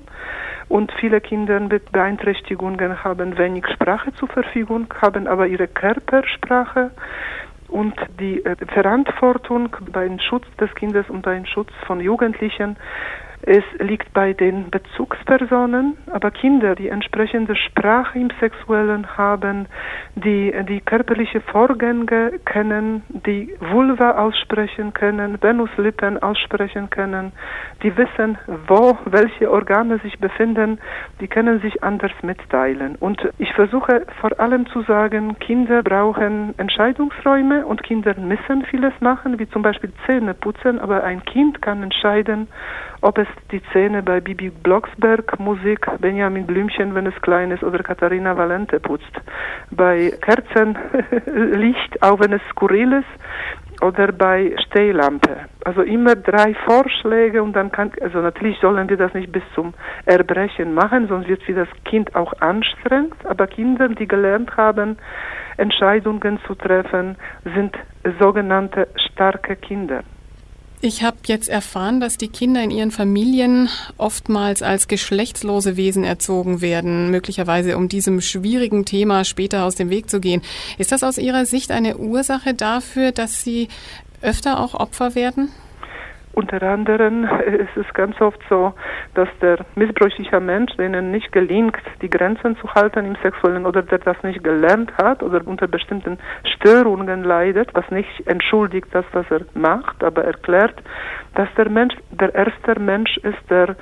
und 0.70 0.92
viele 1.00 1.20
Kinder 1.20 1.58
mit 1.58 1.90
Beeinträchtigungen 1.90 3.02
haben 3.02 3.36
wenig 3.36 3.66
Sprache 3.74 4.12
zur 4.14 4.28
Verfügung, 4.28 4.86
haben 5.02 5.26
aber 5.26 5.48
ihre 5.48 5.66
Körpersprache 5.66 6.92
und 7.66 7.94
die 8.20 8.44
äh, 8.44 8.54
Verantwortung 8.66 9.76
beim 9.92 10.20
Schutz 10.20 10.46
des 10.60 10.72
Kindes 10.76 11.10
und 11.10 11.22
beim 11.22 11.44
Schutz 11.44 11.70
von 11.86 11.98
Jugendlichen 12.00 12.76
es 13.42 13.64
liegt 13.78 14.12
bei 14.12 14.34
den 14.34 14.70
Bezugspersonen, 14.70 15.96
aber 16.12 16.30
Kinder, 16.30 16.74
die 16.74 16.88
entsprechende 16.88 17.56
Sprache 17.56 18.18
im 18.18 18.28
Sexuellen 18.38 19.16
haben, 19.16 19.66
die 20.14 20.52
die 20.68 20.80
körperliche 20.80 21.40
Vorgänge 21.40 22.32
kennen, 22.44 23.02
die 23.08 23.54
Vulva 23.60 24.12
aussprechen 24.18 24.92
können, 24.92 25.40
Venuslippen 25.42 26.22
aussprechen 26.22 26.90
können, 26.90 27.32
die 27.82 27.96
wissen, 27.96 28.36
wo 28.68 28.98
welche 29.06 29.50
Organe 29.50 29.98
sich 29.98 30.18
befinden, 30.18 30.78
die 31.20 31.28
können 31.28 31.60
sich 31.60 31.82
anders 31.82 32.12
mitteilen. 32.22 32.96
Und 32.96 33.26
ich 33.38 33.52
versuche 33.54 34.06
vor 34.20 34.38
allem 34.38 34.66
zu 34.66 34.82
sagen, 34.82 35.38
Kinder 35.38 35.82
brauchen 35.82 36.54
Entscheidungsräume 36.58 37.64
und 37.64 37.82
Kinder 37.82 38.14
müssen 38.18 38.66
vieles 38.66 38.92
machen, 39.00 39.38
wie 39.38 39.48
zum 39.48 39.62
Beispiel 39.62 39.92
Zähne 40.04 40.34
putzen, 40.34 40.78
aber 40.78 41.04
ein 41.04 41.24
Kind 41.24 41.62
kann 41.62 41.82
entscheiden, 41.82 42.48
ob 43.02 43.18
es 43.18 43.28
die 43.50 43.62
Zähne 43.72 44.02
bei 44.02 44.20
Bibi 44.20 44.50
Blocksberg 44.50 45.38
Musik, 45.38 45.86
Benjamin 46.00 46.46
Blümchen, 46.46 46.94
wenn 46.94 47.06
es 47.06 47.20
klein 47.22 47.50
ist, 47.50 47.62
oder 47.62 47.82
Katharina 47.82 48.36
Valente 48.36 48.80
putzt. 48.80 49.12
Bei 49.70 50.12
Kerzenlicht, 50.20 52.02
auch 52.02 52.20
wenn 52.20 52.32
es 52.32 52.42
skurril 52.50 52.92
ist, 52.92 53.82
oder 53.82 54.12
bei 54.12 54.54
Stehlampe. 54.66 55.48
Also 55.64 55.82
immer 55.82 56.14
drei 56.14 56.54
Vorschläge 56.66 57.42
und 57.42 57.54
dann 57.54 57.72
kann, 57.72 57.92
also 58.00 58.20
natürlich 58.20 58.58
sollen 58.60 58.88
wir 58.88 58.96
das 58.96 59.14
nicht 59.14 59.32
bis 59.32 59.42
zum 59.54 59.74
Erbrechen 60.04 60.74
machen, 60.74 61.08
sonst 61.08 61.28
wird 61.28 61.42
für 61.42 61.54
das 61.54 61.68
Kind 61.84 62.14
auch 62.14 62.32
anstrengend, 62.40 63.14
aber 63.24 63.46
Kinder, 63.46 63.88
die 63.88 64.06
gelernt 64.06 64.56
haben, 64.56 64.98
Entscheidungen 65.56 66.38
zu 66.46 66.54
treffen, 66.54 67.16
sind 67.54 67.76
sogenannte 68.18 68.88
starke 69.12 69.56
Kinder. 69.56 70.02
Ich 70.82 71.02
habe 71.02 71.18
jetzt 71.26 71.50
erfahren, 71.50 72.00
dass 72.00 72.16
die 72.16 72.28
Kinder 72.28 72.62
in 72.62 72.70
ihren 72.70 72.90
Familien 72.90 73.68
oftmals 73.98 74.62
als 74.62 74.88
geschlechtslose 74.88 75.76
Wesen 75.76 76.04
erzogen 76.04 76.62
werden, 76.62 77.10
möglicherweise 77.10 77.76
um 77.76 77.90
diesem 77.90 78.22
schwierigen 78.22 78.86
Thema 78.86 79.26
später 79.26 79.64
aus 79.64 79.74
dem 79.74 79.90
Weg 79.90 80.08
zu 80.08 80.20
gehen. 80.20 80.40
Ist 80.78 80.90
das 80.90 81.02
aus 81.02 81.18
Ihrer 81.18 81.44
Sicht 81.44 81.70
eine 81.70 81.98
Ursache 81.98 82.54
dafür, 82.54 83.12
dass 83.12 83.44
sie 83.44 83.68
öfter 84.22 84.58
auch 84.58 84.72
Opfer 84.72 85.14
werden? 85.14 85.50
Unter 86.32 86.62
anderem 86.62 87.24
ist 87.46 87.76
es 87.76 87.92
ganz 87.94 88.20
oft 88.20 88.40
so, 88.48 88.72
dass 89.14 89.28
der 89.40 89.64
missbräuchliche 89.74 90.40
Mensch, 90.40 90.72
denen 90.76 91.10
nicht 91.10 91.32
gelingt, 91.32 91.76
die 92.02 92.10
Grenzen 92.10 92.56
zu 92.56 92.72
halten 92.74 93.04
im 93.04 93.16
Sexuellen 93.22 93.66
oder 93.66 93.82
der 93.82 93.98
das 93.98 94.22
nicht 94.22 94.42
gelernt 94.44 94.92
hat 94.96 95.22
oder 95.22 95.46
unter 95.46 95.66
bestimmten 95.66 96.18
Störungen 96.44 97.24
leidet, 97.24 97.74
was 97.74 97.88
nicht 97.90 98.26
entschuldigt 98.26 98.88
das, 98.92 99.04
was 99.12 99.26
er 99.30 99.42
macht, 99.54 100.02
aber 100.04 100.24
erklärt, 100.24 100.80
dass 101.34 101.48
der 101.56 101.68
Mensch 101.68 101.94
der 102.10 102.34
erste 102.34 102.78
Mensch 102.80 103.16
ist, 103.18 103.38
der 103.48 103.76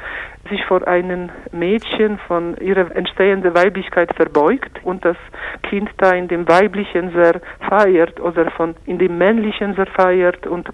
sich 0.48 0.64
vor 0.64 0.86
einem 0.86 1.30
Mädchen 1.52 2.18
von 2.26 2.56
ihrer 2.58 2.94
entstehenden 2.94 3.54
Weiblichkeit 3.54 4.14
verbeugt 4.14 4.80
und 4.84 5.04
das 5.04 5.16
Kind 5.62 5.90
da 5.98 6.12
in 6.12 6.28
dem 6.28 6.48
Weiblichen 6.48 7.12
sehr 7.12 7.40
feiert 7.68 8.20
oder 8.20 8.50
von 8.52 8.74
in 8.86 8.98
dem 8.98 9.18
Männlichen 9.18 9.74
sehr 9.74 9.86
feiert 9.86 10.46
und 10.46 10.68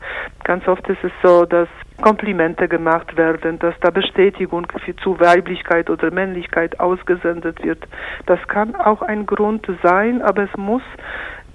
ganz 0.44 0.66
oft 0.68 0.88
ist 0.88 1.02
es 1.02 1.12
so, 1.22 1.44
dass 1.44 1.68
Komplimente 2.00 2.68
gemacht 2.68 3.16
werden, 3.16 3.58
dass 3.60 3.74
da 3.80 3.90
Bestätigung 3.90 4.66
für 4.84 4.96
zu 4.96 5.18
Weiblichkeit 5.20 5.88
oder 5.88 6.10
Männlichkeit 6.10 6.80
ausgesendet 6.80 7.62
wird. 7.62 7.78
Das 8.26 8.40
kann 8.48 8.74
auch 8.74 9.00
ein 9.02 9.26
Grund 9.26 9.66
sein, 9.82 10.20
aber 10.22 10.44
es 10.44 10.56
muss 10.56 10.82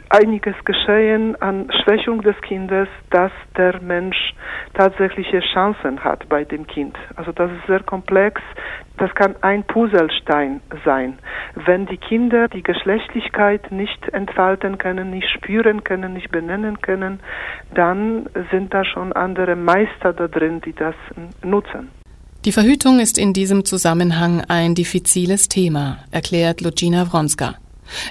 einiges 0.09 0.55
geschehen 0.65 1.39
an 1.41 1.69
Schwächung 1.83 2.21
des 2.21 2.35
Kindes, 2.41 2.87
dass 3.11 3.31
der 3.57 3.81
Mensch 3.81 4.33
tatsächliche 4.73 5.39
Chancen 5.53 6.03
hat 6.03 6.27
bei 6.29 6.43
dem 6.43 6.67
Kind. 6.67 6.97
Also 7.15 7.31
das 7.31 7.51
ist 7.51 7.67
sehr 7.67 7.83
komplex. 7.83 8.41
Das 8.97 9.13
kann 9.15 9.35
ein 9.41 9.63
Puzzlestein 9.63 10.61
sein. 10.83 11.19
Wenn 11.55 11.85
die 11.85 11.97
Kinder 11.97 12.47
die 12.47 12.63
Geschlechtlichkeit 12.63 13.71
nicht 13.71 14.09
entfalten 14.09 14.77
können, 14.77 15.11
nicht 15.11 15.29
spüren 15.29 15.83
können, 15.83 16.13
nicht 16.13 16.31
benennen 16.31 16.81
können, 16.81 17.19
dann 17.73 18.27
sind 18.51 18.73
da 18.73 18.83
schon 18.83 19.13
andere 19.13 19.55
Meister 19.55 20.13
da 20.13 20.27
drin, 20.27 20.61
die 20.65 20.73
das 20.73 20.95
nutzen. 21.43 21.89
Die 22.45 22.51
Verhütung 22.51 22.99
ist 22.99 23.17
in 23.17 23.33
diesem 23.33 23.65
Zusammenhang 23.65 24.43
ein 24.47 24.73
diffiziles 24.73 25.49
Thema, 25.49 25.99
erklärt 26.11 26.61
Lucia 26.61 27.05
Wronska. 27.11 27.55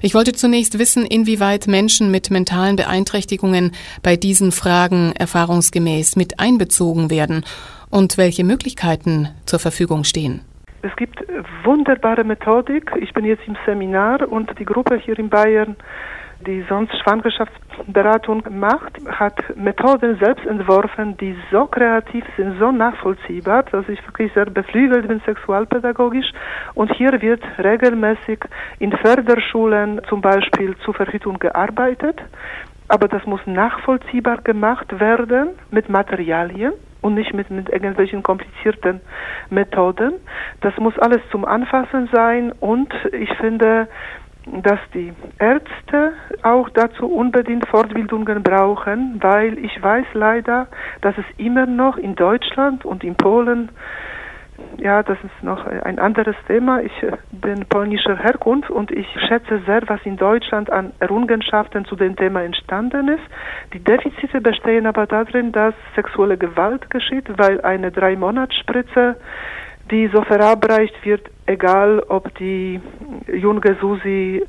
Ich 0.03 0.15
wollte 0.15 0.33
zunächst 0.33 0.79
wissen, 0.79 1.05
inwieweit 1.05 1.67
Menschen 1.67 2.11
mit 2.11 2.31
mentalen 2.31 2.77
Beeinträchtigungen 2.77 3.73
bei 4.03 4.17
diesen 4.17 4.53
Fragen 4.53 5.13
erfahrungsgemäß 5.19 6.17
mit 6.17 6.41
einbezogen 6.41 7.11
werden 7.11 7.45
und 7.91 8.19
welche 8.19 8.45
Möglichkeiten 8.45 9.29
zur 9.47 9.59
Verfügung 9.59 10.05
stehen. 10.05 10.41
Es 10.83 10.95
gibt 10.97 11.19
wunderbare 11.65 12.25
Methodik. 12.25 12.93
Ich 13.01 13.13
bin 13.13 13.25
jetzt 13.25 13.43
im 13.47 13.57
Seminar 13.67 14.31
und 14.31 14.51
die 14.59 14.65
Gruppe 14.65 14.97
hier 14.97 15.19
in 15.19 15.29
Bayern 15.29 15.77
die 16.47 16.65
sonst 16.69 16.93
Schwangerschaftsberatung 17.03 18.45
macht, 18.51 18.99
hat 19.09 19.57
Methoden 19.57 20.17
selbst 20.19 20.47
entworfen, 20.47 21.17
die 21.17 21.37
so 21.51 21.67
kreativ 21.67 22.25
sind, 22.37 22.59
so 22.59 22.71
nachvollziehbar, 22.71 23.65
dass 23.65 23.89
ich 23.89 24.05
wirklich 24.07 24.33
sehr 24.35 24.47
beflügelt 24.47 25.09
bin 25.09 25.21
sexualpädagogisch. 25.27 26.31
Und 26.75 26.93
hier 26.95 27.21
wird 27.21 27.43
regelmäßig 27.59 28.41
in 28.79 28.93
Förderschulen 28.93 30.01
zum 30.09 30.21
Beispiel 30.21 30.77
zur 30.85 30.95
Verhütung 30.95 31.39
gearbeitet. 31.39 32.21
Aber 32.89 33.09
das 33.09 33.25
muss 33.27 33.41
nachvollziehbar 33.47 34.39
gemacht 34.39 34.99
werden 34.99 35.51
mit 35.71 35.89
Materialien 35.89 36.73
und 37.03 37.15
nicht 37.15 37.35
mit, 37.35 37.51
mit 37.51 37.69
irgendwelchen 37.69 38.23
komplizierten 38.23 39.01
Methoden. 39.51 40.15
Das 40.61 40.77
muss 40.79 40.99
alles 40.99 41.21
zum 41.31 41.45
Anfassen 41.45 42.09
sein 42.13 42.53
und 42.53 42.93
ich 43.13 43.33
finde, 43.35 43.89
dass 44.63 44.81
die 44.95 45.13
Ärzte 45.39 46.13
auch 46.43 46.69
dazu 46.71 47.07
unbedingt 47.07 47.67
Fortbildungen 47.69 48.43
brauchen, 48.43 49.19
weil 49.21 49.59
ich 49.59 49.83
weiß 49.83 50.07
leider, 50.15 50.69
dass 51.01 51.17
es 51.19 51.25
immer 51.37 51.67
noch 51.67 51.97
in 51.97 52.15
Deutschland 52.15 52.85
und 52.85 53.05
in 53.05 53.15
Polen, 53.15 53.71
ja, 54.79 55.03
das 55.03 55.19
ist 55.23 55.43
noch 55.43 55.67
ein 55.67 55.99
anderes 55.99 56.37
Thema. 56.47 56.81
Ich 56.81 56.93
bin 57.31 57.67
polnischer 57.69 58.17
Herkunft 58.17 58.71
und 58.71 58.91
ich 58.91 59.07
schätze 59.29 59.61
sehr, 59.67 59.83
was 59.87 60.01
in 60.05 60.17
Deutschland 60.17 60.71
an 60.71 60.93
Errungenschaften 60.99 61.85
zu 61.85 61.97
dem 61.97 62.17
Thema 62.17 62.43
entstanden 62.43 63.09
ist. 63.09 63.23
Die 63.73 63.83
Defizite 63.83 64.41
bestehen 64.41 64.87
aber 64.87 65.07
darin, 65.07 65.53
dass 65.53 65.75
sexuelle 65.95 66.39
Gewalt 66.39 66.91
geschieht, 66.91 67.27
weil 67.39 67.61
eine 67.61 67.93
Drei-Monats-Spritze 67.93 69.17
die 69.91 70.09
so 70.13 70.23
verabreicht 70.23 70.95
wird, 71.05 71.31
egal 71.47 72.03
ob 72.09 72.35
die 72.37 72.81
junge 73.33 73.77
Susi 73.81 74.43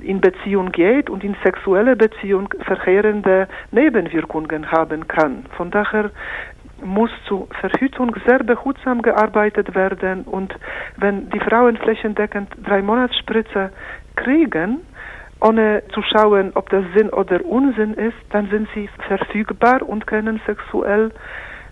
in 0.00 0.20
Beziehung 0.20 0.70
geht 0.72 1.10
und 1.10 1.24
in 1.24 1.36
sexuelle 1.44 1.96
Beziehung 1.96 2.48
verheerende 2.60 3.48
Nebenwirkungen 3.72 4.70
haben 4.70 5.08
kann. 5.08 5.44
Von 5.56 5.70
daher 5.70 6.10
muss 6.82 7.10
zur 7.26 7.48
Verhütung 7.60 8.16
sehr 8.26 8.38
behutsam 8.38 9.02
gearbeitet 9.02 9.74
werden 9.74 10.22
und 10.22 10.54
wenn 10.96 11.28
die 11.30 11.40
Frauen 11.40 11.76
flächendeckend 11.76 12.48
drei 12.64 12.80
Monatsspritze 12.80 13.70
kriegen, 14.16 14.78
ohne 15.40 15.82
zu 15.92 16.02
schauen, 16.02 16.52
ob 16.54 16.68
das 16.70 16.84
Sinn 16.94 17.10
oder 17.10 17.44
Unsinn 17.44 17.94
ist, 17.94 18.16
dann 18.30 18.48
sind 18.50 18.68
sie 18.74 18.88
verfügbar 19.08 19.82
und 19.82 20.06
können 20.06 20.40
sexuell 20.46 21.10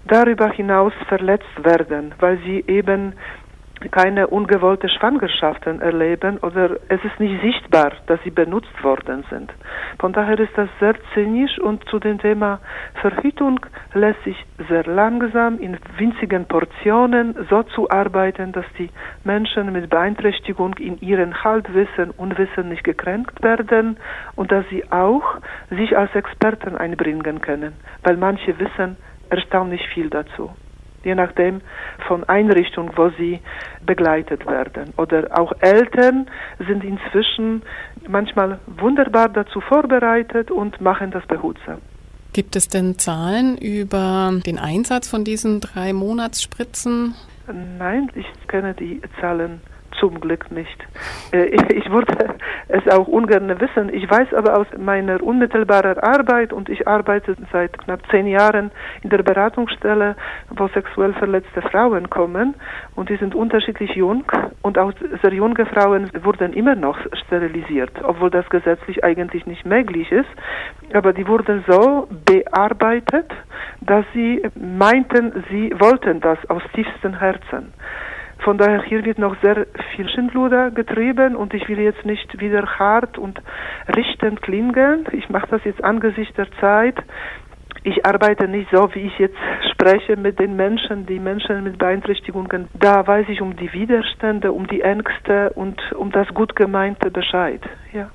darüber 0.06 0.50
hinaus 0.50 0.92
verletzt 1.08 1.64
werden, 1.64 2.14
weil 2.18 2.38
sie 2.38 2.64
eben 2.66 3.14
keine 3.90 4.26
ungewollte 4.26 4.88
Schwangerschaften 4.88 5.80
erleben 5.80 6.38
oder 6.38 6.78
es 6.88 7.02
ist 7.04 7.20
nicht 7.20 7.40
sichtbar, 7.42 7.92
dass 8.06 8.20
sie 8.24 8.30
benutzt 8.30 8.82
worden 8.82 9.24
sind. 9.30 9.52
Von 9.98 10.12
daher 10.12 10.38
ist 10.38 10.56
das 10.56 10.68
sehr 10.80 10.94
zynisch 11.14 11.58
und 11.58 11.84
zu 11.88 11.98
dem 11.98 12.18
Thema 12.18 12.60
Verhütung 13.00 13.60
lässt 13.94 14.22
sich 14.24 14.36
sehr 14.68 14.84
langsam 14.84 15.58
in 15.58 15.78
winzigen 15.96 16.46
Portionen 16.46 17.34
so 17.48 17.62
zu 17.62 17.88
arbeiten, 17.90 18.52
dass 18.52 18.66
die 18.78 18.90
Menschen 19.24 19.72
mit 19.72 19.90
Beeinträchtigung 19.90 20.74
in 20.78 21.00
ihren 21.00 21.44
Halbwissen 21.44 22.10
und 22.16 22.36
Wissen 22.38 22.68
nicht 22.68 22.84
gekränkt 22.84 23.42
werden 23.42 23.96
und 24.34 24.50
dass 24.50 24.68
sie 24.70 24.90
auch 24.90 25.36
sich 25.70 25.96
als 25.96 26.14
Experten 26.14 26.76
einbringen 26.76 27.40
können, 27.40 27.74
weil 28.02 28.16
manche 28.16 28.58
wissen, 28.58 28.96
erstaunlich 29.30 29.86
viel 29.94 30.10
dazu. 30.10 30.50
Je 31.04 31.14
nachdem 31.14 31.60
von 32.06 32.24
Einrichtung, 32.24 32.90
wo 32.96 33.10
sie 33.10 33.40
begleitet 33.86 34.46
werden. 34.46 34.92
Oder 34.96 35.28
auch 35.38 35.52
Eltern 35.60 36.28
sind 36.66 36.82
inzwischen 36.82 37.62
manchmal 38.08 38.58
wunderbar 38.66 39.28
dazu 39.28 39.60
vorbereitet 39.60 40.50
und 40.50 40.80
machen 40.80 41.10
das 41.10 41.24
behutsam. 41.26 41.78
Gibt 42.32 42.56
es 42.56 42.68
denn 42.68 42.98
Zahlen 42.98 43.56
über 43.56 44.32
den 44.44 44.58
Einsatz 44.58 45.08
von 45.08 45.24
diesen 45.24 45.60
drei 45.60 45.92
Monatsspritzen? 45.92 47.14
Nein, 47.78 48.10
ich 48.14 48.26
kenne 48.48 48.74
die 48.74 49.00
Zahlen 49.20 49.60
zum 50.00 50.20
Glück 50.20 50.50
nicht. 50.50 50.86
Äh, 51.32 51.46
ich 51.74 51.90
würde 51.90 52.36
es 52.68 52.86
auch 52.88 53.08
ungern 53.08 53.48
wissen. 53.60 53.92
Ich 53.92 54.10
weiß 54.10 54.34
aber 54.34 54.58
aus 54.58 54.66
meiner 54.76 55.22
unmittelbaren 55.22 55.98
Arbeit 55.98 56.52
und 56.52 56.68
ich 56.68 56.86
arbeite 56.86 57.36
seit 57.52 57.78
knapp 57.78 58.00
zehn 58.10 58.26
Jahren 58.26 58.70
in 59.02 59.10
der 59.10 59.22
Beratungsstelle, 59.22 60.16
wo 60.50 60.68
sexuell 60.68 61.14
verletzte 61.14 61.62
Frauen 61.62 62.10
kommen 62.10 62.54
und 62.94 63.08
die 63.08 63.16
sind 63.16 63.34
unterschiedlich 63.34 63.94
jung 63.94 64.24
und 64.62 64.78
auch 64.78 64.92
sehr 65.22 65.32
junge 65.32 65.66
Frauen 65.66 66.10
wurden 66.22 66.52
immer 66.52 66.74
noch 66.74 66.98
sterilisiert, 67.24 67.92
obwohl 68.02 68.30
das 68.30 68.48
gesetzlich 68.48 69.04
eigentlich 69.04 69.46
nicht 69.46 69.64
möglich 69.64 70.10
ist. 70.12 70.28
Aber 70.92 71.12
die 71.12 71.26
wurden 71.26 71.64
so 71.66 72.08
bearbeitet, 72.24 73.30
dass 73.80 74.04
sie 74.14 74.42
meinten, 74.54 75.44
sie 75.50 75.72
wollten 75.78 76.20
das 76.20 76.38
aus 76.48 76.62
tiefstem 76.74 77.18
Herzen. 77.18 77.72
Von 78.44 78.58
daher 78.58 78.82
hier 78.82 79.04
wird 79.04 79.18
noch 79.18 79.36
sehr 79.42 79.66
viel 79.94 80.08
Schindluder 80.08 80.70
getrieben 80.70 81.36
und 81.36 81.54
ich 81.54 81.68
will 81.68 81.80
jetzt 81.80 82.04
nicht 82.04 82.40
wieder 82.40 82.64
hart 82.78 83.18
und 83.18 83.40
richtend 83.94 84.42
klingen. 84.42 85.06
Ich 85.12 85.28
mache 85.28 85.48
das 85.50 85.64
jetzt 85.64 85.82
angesichts 85.82 86.34
der 86.36 86.50
Zeit. 86.60 86.96
Ich 87.84 88.04
arbeite 88.04 88.48
nicht 88.48 88.68
so, 88.72 88.88
wie 88.94 89.06
ich 89.06 89.18
jetzt 89.18 89.36
spreche 89.72 90.16
mit 90.16 90.38
den 90.38 90.56
Menschen, 90.56 91.06
die 91.06 91.18
Menschen 91.18 91.64
mit 91.64 91.78
Beeinträchtigungen. 91.78 92.68
Da 92.78 93.06
weiß 93.06 93.26
ich 93.28 93.40
um 93.40 93.56
die 93.56 93.72
Widerstände, 93.72 94.52
um 94.52 94.66
die 94.66 94.80
Ängste 94.80 95.50
und 95.54 95.80
um 95.92 96.10
das 96.10 96.28
gut 96.28 96.56
gemeinte 96.56 97.10
Bescheid. 97.10 97.60
Ja. 97.92 98.10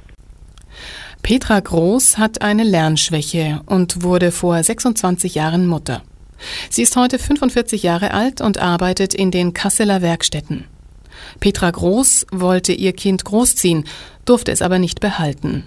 Petra 1.22 1.60
Groß 1.60 2.18
hat 2.18 2.42
eine 2.42 2.64
Lernschwäche 2.64 3.62
und 3.66 4.04
wurde 4.04 4.32
vor 4.32 4.62
26 4.62 5.36
Jahren 5.36 5.68
Mutter. 5.68 6.02
Sie 6.70 6.82
ist 6.82 6.96
heute 6.96 7.20
45 7.20 7.84
Jahre 7.84 8.12
alt 8.12 8.42
und 8.42 8.62
arbeitet 8.62 9.14
in 9.14 9.32
den 9.32 9.54
Kasseler 9.54 10.02
Werkstätten. 10.02 10.66
Petra 11.40 11.72
Groß 11.72 12.28
wollte 12.32 12.74
ihr 12.74 12.94
Kind 12.94 13.26
großziehen, 13.26 13.86
durfte 14.26 14.52
es 14.52 14.62
aber 14.62 14.80
nicht 14.80 15.00
behalten. 15.00 15.64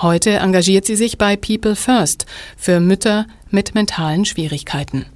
Heute 0.00 0.30
engagiert 0.30 0.84
sie 0.84 0.96
sich 0.96 1.16
bei 1.16 1.36
People 1.36 1.74
First 1.74 2.26
für 2.56 2.80
Mütter 2.80 3.26
mit 3.50 3.74
mentalen 3.74 4.24
Schwierigkeiten. 4.24 5.06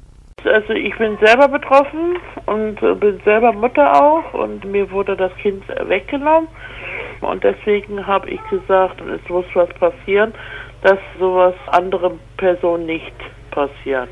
Also 0.45 0.73
ich 0.73 0.97
bin 0.97 1.19
selber 1.23 1.49
betroffen 1.49 2.17
und 2.47 2.81
bin 2.99 3.21
selber 3.25 3.53
Mutter 3.53 4.03
auch 4.03 4.33
und 4.33 4.65
mir 4.65 4.91
wurde 4.91 5.17
das 5.17 5.35
Kind 5.37 5.63
weggenommen 5.69 6.49
und 7.21 7.45
deswegen 7.45 8.07
habe 8.07 8.31
ich 8.31 8.41
gesagt, 8.49 9.01
es 9.03 9.29
muss 9.29 9.45
was 9.55 9.69
passieren, 9.75 10.33
dass 10.83 10.99
sowas 11.19 11.55
anderen 11.67 12.19
Personen 12.39 12.87
nicht 12.87 13.15
passiert. 13.51 14.09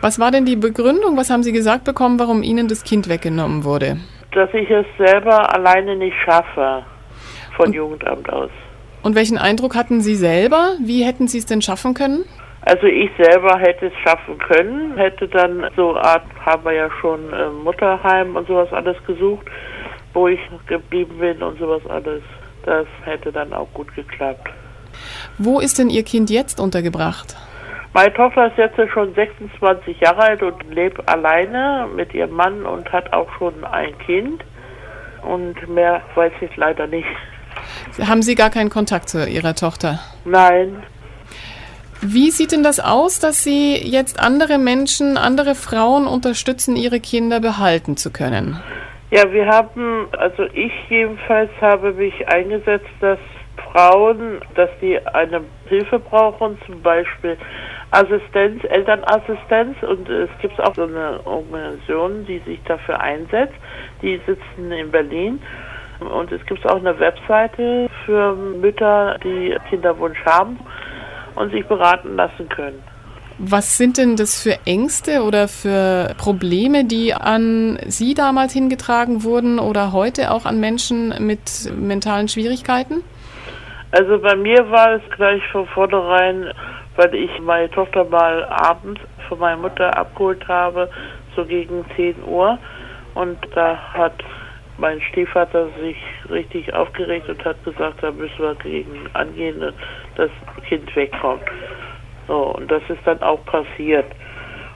Was 0.00 0.20
war 0.20 0.30
denn 0.30 0.44
die 0.44 0.54
Begründung? 0.54 1.16
Was 1.16 1.28
haben 1.28 1.42
Sie 1.42 1.50
gesagt 1.50 1.82
bekommen, 1.82 2.20
warum 2.20 2.44
Ihnen 2.44 2.68
das 2.68 2.84
Kind 2.84 3.08
weggenommen 3.08 3.64
wurde? 3.64 3.98
Dass 4.32 4.48
ich 4.54 4.70
es 4.70 4.86
selber 4.96 5.52
alleine 5.52 5.96
nicht 5.96 6.16
schaffe 6.24 6.84
von 7.56 7.66
und, 7.66 7.72
Jugendamt 7.72 8.32
aus. 8.32 8.50
Und 9.02 9.16
welchen 9.16 9.38
Eindruck 9.38 9.74
hatten 9.74 10.00
Sie 10.00 10.14
selber? 10.14 10.76
Wie 10.80 11.04
hätten 11.04 11.26
Sie 11.26 11.38
es 11.38 11.46
denn 11.46 11.62
schaffen 11.62 11.94
können? 11.94 12.24
Also 12.62 12.86
ich 12.86 13.10
selber 13.18 13.58
hätte 13.58 13.86
es 13.86 13.92
schaffen 14.04 14.38
können, 14.38 14.96
hätte 14.96 15.26
dann 15.26 15.68
so 15.74 15.96
Art, 15.96 16.24
haben 16.44 16.64
wir 16.64 16.74
ja 16.74 16.88
schon 17.00 17.32
äh, 17.32 17.48
Mutterheim 17.50 18.36
und 18.36 18.46
sowas 18.46 18.72
alles 18.72 18.96
gesucht, 19.04 19.46
wo 20.14 20.28
ich 20.28 20.40
geblieben 20.68 21.18
bin 21.18 21.42
und 21.42 21.58
sowas 21.58 21.82
alles. 21.88 22.22
Das 22.64 22.86
hätte 23.04 23.32
dann 23.32 23.52
auch 23.52 23.68
gut 23.74 23.92
geklappt. 23.96 24.48
Wo 25.38 25.58
ist 25.58 25.78
denn 25.78 25.90
Ihr 25.90 26.02
Kind 26.04 26.30
jetzt 26.30 26.60
untergebracht? 26.60 27.36
Meine 27.94 28.12
Tochter 28.14 28.48
ist 28.48 28.58
jetzt 28.58 28.78
schon 28.92 29.14
26 29.14 30.00
Jahre 30.00 30.22
alt 30.22 30.42
und 30.42 30.74
lebt 30.74 31.08
alleine 31.08 31.88
mit 31.94 32.12
ihrem 32.14 32.32
Mann 32.32 32.64
und 32.64 32.92
hat 32.92 33.12
auch 33.12 33.28
schon 33.38 33.64
ein 33.64 33.96
Kind. 33.98 34.44
Und 35.22 35.68
mehr 35.68 36.02
weiß 36.14 36.32
ich 36.40 36.54
leider 36.56 36.86
nicht. 36.86 37.08
Haben 38.06 38.22
Sie 38.22 38.34
gar 38.34 38.50
keinen 38.50 38.70
Kontakt 38.70 39.08
zu 39.08 39.26
Ihrer 39.26 39.54
Tochter? 39.54 39.98
Nein. 40.24 40.82
Wie 42.00 42.30
sieht 42.30 42.52
denn 42.52 42.62
das 42.62 42.78
aus, 42.78 43.18
dass 43.18 43.42
Sie 43.42 43.74
jetzt 43.74 44.20
andere 44.20 44.58
Menschen, 44.58 45.16
andere 45.16 45.56
Frauen 45.56 46.06
unterstützen, 46.06 46.76
ihre 46.76 47.00
Kinder 47.00 47.40
behalten 47.40 47.96
zu 47.96 48.12
können? 48.12 48.60
Ja, 49.10 49.32
wir 49.32 49.46
haben, 49.46 50.06
also 50.16 50.44
ich 50.52 50.72
jedenfalls 50.88 51.50
habe 51.60 51.92
mich 51.94 52.28
eingesetzt, 52.28 52.86
dass 53.00 53.18
Frauen, 53.72 54.40
dass 54.54 54.70
die 54.80 54.98
eine 55.06 55.42
Hilfe 55.68 55.98
brauchen, 55.98 56.58
zum 56.66 56.80
Beispiel 56.82 57.36
Assistenz, 57.90 58.62
Elternassistenz 58.64 59.82
und 59.82 60.08
es 60.08 60.28
gibt 60.40 60.60
auch 60.60 60.74
so 60.74 60.82
eine 60.82 61.20
Organisation, 61.24 62.26
die 62.26 62.38
sich 62.40 62.60
dafür 62.64 63.00
einsetzt. 63.00 63.54
Die 64.02 64.20
sitzen 64.26 64.70
in 64.70 64.90
Berlin 64.90 65.40
und 66.00 66.30
es 66.30 66.44
gibt 66.46 66.66
auch 66.66 66.76
eine 66.76 66.98
Webseite 66.98 67.88
für 68.04 68.34
Mütter, 68.34 69.18
die 69.24 69.56
Kinderwunsch 69.70 70.22
haben 70.24 70.58
und 71.34 71.50
sich 71.50 71.66
beraten 71.66 72.16
lassen 72.16 72.48
können. 72.48 72.82
Was 73.38 73.76
sind 73.76 73.98
denn 73.98 74.16
das 74.16 74.42
für 74.42 74.58
Ängste 74.66 75.22
oder 75.22 75.46
für 75.46 76.12
Probleme, 76.18 76.84
die 76.84 77.14
an 77.14 77.78
Sie 77.86 78.14
damals 78.14 78.52
hingetragen 78.52 79.22
wurden 79.22 79.60
oder 79.60 79.92
heute 79.92 80.32
auch 80.32 80.44
an 80.44 80.58
Menschen 80.58 81.14
mit 81.24 81.70
mentalen 81.72 82.26
Schwierigkeiten? 82.26 83.04
Also 83.92 84.18
bei 84.18 84.34
mir 84.34 84.68
war 84.70 84.96
es 84.96 85.02
gleich 85.16 85.40
von 85.52 85.66
vornherein, 85.68 86.52
weil 86.98 87.14
ich 87.14 87.30
meine 87.40 87.70
Tochter 87.70 88.04
mal 88.04 88.44
abends 88.44 89.00
von 89.28 89.38
meiner 89.38 89.56
Mutter 89.56 89.96
abgeholt 89.96 90.46
habe, 90.48 90.90
so 91.36 91.44
gegen 91.44 91.84
10 91.94 92.24
Uhr. 92.26 92.58
Und 93.14 93.38
da 93.54 93.76
hat 93.94 94.14
mein 94.78 95.00
Stiefvater 95.02 95.68
sich 95.80 95.96
richtig 96.28 96.74
aufgeregt 96.74 97.28
und 97.28 97.44
hat 97.44 97.62
gesagt, 97.64 98.02
da 98.02 98.10
müssen 98.10 98.38
wir 98.40 98.56
gegen 98.56 99.08
angehen, 99.12 99.60
dass 99.60 99.74
das 100.16 100.30
Kind 100.68 100.94
wegkommt. 100.96 101.44
So, 102.26 102.56
und 102.56 102.68
das 102.68 102.82
ist 102.88 103.00
dann 103.04 103.22
auch 103.22 103.44
passiert. 103.46 104.06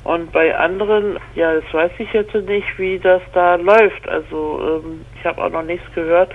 Und 0.04 0.30
bei 0.30 0.56
anderen, 0.56 1.18
ja, 1.34 1.54
das 1.54 1.74
weiß 1.74 1.90
ich 1.98 2.12
jetzt 2.12 2.34
nicht, 2.34 2.78
wie 2.78 3.00
das 3.00 3.22
da 3.34 3.56
läuft. 3.56 4.08
Also 4.08 4.80
ähm, 4.84 5.04
ich 5.18 5.26
habe 5.26 5.42
auch 5.42 5.50
noch 5.50 5.64
nichts 5.64 5.92
gehört, 5.92 6.30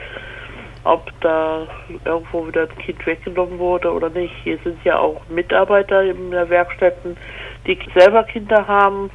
ob 0.88 1.12
da 1.22 1.68
irgendwo 2.06 2.48
wieder 2.48 2.64
ein 2.64 2.78
Kind 2.78 3.06
weggenommen 3.06 3.60
wurde 3.60 3.92
oder 3.92 4.10
nicht. 4.10 4.34
Hier 4.44 4.58
sind 4.64 4.78
ja 4.84 4.98
auch 4.98 5.22
Mitarbeiter 5.30 6.04
in 6.04 6.32
der 6.32 6.50
Werkstätten, 6.50 7.18
die 7.66 7.78
selber 7.96 8.24
Kinder 8.24 8.68
haben 8.68 9.10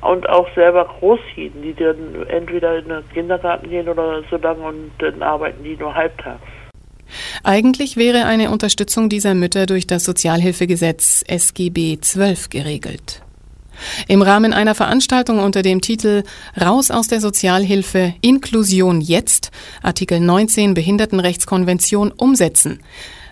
und 0.00 0.28
auch 0.28 0.48
selber 0.54 0.86
großziehen, 0.86 1.62
die 1.62 1.74
dann 1.74 2.26
entweder 2.28 2.78
in 2.78 2.88
den 2.88 3.08
Kindergarten 3.12 3.68
gehen 3.68 3.88
oder 3.88 4.22
so 4.30 4.36
lange 4.36 4.62
und 4.62 4.90
dann 4.98 5.22
arbeiten 5.22 5.62
die 5.62 5.76
nur 5.76 5.94
halbtags. 5.94 6.40
Eigentlich 7.42 7.96
wäre 7.96 8.24
eine 8.24 8.50
Unterstützung 8.50 9.08
dieser 9.08 9.34
Mütter 9.34 9.66
durch 9.66 9.86
das 9.86 10.04
Sozialhilfegesetz 10.04 11.24
SGB 11.26 11.96
XII 11.96 12.48
geregelt. 12.50 13.22
Im 14.08 14.22
Rahmen 14.22 14.52
einer 14.52 14.74
Veranstaltung 14.74 15.38
unter 15.38 15.62
dem 15.62 15.80
Titel 15.80 16.22
Raus 16.60 16.90
aus 16.90 17.08
der 17.08 17.20
Sozialhilfe 17.20 18.14
Inklusion 18.20 19.00
jetzt 19.00 19.50
Artikel 19.82 20.20
19 20.20 20.74
Behindertenrechtskonvention 20.74 22.12
umsetzen 22.12 22.80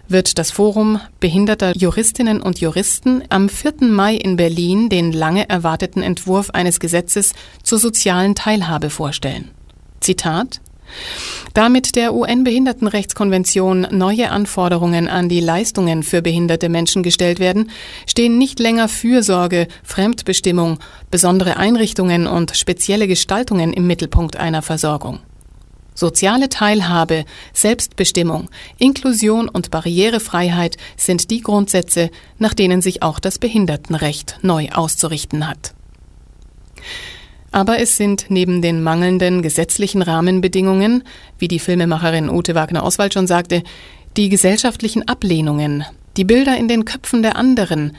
wird 0.09 0.39
das 0.39 0.51
Forum 0.51 1.01
behinderter 1.21 1.77
Juristinnen 1.77 2.41
und 2.41 2.61
Juristen 2.61 3.23
am 3.29 3.49
4. 3.49 3.75
Mai 3.83 4.15
in 4.15 4.37
Berlin 4.37 4.89
den 4.89 5.13
lange 5.13 5.49
erwarteten 5.49 6.03
Entwurf 6.03 6.51
eines 6.51 6.81
Gesetzes 6.81 7.35
zur 7.63 7.79
sozialen 7.79 8.35
Teilhabe 8.35 8.91
vorstellen. 8.91 9.51
Zitat 10.01 10.61
damit 11.55 11.97
der 11.97 12.15
UN-Behindertenrechtskonvention 12.15 13.89
neue 13.91 14.31
Anforderungen 14.31 15.09
an 15.09 15.29
die 15.29 15.41
Leistungen 15.41 16.03
für 16.03 16.23
behinderte 16.23 16.69
Menschen 16.69 17.03
gestellt 17.03 17.41
werden, 17.41 17.71
stehen 18.07 18.39
nicht 18.39 18.61
länger 18.61 18.89
Fürsorge, 18.89 19.69
Fremdbestimmung, 19.83 20.79
besondere 21.11 21.57
Einrichtungen 21.57 22.27
und 22.27 22.57
spezielle 22.57 23.09
Gestaltungen 23.09 23.73
im 23.73 23.87
Mittelpunkt 23.87 24.37
einer 24.37 24.63
Versorgung. 24.63 25.21
Soziale 25.99 26.49
Teilhabe, 26.49 27.25
Selbstbestimmung, 27.53 28.49
Inklusion 28.79 29.49
und 29.49 29.73
Barrierefreiheit 29.73 30.77
sind 30.97 31.33
die 31.33 31.41
Grundsätze, 31.41 32.11
nach 32.39 32.55
denen 32.55 32.83
sich 32.83 33.03
auch 33.03 33.19
das 33.19 33.41
Behindertenrecht 33.41 34.39
neu 34.43 34.69
auszurichten 34.71 35.49
hat. 35.49 35.75
Aber 37.51 37.79
es 37.79 37.97
sind 37.97 38.27
neben 38.29 38.61
den 38.61 38.83
mangelnden 38.83 39.43
gesetzlichen 39.43 40.03
Rahmenbedingungen, 40.03 41.05
wie 41.39 41.49
die 41.49 41.59
Filmemacherin 41.59 42.29
Ute 42.29 42.55
Wagner-Oswald 42.55 43.15
schon 43.15 43.27
sagte, 43.27 43.63
die 44.17 44.29
gesellschaftlichen 44.29 45.09
Ablehnungen, 45.09 45.85
die 46.17 46.25
Bilder 46.25 46.57
in 46.57 46.69
den 46.69 46.85
Köpfen 46.85 47.23
der 47.23 47.37
anderen, 47.37 47.97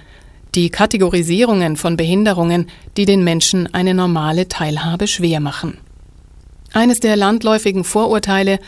die 0.56 0.70
Kategorisierungen 0.70 1.78
von 1.78 1.98
Behinderungen, 1.98 2.68
die 2.98 3.06
den 3.06 3.24
Menschen 3.24 3.74
eine 3.74 3.94
normale 3.94 4.48
Teilhabe 4.48 5.08
schwer 5.08 5.40
machen. 5.40 5.78
Eines 6.74 7.00
der 7.00 7.16
landläufigen 7.16 7.84
Vorurteile 7.84 8.60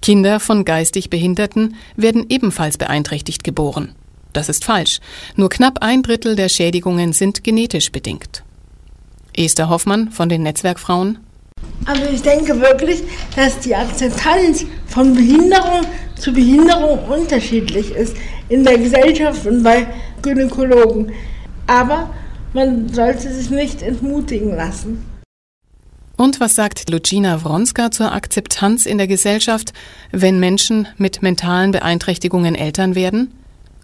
Kinder 0.00 0.38
von 0.38 0.64
geistig 0.64 1.10
Behinderten 1.10 1.74
werden 1.96 2.26
ebenfalls 2.28 2.78
beeinträchtigt 2.78 3.42
geboren. 3.42 3.94
Das 4.32 4.48
ist 4.48 4.64
falsch. 4.64 5.00
Nur 5.34 5.48
knapp 5.48 5.78
ein 5.82 6.02
Drittel 6.02 6.36
der 6.36 6.48
Schädigungen 6.48 7.12
sind 7.12 7.42
genetisch 7.42 7.90
bedingt. 7.90 8.44
Esther 9.38 9.68
Hoffmann 9.68 10.10
von 10.10 10.28
den 10.28 10.42
Netzwerkfrauen. 10.42 11.18
Also 11.86 12.02
ich 12.12 12.22
denke 12.22 12.60
wirklich, 12.60 13.02
dass 13.36 13.60
die 13.60 13.74
Akzeptanz 13.74 14.66
von 14.86 15.14
Behinderung 15.14 15.86
zu 16.16 16.32
Behinderung 16.32 16.98
unterschiedlich 17.08 17.92
ist 17.92 18.16
in 18.48 18.64
der 18.64 18.78
Gesellschaft 18.78 19.46
und 19.46 19.62
bei 19.62 19.86
Gynäkologen. 20.22 21.12
Aber 21.66 22.10
man 22.52 22.92
sollte 22.92 23.32
sich 23.32 23.50
nicht 23.50 23.82
entmutigen 23.82 24.56
lassen. 24.56 25.04
Und 26.16 26.40
was 26.40 26.56
sagt 26.56 26.90
Lucina 26.90 27.44
Wronska 27.44 27.92
zur 27.92 28.10
Akzeptanz 28.12 28.86
in 28.86 28.98
der 28.98 29.06
Gesellschaft, 29.06 29.72
wenn 30.10 30.40
Menschen 30.40 30.88
mit 30.96 31.22
mentalen 31.22 31.70
Beeinträchtigungen 31.70 32.56
Eltern 32.56 32.96
werden? 32.96 33.32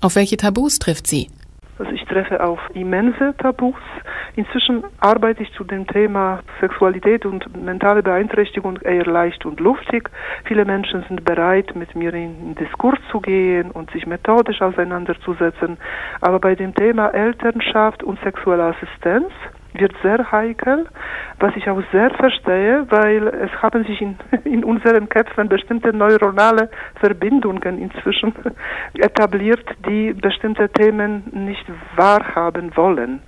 Auf 0.01 0.17
welche 0.17 0.37
Tabus 0.37 0.81
trifft 0.81 1.07
sie? 1.07 1.29
Also 1.79 1.91
ich 1.91 2.05
treffe 2.05 2.43
auf 2.43 2.61
immense 2.75 3.35
Tabus. 3.37 3.75
Inzwischen 4.37 4.85
arbeite 5.01 5.43
ich 5.43 5.53
zu 5.55 5.65
dem 5.65 5.87
Thema 5.87 6.41
Sexualität 6.61 7.27
und 7.27 7.45
mentale 7.57 8.03
Beeinträchtigung 8.03 8.79
eher 8.81 9.07
leicht 9.07 9.45
und 9.45 9.59
luftig. 9.59 10.09
Viele 10.45 10.65
Menschen 10.65 11.05
sind 11.09 11.25
bereit, 11.25 11.75
mit 11.75 11.95
mir 11.97 12.15
in 12.15 12.55
Diskurs 12.55 12.99
zu 13.11 13.21
gehen 13.21 13.71
und 13.73 13.91
sich 13.91 14.07
methodisch 14.07 14.63
auseinanderzusetzen. 14.63 15.79
Aber 16.21 16.39
bei 16.39 16.55
dem 16.55 16.75
Thema 16.75 17.09
Elternschaft 17.09 18.05
und 18.05 18.21
sexuelle 18.21 18.75
Assistenz 18.75 19.33
wird 19.75 19.93
sehr 20.03 20.31
heikel, 20.31 20.87
was 21.41 21.55
ich 21.57 21.69
auch 21.69 21.83
sehr 21.93 22.11
verstehe, 22.11 22.87
weil 22.91 23.27
es 23.27 23.51
haben 23.63 23.85
sich 23.85 24.01
in, 24.01 24.17
in 24.45 24.65
unseren 24.65 25.09
Köpfen 25.09 25.49
bestimmte 25.49 25.93
neuronale 25.93 26.71
Verbindungen 27.01 27.79
inzwischen 27.79 28.33
etabliert, 28.95 29.65
die 29.87 30.13
bestimmte 30.13 30.69
Themen 30.69 31.25
nicht 31.33 31.67
wahrhaben 31.97 32.77
wollen. 32.77 33.21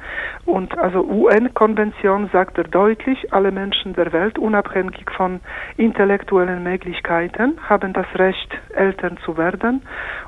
Und 0.44 0.78
also 0.78 1.04
UN-Konvention 1.04 2.30
sagt 2.32 2.56
er 2.58 2.64
deutlich, 2.64 3.32
alle 3.32 3.50
Menschen 3.50 3.94
der 3.94 4.12
Welt, 4.12 4.38
unabhängig 4.38 5.10
von 5.16 5.40
intellektuellen 5.76 6.62
Möglichkeiten, 6.62 7.58
haben 7.68 7.92
das 7.92 8.06
Recht, 8.14 8.56
Eltern 8.74 9.18
zu 9.24 9.36
werden. 9.36 9.82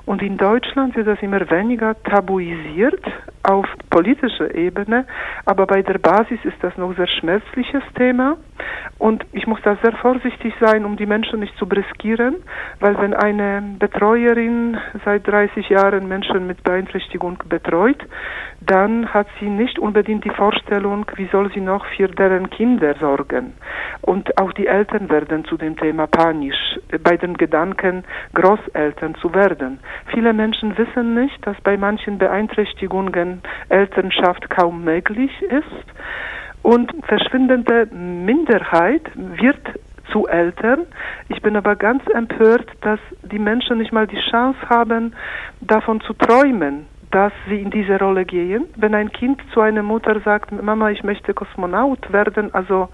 Und 0.07 0.23
in 0.23 0.37
Deutschland 0.37 0.97
wird 0.97 1.07
das 1.07 1.23
immer 1.23 1.49
weniger 1.51 1.95
tabuisiert, 2.03 3.05
auf 3.49 3.67
politischer 3.91 4.55
Ebene, 4.55 5.07
aber 5.47 5.67
bei 5.67 5.83
der 5.83 5.99
Basis 5.99 6.39
ist 6.45 6.57
das 6.61 6.77
noch 6.77 6.95
sehr 6.97 7.07
schmerzliches 7.07 7.83
Thema. 7.97 8.37
Und 8.99 9.25
ich 9.33 9.47
muss 9.47 9.61
da 9.63 9.77
sehr 9.83 9.93
vorsichtig 9.93 10.53
sein, 10.61 10.85
um 10.85 10.97
die 10.97 11.07
Menschen 11.07 11.41
nicht 11.41 11.57
zu 11.57 11.67
briskieren, 11.67 12.37
weil 12.81 12.99
wenn 12.99 13.15
eine 13.15 13.63
Betreuerin 13.79 14.77
seit 15.05 15.27
30 15.27 15.69
Jahren 15.69 16.09
Menschen 16.09 16.47
mit 16.47 16.65
Beeinträchtigung 16.65 17.39
betreut, 17.49 17.99
dann 18.61 19.13
hat 19.15 19.29
sie 19.39 19.49
nicht 19.49 19.79
unbedingt 19.79 20.25
die 20.25 20.31
Vorstellung, 20.31 21.07
wie 21.15 21.29
soll 21.31 21.53
sie 21.53 21.61
noch 21.61 21.87
für 21.97 22.09
deren 22.09 22.51
Kinder 22.51 22.95
sorgen. 22.99 23.55
Und 24.01 24.37
auch 24.41 24.53
die 24.53 24.67
Eltern 24.67 25.09
werden 25.11 25.45
zu 25.45 25.57
dem 25.57 25.77
Thema 25.77 26.09
panisch, 26.09 26.79
bei 27.03 27.17
den 27.17 27.37
Gedanken, 27.37 28.05
Großeltern 28.35 29.15
zu 29.17 29.33
werden. 29.33 29.79
Viele 30.13 30.33
Menschen 30.33 30.77
wissen 30.77 31.15
nicht, 31.15 31.47
dass 31.47 31.61
bei 31.61 31.77
manchen 31.77 32.19
Beeinträchtigungen 32.19 33.43
Elternschaft 33.69 34.51
kaum 34.51 34.83
möglich 34.85 35.31
ist. 35.43 35.87
Und 36.63 36.93
verschwindende 37.07 37.87
Minderheit 37.87 39.03
wird 39.15 39.61
zu 40.13 40.27
Eltern. 40.27 40.87
Ich 41.29 41.43
bin 41.43 41.57
aber 41.57 41.77
ganz 41.77 42.03
empört, 42.09 42.67
dass 42.81 43.01
die 43.23 43.39
Menschen 43.39 43.79
nicht 43.79 43.93
mal 43.93 44.07
die 44.07 44.21
Chance 44.31 44.59
haben, 44.69 45.15
davon 45.61 46.01
zu 46.01 46.15
träumen, 46.15 46.87
dass 47.11 47.33
sie 47.49 47.61
in 47.61 47.71
diese 47.71 47.99
Rolle 47.99 48.25
gehen. 48.25 48.67
Wenn 48.77 48.95
ein 48.95 49.11
Kind 49.11 49.41
zu 49.53 49.61
einer 49.61 49.83
Mutter 49.83 50.21
sagt, 50.21 50.53
Mama, 50.53 50.91
ich 50.91 51.03
möchte 51.03 51.33
Kosmonaut 51.33 52.13
werden, 52.13 52.53
also 52.55 52.89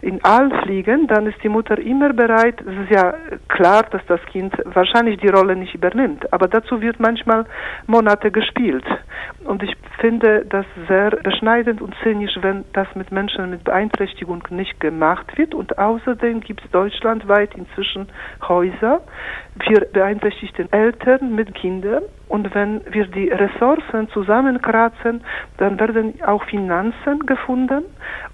in 0.00 0.22
All 0.24 0.50
fliegen, 0.62 1.06
dann 1.06 1.26
ist 1.26 1.42
die 1.44 1.48
Mutter 1.48 1.78
immer 1.78 2.12
bereit. 2.12 2.60
Es 2.60 2.76
ist 2.84 2.90
ja 2.90 3.14
klar, 3.48 3.84
dass 3.90 4.04
das 4.06 4.20
Kind 4.26 4.54
wahrscheinlich 4.64 5.20
die 5.20 5.28
Rolle 5.28 5.54
nicht 5.54 5.74
übernimmt, 5.74 6.32
aber 6.32 6.48
dazu 6.48 6.80
wird 6.80 6.98
manchmal 6.98 7.46
Monate 7.86 8.30
gespielt. 8.30 8.84
Und 9.44 9.62
ich 9.62 9.76
finde 10.00 10.44
das 10.48 10.66
sehr 10.88 11.10
beschneidend 11.10 11.80
und 11.80 11.94
zynisch, 12.02 12.36
wenn 12.40 12.64
das 12.72 12.88
mit 12.94 13.12
Menschen 13.12 13.50
mit 13.50 13.64
Beeinträchtigung 13.64 14.42
nicht 14.50 14.80
gemacht 14.80 15.38
wird. 15.38 15.54
Und 15.54 15.78
außerdem 15.78 16.40
gibt 16.40 16.64
es 16.64 16.70
deutschlandweit 16.70 17.54
inzwischen 17.54 18.08
Häuser 18.48 19.02
für 19.60 19.80
beeinträchtigte 19.92 20.66
Eltern 20.70 21.34
mit 21.34 21.54
Kindern. 21.54 22.04
Und 22.28 22.54
wenn 22.54 22.80
wir 22.90 23.06
die 23.06 23.28
Ressourcen 23.28 24.08
zusammenkratzen, 24.10 25.22
dann 25.58 25.78
werden 25.78 26.14
auch 26.26 26.42
Finanzen 26.44 27.26
gefunden, 27.26 27.84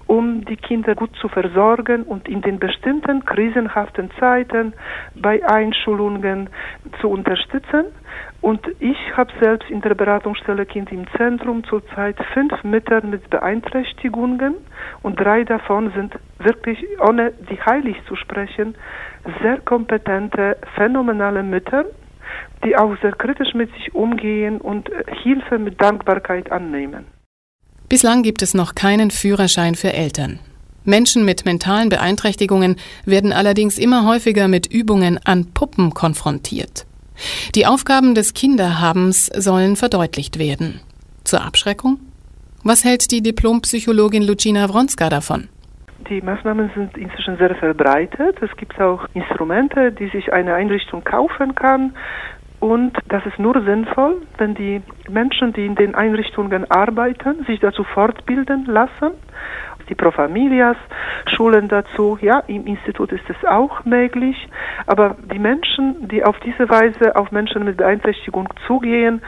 um 0.07 0.45
die 0.45 0.55
Kinder 0.55 0.95
gut 0.95 1.13
zu 1.17 1.27
versorgen 1.27 2.03
und 2.03 2.29
in 2.29 2.41
den 2.41 2.59
bestimmten 2.59 3.25
krisenhaften 3.25 4.09
Zeiten 4.19 4.73
bei 5.15 5.45
Einschulungen 5.45 6.49
zu 7.01 7.09
unterstützen. 7.09 7.85
Und 8.41 8.61
ich 8.79 8.97
habe 9.17 9.31
selbst 9.41 9.69
in 9.69 9.81
der 9.81 9.95
Beratungsstelle 9.95 10.65
Kind 10.65 10.91
im 10.91 11.05
Zentrum 11.17 11.63
zurzeit 11.65 12.15
fünf 12.33 12.63
Mütter 12.63 13.03
mit 13.05 13.29
Beeinträchtigungen 13.29 14.55
und 15.01 15.19
drei 15.19 15.43
davon 15.43 15.91
sind 15.93 16.17
wirklich, 16.37 16.79
ohne 17.01 17.33
die 17.49 17.59
heilig 17.61 17.97
zu 18.07 18.15
sprechen, 18.15 18.75
sehr 19.41 19.59
kompetente, 19.59 20.57
phänomenale 20.75 21.43
Mütter, 21.43 21.85
die 22.63 22.77
auch 22.77 22.95
sehr 23.01 23.11
kritisch 23.11 23.53
mit 23.53 23.71
sich 23.73 23.93
umgehen 23.93 24.61
und 24.61 24.89
Hilfe 25.23 25.59
mit 25.59 25.81
Dankbarkeit 25.81 26.49
annehmen. 26.51 27.05
Bislang 27.89 28.23
gibt 28.23 28.41
es 28.41 28.53
noch 28.53 28.73
keinen 28.73 29.11
Führerschein 29.11 29.75
für 29.75 29.91
Eltern. 29.91 30.39
Menschen 30.85 31.25
mit 31.25 31.45
mentalen 31.45 31.89
Beeinträchtigungen 31.89 32.77
werden 33.05 33.33
allerdings 33.33 33.77
immer 33.77 34.05
häufiger 34.05 34.47
mit 34.47 34.71
Übungen 34.71 35.19
an 35.25 35.51
Puppen 35.53 35.93
konfrontiert. 35.93 36.85
Die 37.55 37.65
Aufgaben 37.65 38.15
des 38.15 38.33
Kinderhabens 38.33 39.27
sollen 39.27 39.75
verdeutlicht 39.75 40.39
werden. 40.39 40.81
Zur 41.23 41.43
Abschreckung? 41.43 41.99
Was 42.63 42.83
hält 42.83 43.11
die 43.11 43.21
Diplompsychologin 43.21 44.23
Lucina 44.23 44.67
Wronska 44.69 45.09
davon? 45.09 45.49
Die 46.09 46.21
Maßnahmen 46.21 46.71
sind 46.75 46.97
inzwischen 46.97 47.37
sehr 47.37 47.55
verbreitet. 47.55 48.37
Es 48.41 48.55
gibt 48.57 48.79
auch 48.79 49.05
Instrumente, 49.13 49.91
die 49.91 50.09
sich 50.09 50.33
eine 50.33 50.55
Einrichtung 50.55 51.03
kaufen 51.03 51.55
kann. 51.55 51.93
Und 52.59 52.97
das 53.07 53.25
ist 53.25 53.39
nur 53.39 53.61
sinnvoll, 53.63 54.21
wenn 54.37 54.55
die 54.55 54.81
Menschen, 55.09 55.53
die 55.53 55.65
in 55.65 55.75
den 55.75 55.95
Einrichtungen 55.95 56.69
arbeiten, 56.69 57.45
sich 57.45 57.59
dazu 57.59 57.83
fortbilden 57.83 58.65
lassen 58.65 59.11
die 59.89 59.95
Pro 59.95 60.11
Familias 60.11 60.77
schulen 61.35 61.67
dazu. 61.67 62.17
Ja, 62.21 62.39
im 62.47 62.65
Institut 62.65 63.11
ist 63.11 63.27
es 63.29 63.47
auch 63.47 63.85
möglich. 63.85 64.47
Aber 64.85 65.15
die 65.31 65.39
Menschen, 65.39 66.07
die 66.07 66.23
auf 66.23 66.39
diese 66.39 66.69
Weise 66.69 67.15
auf 67.15 67.31
Menschen 67.31 67.65
mit 67.65 67.77
Beeinträchtigung 67.77 68.47
zugehen, 68.67 69.21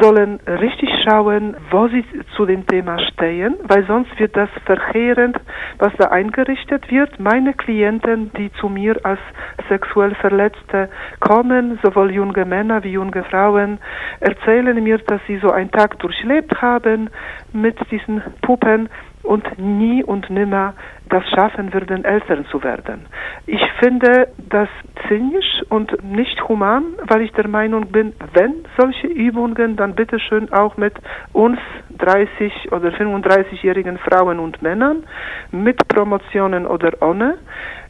sollen 0.00 0.40
richtig 0.46 0.90
schauen, 1.04 1.56
wo 1.70 1.88
sie 1.88 2.04
zu 2.36 2.46
dem 2.46 2.66
Thema 2.66 2.98
stehen, 2.98 3.56
weil 3.64 3.84
sonst 3.86 4.18
wird 4.18 4.36
das 4.36 4.48
verheerend, 4.64 5.38
was 5.78 5.92
da 5.98 6.08
eingerichtet 6.08 6.90
wird. 6.90 7.18
Meine 7.18 7.54
Klienten, 7.54 8.30
die 8.36 8.52
zu 8.60 8.68
mir 8.68 8.96
als 9.04 9.20
sexuell 9.68 10.14
Verletzte 10.14 10.88
kommen, 11.20 11.78
sowohl 11.82 12.10
junge 12.10 12.44
Männer 12.44 12.84
wie 12.84 12.92
junge 12.92 13.24
Frauen, 13.24 13.78
erzählen 14.20 14.82
mir, 14.82 14.98
dass 14.98 15.20
sie 15.26 15.38
so 15.38 15.50
einen 15.50 15.70
Tag 15.70 15.98
durchlebt 15.98 16.60
haben 16.60 17.10
mit 17.52 17.78
diesen 17.90 18.22
Puppen 18.42 18.88
und 19.22 19.58
nie 19.58 20.02
und 20.02 20.30
nimmer 20.30 20.74
das 21.08 21.22
schaffen 21.30 21.72
würden, 21.72 22.04
Eltern 22.04 22.46
zu 22.46 22.62
werden. 22.62 23.06
Ich 23.46 23.62
finde 23.80 24.28
das 24.48 24.68
zynisch 25.08 25.62
und 25.68 26.02
nicht 26.02 26.48
human, 26.48 26.84
weil 27.06 27.22
ich 27.22 27.32
der 27.32 27.48
Meinung 27.48 27.86
bin, 27.86 28.14
wenn 28.32 28.64
solche 28.78 29.06
Übungen, 29.06 29.76
dann 29.76 29.94
bitteschön 29.94 30.52
auch 30.52 30.76
mit 30.76 30.94
uns 31.32 31.58
30 31.98 32.72
oder 32.72 32.88
35-jährigen 32.90 33.98
Frauen 33.98 34.38
und 34.38 34.62
Männern, 34.62 35.04
mit 35.50 35.86
Promotionen 35.88 36.66
oder 36.66 36.92
ohne. 37.02 37.38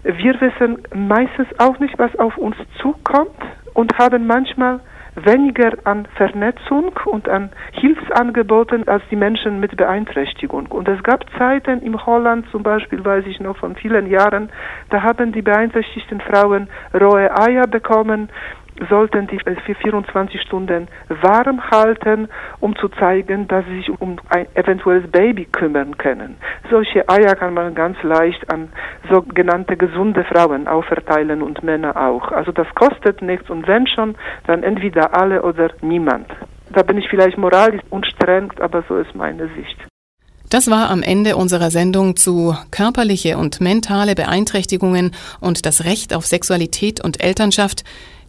Wir 0.03 0.41
wissen 0.41 0.83
meistens 0.95 1.49
auch 1.59 1.79
nicht, 1.79 1.99
was 1.99 2.15
auf 2.19 2.37
uns 2.37 2.57
zukommt 2.81 3.31
und 3.75 3.97
haben 3.99 4.27
manchmal 4.27 4.81
weniger 5.15 5.73
an 5.85 6.07
Vernetzung 6.17 6.93
und 7.07 7.29
an 7.29 7.51
Hilfsangeboten 7.73 8.89
als 8.89 9.03
die 9.11 9.17
Menschen 9.17 9.61
mit 9.61 9.77
Beeinträchtigung. 9.77 10.67
Und 10.67 10.89
es 10.89 11.03
gab 11.03 11.25
Zeiten 11.39 11.83
im 11.83 12.07
Holland 12.07 12.47
zum 12.51 12.63
Beispiel, 12.63 13.05
weiß 13.05 13.27
ich 13.27 13.41
noch 13.41 13.57
von 13.59 13.77
vielen 13.77 14.07
Jahren, 14.07 14.51
da 14.91 15.03
haben 15.03 15.33
die 15.33 15.43
beeinträchtigten 15.43 16.21
Frauen 16.21 16.69
rohe 16.95 17.31
Eier 17.37 17.67
bekommen 17.67 18.31
sollten 18.89 19.27
die 19.27 19.39
für 19.39 19.75
24 19.75 20.41
Stunden 20.41 20.89
warm 21.09 21.71
halten, 21.71 22.29
um 22.61 22.77
zu 22.77 22.89
zeigen, 22.89 23.49
dass 23.49 23.65
sie 23.67 23.77
sich 23.77 24.01
um 24.01 24.17
ein 24.29 24.47
eventuelles 24.55 25.11
Baby 25.11 25.47
kümmern 25.47 25.97
können. 25.99 26.37
Solche 26.71 27.09
Eier 27.09 27.35
kann 27.35 27.55
man 27.55 27.75
ganz 27.75 28.03
leicht 28.03 28.51
an 28.53 28.69
sogenannte 29.11 29.77
gesunde 29.77 30.25
Frauen 30.25 30.69
auferteilen 30.69 31.43
und 31.43 31.63
Männer 31.63 31.97
auch. 31.97 32.33
Also 32.33 32.53
das 32.53 32.67
kostet 32.75 33.23
nichts 33.23 33.51
und 33.51 33.67
wenn 33.67 33.87
schon, 33.87 34.15
dann 34.47 34.63
entweder 34.63 35.15
alle 35.15 35.43
oder 35.43 35.71
niemand. 35.81 36.29
Da 36.71 36.83
bin 36.83 36.99
ich 36.99 37.09
vielleicht 37.09 37.37
moralisch 37.37 37.83
unstreng, 37.91 38.53
aber 38.61 38.83
so 38.89 38.97
ist 38.97 39.15
meine 39.15 39.49
Sicht. 39.49 39.77
Das 40.53 40.71
war 40.71 40.91
am 40.91 41.03
Ende 41.03 41.37
unserer 41.37 41.71
Sendung 41.71 42.15
zu 42.15 42.55
körperliche 42.71 43.39
und 43.39 43.63
mentale 43.63 44.15
Beeinträchtigungen 44.15 45.13
und 45.41 45.65
das 45.65 45.87
Recht 45.87 46.15
auf 46.15 46.27
Sexualität 46.27 47.03
und 47.03 47.25
Elternschaft 47.25 47.85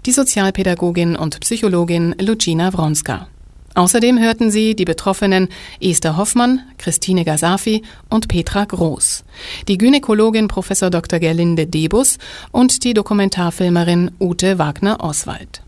die 0.05 0.11
Sozialpädagogin 0.11 1.15
und 1.15 1.39
Psychologin 1.39 2.15
Lucina 2.19 2.73
Wronska. 2.73 3.27
Außerdem 3.75 4.19
hörten 4.19 4.51
Sie 4.51 4.75
die 4.75 4.85
Betroffenen 4.85 5.49
Esther 5.81 6.15
Hoffmann, 6.17 6.61
Christine 6.77 7.25
Gasafi 7.25 7.81
und 8.09 8.27
Petra 8.27 8.65
Groß, 8.65 9.23
die 9.67 9.79
Gynäkologin 9.79 10.47
Prof. 10.47 10.67
Dr. 10.67 11.19
Gerlinde 11.19 11.65
Debus 11.65 12.19
und 12.51 12.83
die 12.83 12.93
Dokumentarfilmerin 12.93 14.11
Ute 14.19 14.59
Wagner-Oswald. 14.59 15.63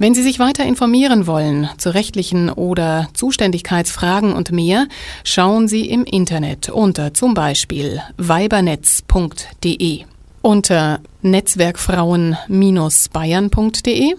Wenn 0.00 0.14
Sie 0.14 0.22
sich 0.22 0.38
weiter 0.38 0.64
informieren 0.64 1.26
wollen 1.26 1.68
zu 1.76 1.92
rechtlichen 1.92 2.50
oder 2.50 3.08
Zuständigkeitsfragen 3.14 4.32
und 4.32 4.52
mehr, 4.52 4.86
schauen 5.24 5.66
Sie 5.66 5.90
im 5.90 6.04
Internet 6.04 6.68
unter 6.70 7.12
zum 7.14 7.34
Beispiel 7.34 8.00
weibernetz.de 8.16 10.04
unter 10.48 11.00
netzwerkfrauen-bayern.de, 11.20 14.14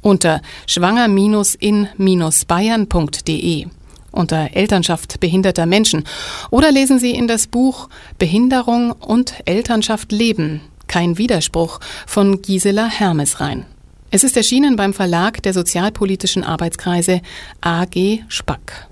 unter 0.00 0.40
schwanger-in-bayern.de, 0.68 3.66
unter 4.12 4.54
Elternschaft 4.54 5.18
behinderter 5.18 5.66
Menschen 5.66 6.04
oder 6.52 6.70
lesen 6.70 7.00
Sie 7.00 7.10
in 7.10 7.26
das 7.26 7.48
Buch 7.48 7.88
Behinderung 8.16 8.92
und 8.92 9.34
Elternschaft 9.44 10.12
leben, 10.12 10.60
kein 10.86 11.18
Widerspruch 11.18 11.80
von 12.06 12.42
Gisela 12.42 12.86
Hermes 12.86 13.40
rein. 13.40 13.66
Es 14.12 14.22
ist 14.22 14.36
erschienen 14.36 14.76
beim 14.76 14.94
Verlag 14.94 15.42
der 15.42 15.52
sozialpolitischen 15.52 16.44
Arbeitskreise 16.44 17.22
AG 17.60 18.20
Spack. 18.28 18.86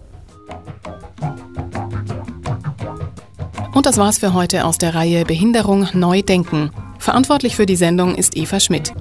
Und 3.73 3.87
das 3.87 3.99
war's 3.99 4.19
für 4.19 4.35
heute 4.35 4.65
aus 4.65 4.79
der 4.79 4.95
Reihe 4.95 5.25
Behinderung 5.25 5.89
neu 5.93 6.23
denken. 6.23 6.71
Verantwortlich 6.99 7.57
für 7.57 7.67
die 7.67 7.77
Sendung 7.77 8.15
ist 8.15 8.37
Eva 8.37 8.61
Schmidt. 8.61 8.93